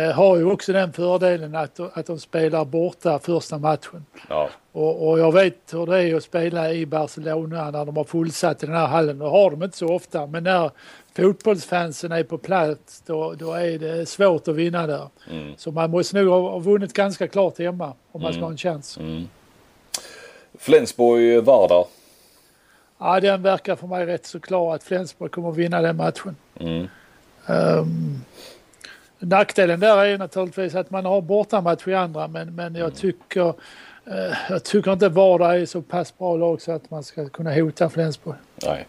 [0.00, 4.04] har ju också den fördelen att, att de spelar borta första matchen.
[4.28, 4.48] ja.
[4.72, 8.62] Och, och jag vet hur det är att spela i Barcelona när de har fullsatt
[8.62, 9.18] i den här hallen.
[9.18, 10.70] Det har de inte så ofta, men när
[11.16, 15.08] fotbollsfansen är på plats då, då är det svårt att vinna där.
[15.56, 18.56] Så man måste nog ha, ha vunnit ganska klart hemma om man ska ha en
[18.56, 18.98] chans.
[20.58, 21.84] Flensburg, Vardar.
[22.98, 26.36] Ja, den verkar för mig rätt så klar att Flensburg kommer att vinna den matchen.
[26.60, 26.88] Mm.
[27.46, 28.20] Ehm,
[29.18, 33.48] nackdelen där är naturligtvis att man har bortamatch i andra men, men jag tycker
[34.04, 37.54] eh, jag tycker inte Varda är så pass bra lag så att man ska kunna
[37.54, 38.36] hota Flensburg.
[38.64, 38.86] Nej.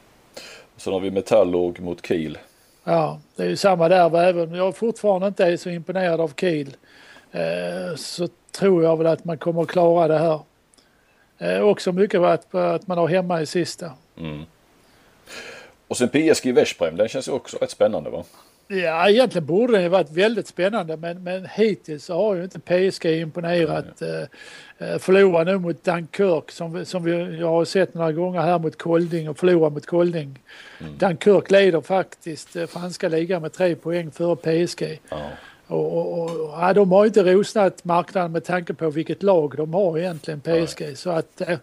[0.77, 2.37] Sen har vi Metallurg mot Kiel.
[2.83, 4.21] Ja, det är ju samma där.
[4.21, 6.75] Även om jag fortfarande inte är så imponerad av Kiel
[7.31, 10.39] eh, så tror jag väl att man kommer att klara det här.
[11.37, 13.91] Eh, också mycket att, att man har hemma i sista.
[15.87, 18.23] Och sen PSG Veszprem, den känns ju också rätt spännande va?
[18.67, 23.05] Ja, egentligen borde det varit väldigt spännande men, men hittills så har ju inte PSG
[23.05, 24.01] imponerat.
[24.01, 28.59] Eh, eh, förlora nu mot Dunkirk som, som vi jag har sett några gånger här
[28.59, 30.39] mot Kolding och förlora mot Kolding.
[30.79, 30.97] Mm.
[30.97, 34.99] Dunkirk leder faktiskt eh, franska ligan med tre poäng före PSG.
[35.09, 35.17] Ja.
[35.67, 39.73] Och, och, och, ja, de har inte rosnat marknaden med tanke på vilket lag de
[39.73, 40.81] har egentligen PSG.
[40.81, 40.95] Nej.
[40.95, 41.57] Så att eh,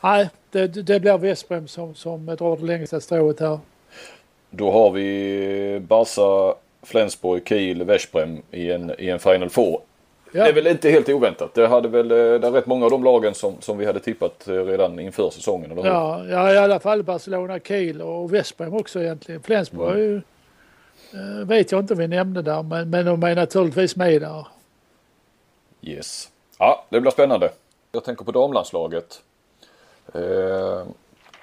[0.00, 3.58] nej, det, det blir Westbrem som, som drar det längsta strået här.
[4.50, 9.80] Då har vi Barca, Flensburg, Kiel, Veszprem i en, i en Final Four.
[10.32, 10.44] Ja.
[10.44, 11.54] Det är väl inte helt oväntat.
[11.54, 14.00] Det, hade väl, eh, det är rätt många av de lagen som, som vi hade
[14.00, 15.90] tippat eh, redan inför säsongen, eller hur?
[15.90, 19.42] Ja, ja, i alla fall Barcelona, Kiel och Veszprem också egentligen.
[19.42, 20.02] Flensburg mm.
[20.02, 20.16] ju,
[21.40, 24.46] äh, vet jag inte om vi nämnde där, men, men de är naturligtvis med där.
[25.82, 26.28] Yes.
[26.58, 27.50] Ja, det blir spännande.
[27.92, 29.20] Jag tänker på damlandslaget.
[30.14, 30.82] Eh,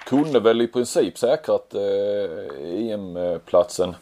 [0.06, 3.96] kunde väl i princip säkrat eh, EM-platsen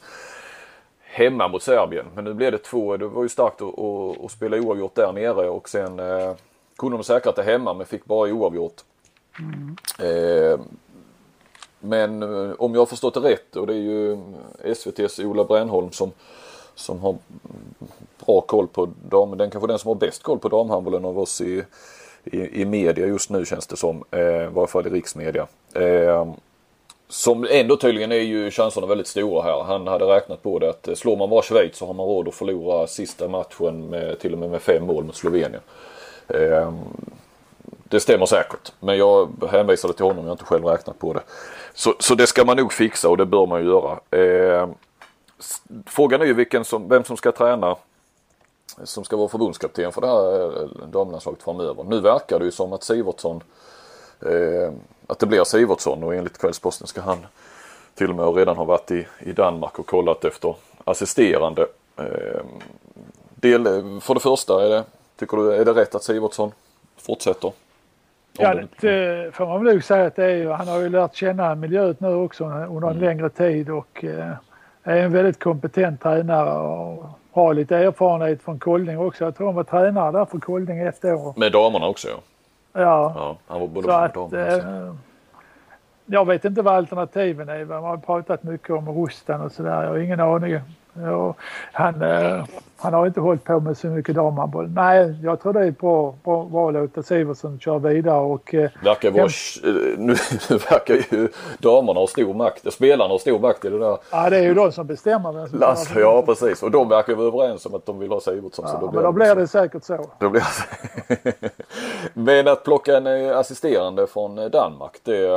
[0.99, 2.05] hemma mot Serbien.
[2.15, 2.97] Men nu blev det två.
[2.97, 6.33] Det var ju starkt att, att, att spela oavgjort där nere och sen eh,
[6.77, 8.81] kunde de säkrat det hemma men fick bara oavgjort.
[9.39, 9.75] Mm.
[9.99, 10.59] Eh,
[11.79, 14.17] men eh, om jag har förstått det rätt och det är ju
[14.63, 16.11] SVTs Ola Brännholm som,
[16.75, 17.17] som har
[18.25, 19.37] bra koll på dam.
[19.37, 21.63] Den kanske den som har bäst koll på damhandbollen av oss i,
[22.25, 24.03] i, i media just nu känns det som.
[24.11, 25.47] Eh, I varje fall i riksmedia.
[25.75, 26.33] Eh,
[27.07, 29.63] som ändå tydligen är ju chanserna väldigt stora här.
[29.63, 32.27] Han hade räknat på det att eh, slår man bara Schweiz så har man råd
[32.27, 35.61] att förlora sista matchen med, till och med med fem mål mot Slovenien.
[36.27, 36.73] Eh,
[37.83, 38.71] det stämmer säkert.
[38.79, 41.21] Men jag hänvisade till honom, jag har inte själv räknat på det.
[41.73, 43.99] Så, så det ska man nog fixa och det bör man ju göra.
[44.21, 44.69] Eh,
[45.85, 47.75] frågan är ju vilken som, vem som ska träna
[48.83, 51.83] som ska vara förbundskapten för det här eh, damlandslaget framöver.
[51.83, 53.43] Nu verkar det ju som att Sivertsson
[54.21, 54.73] eh,
[55.07, 57.17] att det blir Sivertsson och enligt Kvällsposten ska han
[57.95, 61.67] till och med redan ha varit i, i Danmark och kollat efter assisterande.
[61.97, 62.41] Eh,
[63.35, 63.63] del,
[64.01, 64.83] för det första, är det,
[65.19, 66.51] tycker du är det rätt att Sivertsson
[66.97, 67.51] fortsätter?
[68.37, 70.47] Ja, det får man väl nog säga att det är.
[70.47, 72.99] Han har ju lärt känna miljön nu också under en mm.
[72.99, 74.31] längre tid och eh,
[74.83, 79.23] är en väldigt kompetent tränare och har lite erfarenhet från Kolding också.
[79.23, 81.33] Jag tror han var tränare där för Kolding ett år.
[81.37, 82.19] Med damerna också ja.
[82.73, 83.13] Ja.
[83.15, 84.95] ja han var både att, damerna eh,
[86.05, 87.65] Jag vet inte vad alternativen är.
[87.65, 89.83] Man har pratat mycket om Rustan och sådär.
[89.83, 90.59] Jag har ingen aning.
[90.93, 91.35] Ja,
[91.71, 92.45] han, eh,
[92.77, 94.69] han har inte hållit på med så mycket damhandboll.
[94.69, 98.19] Nej, jag tror det är bra, bra, bra att låta Siversen köra vidare.
[98.19, 100.13] Och, eh, verkar vara, eh, nu,
[100.69, 103.97] verkar ju damerna ha stor makt, spelarna har stor makt i det där.
[104.11, 105.31] Ja, det är ju de som bestämmer.
[105.31, 106.63] Vem som Lass, ja, precis.
[106.63, 108.65] Och de verkar vara överens om att de vill ha Sivertsson.
[108.67, 110.09] Ja, så då men då blir det säkert så.
[110.19, 110.43] Då blir
[112.13, 113.07] men att plocka en
[113.37, 115.29] assisterande från Danmark, det,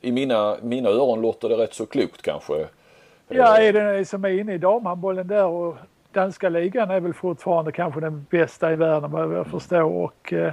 [0.00, 2.66] i mina, mina öron låter det rätt så klokt kanske.
[3.28, 5.76] Ja, är det som är inne i damhandbollen där och
[6.12, 9.82] danska ligan är väl fortfarande kanske den bästa i världen vad jag förstår.
[9.82, 10.52] Och, eh,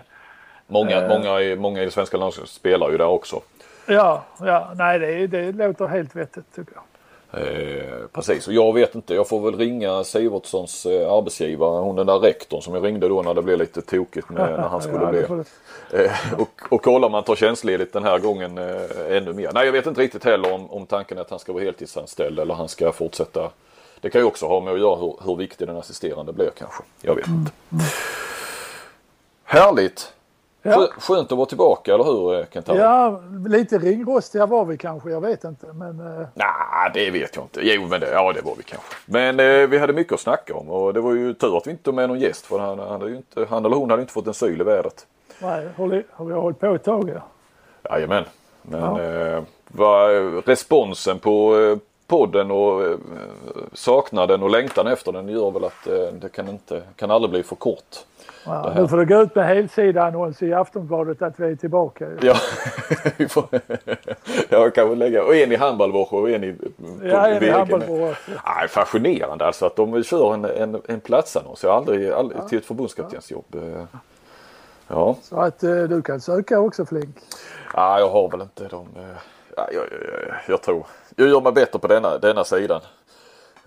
[0.68, 3.42] många, eh, många, många i det svenska landslaget spelar ju där också.
[3.88, 6.84] Ja, ja nej det, det låter helt vettigt tycker jag.
[7.34, 12.08] Eh, precis och jag vet inte, jag får väl ringa Sivertssons eh, arbetsgivare, hon den
[12.08, 15.04] där rektorn som jag ringde då när det blev lite tokigt med, när han skulle
[15.04, 15.22] ja, bli.
[16.00, 19.52] Eh, och, och kolla om han tar tjänstledigt den här gången eh, ännu mer.
[19.54, 22.40] Nej jag vet inte riktigt heller om, om tanken är att han ska vara heltidsanställd
[22.40, 23.50] eller han ska fortsätta.
[24.02, 26.84] Det kan ju också ha med att göra hur, hur viktig den assisterande blir kanske.
[27.02, 27.52] Jag vet inte.
[27.72, 27.84] Mm.
[29.44, 30.14] Härligt!
[30.62, 30.88] Ja.
[30.98, 35.44] Skönt att vara tillbaka, eller hur kent Ja, lite ringrostiga var vi kanske, jag vet
[35.44, 35.68] inte.
[35.74, 36.00] Men...
[36.00, 37.60] Eh, Nej, nah, det vet jag inte.
[37.64, 38.96] Jo, men det, ja, det var vi kanske.
[39.06, 41.72] Men eh, vi hade mycket att snacka om och det var ju tur att vi
[41.72, 44.14] inte tog med någon gäst för han, han, hade inte, han eller hon hade inte
[44.14, 45.06] fått en syl i vädret.
[45.42, 47.22] Nej, har vi hållit på ett tag ja.
[47.92, 48.24] Jajamän.
[48.62, 49.02] Men ja.
[49.02, 51.78] eh, var responsen på eh,
[52.08, 52.98] podden och eh,
[53.74, 57.44] saknaden och längtan efter den gör väl att eh, det kan, inte, kan aldrig bli
[57.44, 57.96] för kort.
[58.46, 62.08] Ja, nu får du gå ut med helsida-annons i Aftonbladet att vi är tillbaka.
[62.22, 62.36] Ja,
[64.50, 66.56] jag kan väl lägga och en i handbollsvård och en i
[67.04, 68.16] Ja, en i handbollsvård.
[68.28, 71.64] Nej, fascinerande alltså att de kör en, en, en platsannons.
[71.64, 72.48] Jag har aldrig, aldrig ja.
[72.48, 73.46] till ett förbundskaptensjobb.
[73.52, 74.00] Ja.
[74.88, 75.16] ja.
[75.22, 77.18] Så att eh, du kan söka också Flink.
[77.74, 78.88] Ja, jag har väl inte de.
[79.58, 80.86] Ja, jag, jag, jag, tror.
[81.16, 82.82] Jag gör mig bättre på denna, denna sidan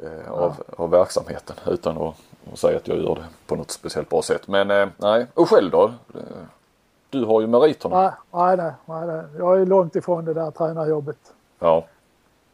[0.02, 2.14] eh, av, av verksamheten utan att,
[2.52, 4.48] att säga att jag gör det på något speciellt bra sätt.
[4.48, 5.92] Men eh, nej, och själv då?
[7.10, 8.00] Du har ju meriterna.
[8.30, 9.24] Nej, nej, nej, nej.
[9.38, 11.18] jag är långt ifrån det där tränarjobbet.
[11.58, 11.86] Ja,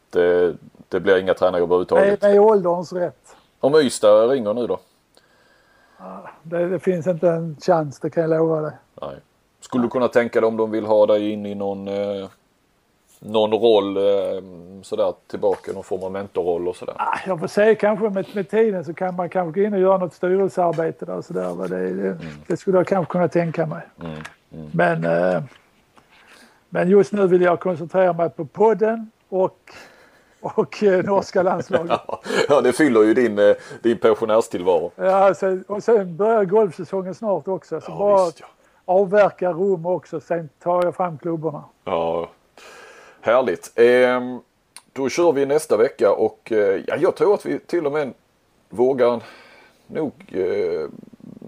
[0.09, 0.55] det,
[0.89, 2.21] det blir inga tränarjobb överhuvudtaget.
[2.21, 3.35] Med, med ålderns rätt.
[3.59, 4.79] Om Ystad ringer nu då?
[6.43, 8.71] Det, det, finns inte en chans, det kan jag lova dig.
[9.01, 9.15] Nej.
[9.59, 12.29] Skulle du kunna tänka dig om de vill ha dig in i någon eh,
[13.25, 14.43] någon roll eh,
[14.81, 16.95] sådär tillbaka, någon form av mentorroll och sådär?
[16.97, 19.79] Ah, jag får se kanske med, med tiden så kan man kanske gå in och
[19.79, 21.67] göra något styrelsearbete där och sådär.
[21.67, 22.17] Det, det, mm.
[22.47, 23.81] det skulle jag kanske kunna tänka mig.
[23.99, 24.11] Mm.
[24.53, 24.69] Mm.
[24.73, 25.43] Men, eh,
[26.69, 29.73] men just nu vill jag koncentrera mig på podden och
[30.43, 32.01] och eh, norska landslaget.
[32.49, 34.91] ja, det fyller ju din, din pensionärstillvaro.
[34.95, 37.81] Ja, så, och sen börjar golfsäsongen snart också.
[37.81, 38.47] Så ja, bara visst, ja.
[38.85, 41.63] avverka rum också, sen tar jag fram klubborna.
[41.83, 42.29] Ja,
[43.21, 43.71] Härligt.
[43.75, 44.39] Eh,
[44.93, 48.13] då kör vi nästa vecka och eh, ja, jag tror att vi till och med
[48.69, 49.23] vågar
[49.87, 50.89] nog eh,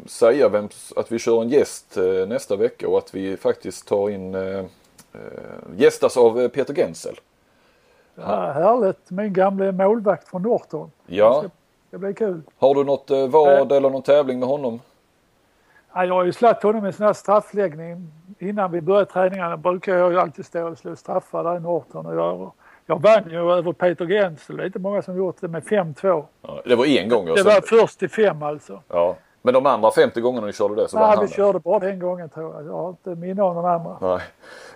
[0.06, 4.10] säga vem, att vi kör en gäst eh, nästa vecka och att vi faktiskt tar
[4.10, 4.66] in eh, eh
[5.78, 7.16] gästas av Peter Gensel.
[8.16, 9.10] Ja, härligt.
[9.12, 10.92] Min gamla målvakt från Norton.
[11.06, 11.42] Ja.
[11.44, 11.50] Det,
[11.90, 12.42] det blir kul.
[12.58, 14.80] Har du något vad eller någon tävling med honom?
[15.94, 18.12] Ja, jag har ju slagit honom i en sån här straffläggning.
[18.40, 22.06] Innan vi började träningarna brukar jag ju alltid stå och slå straffar där i Norton.
[22.06, 22.52] Och jag,
[22.86, 24.58] jag vann ju över Peter Gensel.
[24.58, 26.26] Det är inte många som gjort det med 5-2.
[26.42, 27.26] Ja, det var en gång?
[27.26, 28.82] Det var först i fem alltså.
[28.88, 29.16] Ja.
[29.46, 32.00] Men de andra 50 gångerna ni körde det så Nej, vann vi körde bara den
[32.00, 32.66] gången tror jag.
[32.66, 33.98] Jag har inte minne av någon andra.
[34.02, 34.20] Nej.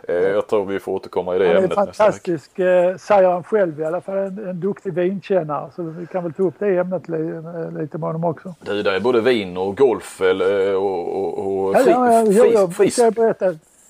[0.07, 2.03] Eh, jag tror vi får återkomma i det han ämnet nästa vecka.
[2.03, 5.69] Han är fantastisk, eh, säger han själv i alla fall, en, en duktig vinkännare.
[5.75, 8.55] Så vi kan väl ta upp det ämnet li, eh, lite med honom också.
[8.61, 12.25] Du, det är både vin och golf eller, och, och, och ja, fri, ja, ja,
[12.25, 13.45] fri, jag, fri, jag berätta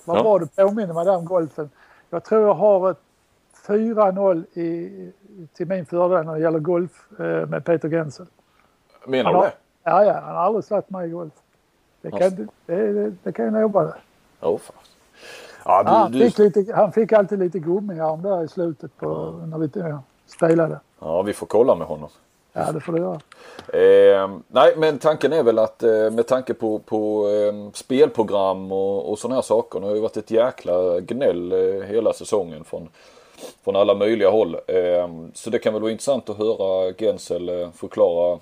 [0.06, 0.24] vad ja.
[0.24, 1.70] bra du påminner mig om golfen.
[2.10, 2.98] Jag tror jag har ett
[3.68, 4.44] 4-0
[5.54, 6.92] till min fördel när det gäller golf
[7.48, 8.26] med Peter Gensel.
[9.06, 9.52] Menar du det?
[9.90, 11.34] Ja, ja, han har aldrig slagit mig i golf.
[12.02, 13.94] Det kan, det, det, det kan jag lova dig.
[14.42, 14.76] Oh, fan.
[15.66, 19.58] Ja, du, han, fick lite, han fick alltid lite gummiarm där i slutet på, när
[19.58, 19.70] vi
[20.28, 20.80] spelade.
[21.00, 22.10] Ja, vi får kolla med honom.
[22.54, 23.20] Ja, det får du göra.
[23.74, 29.12] Eh, nej, men tanken är väl att eh, med tanke på, på eh, spelprogram och,
[29.12, 29.80] och sådana här saker.
[29.80, 32.90] Det har ju varit ett jäkla gnäll eh, hela säsongen från,
[33.64, 34.58] från alla möjliga håll.
[34.68, 38.40] Ehm, så det kan väl vara intressant att höra Gensel eh, förklara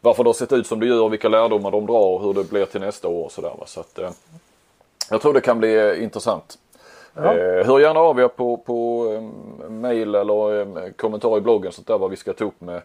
[0.00, 2.50] varför det har sett ut som det gör, vilka lärdomar de drar och hur det
[2.50, 3.52] blir till nästa år och sådär.
[3.66, 4.10] Så att, eh,
[5.10, 6.58] jag tror det kan bli eh, intressant.
[7.14, 7.34] Ja.
[7.34, 11.82] Eh, hör gärna av er på, på eh, mail eller eh, kommentar i bloggen så
[11.82, 12.82] där vad vi ska ta upp med,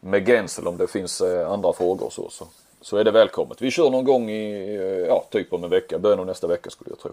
[0.00, 2.46] med Gensel om det finns eh, andra frågor så, så.
[2.80, 3.62] Så är det välkommet.
[3.62, 4.76] Vi kör någon gång i,
[5.08, 7.12] ja typ om en vecka, början av nästa vecka skulle jag tro.